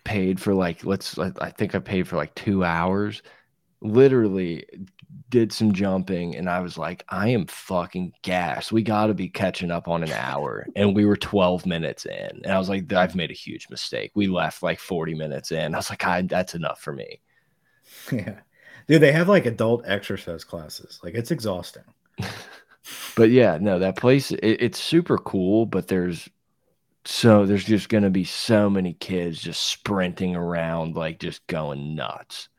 [0.04, 3.22] paid for like let's I I think I paid for like two hours.
[3.82, 4.66] Literally
[5.30, 8.72] did some jumping and I was like, I am fucking gassed.
[8.72, 10.68] We got to be catching up on an hour.
[10.76, 12.42] And we were 12 minutes in.
[12.44, 14.12] And I was like, I've made a huge mistake.
[14.16, 15.74] We left like 40 minutes in.
[15.74, 17.22] I was like, I, that's enough for me.
[18.12, 18.40] Yeah.
[18.88, 21.00] Dude, they have like adult exercise classes.
[21.04, 21.84] Like it's exhausting.
[23.16, 26.30] But yeah, no, that place it, it's super cool, but there's
[27.06, 32.50] so there's just gonna be so many kids just sprinting around, like just going nuts.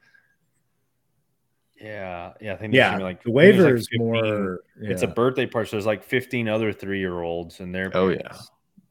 [1.80, 2.54] Yeah, yeah.
[2.54, 2.96] I think Yeah.
[2.96, 5.76] be like the I waiver there's is like 15 more It's a birthday party, so
[5.76, 8.32] there's like 15 other three year olds and their Oh, yeah.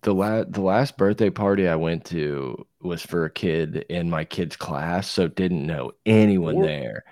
[0.03, 4.23] The last the last birthday party I went to was for a kid in my
[4.23, 7.03] kid's class, so didn't know anyone Four- there.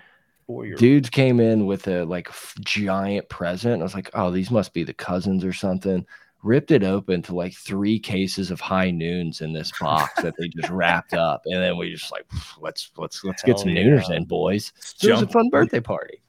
[0.46, 3.80] four year Dudes came in with a like f- giant present.
[3.80, 6.06] I was like, oh, these must be the cousins or something.
[6.44, 10.46] Ripped it open to like three cases of high noons in this box that they
[10.48, 12.26] just wrapped up, and then we just like
[12.60, 13.82] let's let's let's get Hell some yeah.
[13.82, 14.72] nooners in, boys.
[14.78, 16.20] So it was a fun birthday party.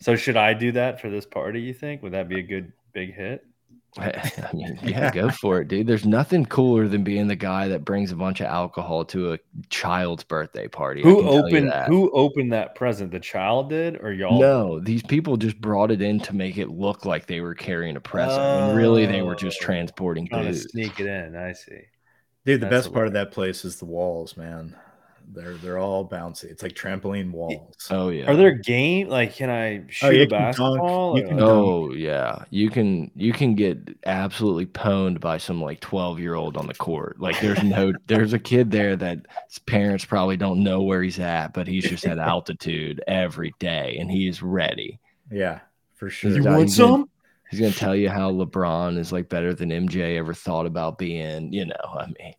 [0.00, 1.60] So should I do that for this party?
[1.60, 3.46] You think would that be a good big hit?
[3.98, 5.86] I mean, yeah, go for it, dude.
[5.86, 9.38] There's nothing cooler than being the guy that brings a bunch of alcohol to a
[9.70, 11.02] child's birthday party.
[11.02, 11.88] Who can tell you opened that.
[11.88, 13.10] Who opened that present?
[13.10, 14.38] The child did, or y'all?
[14.40, 17.96] No, these people just brought it in to make it look like they were carrying
[17.96, 20.70] a present, when really they were just Oh, transporting trying to booze.
[20.70, 21.34] sneak it in.
[21.36, 21.82] I see.
[22.44, 24.76] Dude, the That's best part of that place is the walls, man.
[25.32, 26.44] They're they're all bouncy.
[26.44, 27.88] It's like trampoline walls.
[27.90, 28.30] Oh yeah.
[28.30, 29.08] Are there game?
[29.08, 31.18] Like, can I oh, shoot you a can basketball?
[31.18, 36.18] you can Oh yeah, you can you can get absolutely pwned by some like twelve
[36.18, 37.20] year old on the court.
[37.20, 41.18] Like there's no there's a kid there that his parents probably don't know where he's
[41.18, 44.98] at, but he's just at altitude every day and he is ready.
[45.30, 45.60] Yeah,
[45.94, 46.30] for sure.
[46.30, 47.08] you want some?
[47.50, 51.52] He's gonna tell you how LeBron is like better than MJ ever thought about being.
[51.52, 52.34] You know, I mean,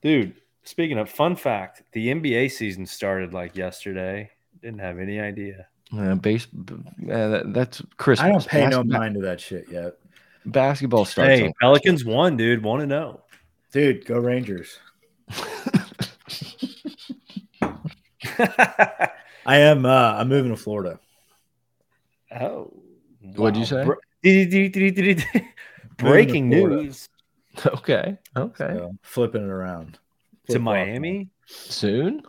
[0.00, 0.34] Dude,
[0.68, 4.30] speaking of fun fact, the NBA season started like yesterday.
[4.62, 5.66] Didn't have any idea.
[5.96, 6.46] uh, base.
[6.46, 6.74] Uh,
[7.06, 8.26] that, that's Christmas.
[8.26, 9.94] I don't pay no mind to that shit yet.
[10.44, 11.28] Basketball starts.
[11.30, 12.62] Hey, on Pelicans won, dude.
[12.62, 13.22] Want to know?
[13.72, 14.78] Dude, go Rangers.
[19.46, 21.00] I am uh I'm moving to Florida.
[22.40, 22.72] oh,
[23.36, 23.86] what did you say?
[25.96, 27.08] Breaking news.
[27.66, 28.16] okay.
[28.36, 28.72] Okay.
[28.74, 29.98] So, flipping it around.
[30.50, 32.22] To Miami, Soon?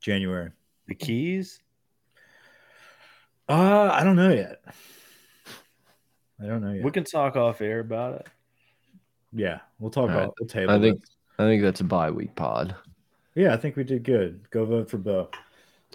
[0.00, 0.50] January.
[0.86, 1.60] the Keys.
[3.48, 4.62] Uh, I don't know yet.
[6.42, 6.84] I don't know yet.
[6.84, 8.26] We can talk off air about it.
[9.32, 10.22] yeah, we'll talk All right.
[10.24, 10.34] about.
[10.40, 10.72] We'll table.
[10.72, 11.10] I think this.
[11.38, 12.74] I think that's a bye week pod.
[13.34, 14.48] Yeah, I think we did good.
[14.50, 15.30] Go vote for Bo.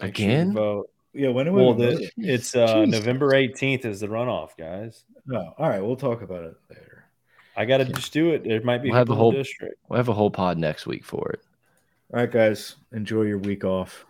[0.01, 0.53] Make sure Again?
[0.53, 0.89] vote.
[1.13, 1.85] Yeah, when do Well, we?
[1.85, 2.89] the, it's uh, Jeez.
[2.89, 5.03] November 18th is the runoff, guys.
[5.25, 6.88] No, all right, we'll talk about it later.
[7.59, 8.45] I got to just do it.
[8.45, 9.75] There might be We'll have people the whole- in district.
[9.89, 11.41] We'll have a whole pod next week for it.
[12.13, 14.05] All right, guys, enjoy your week off.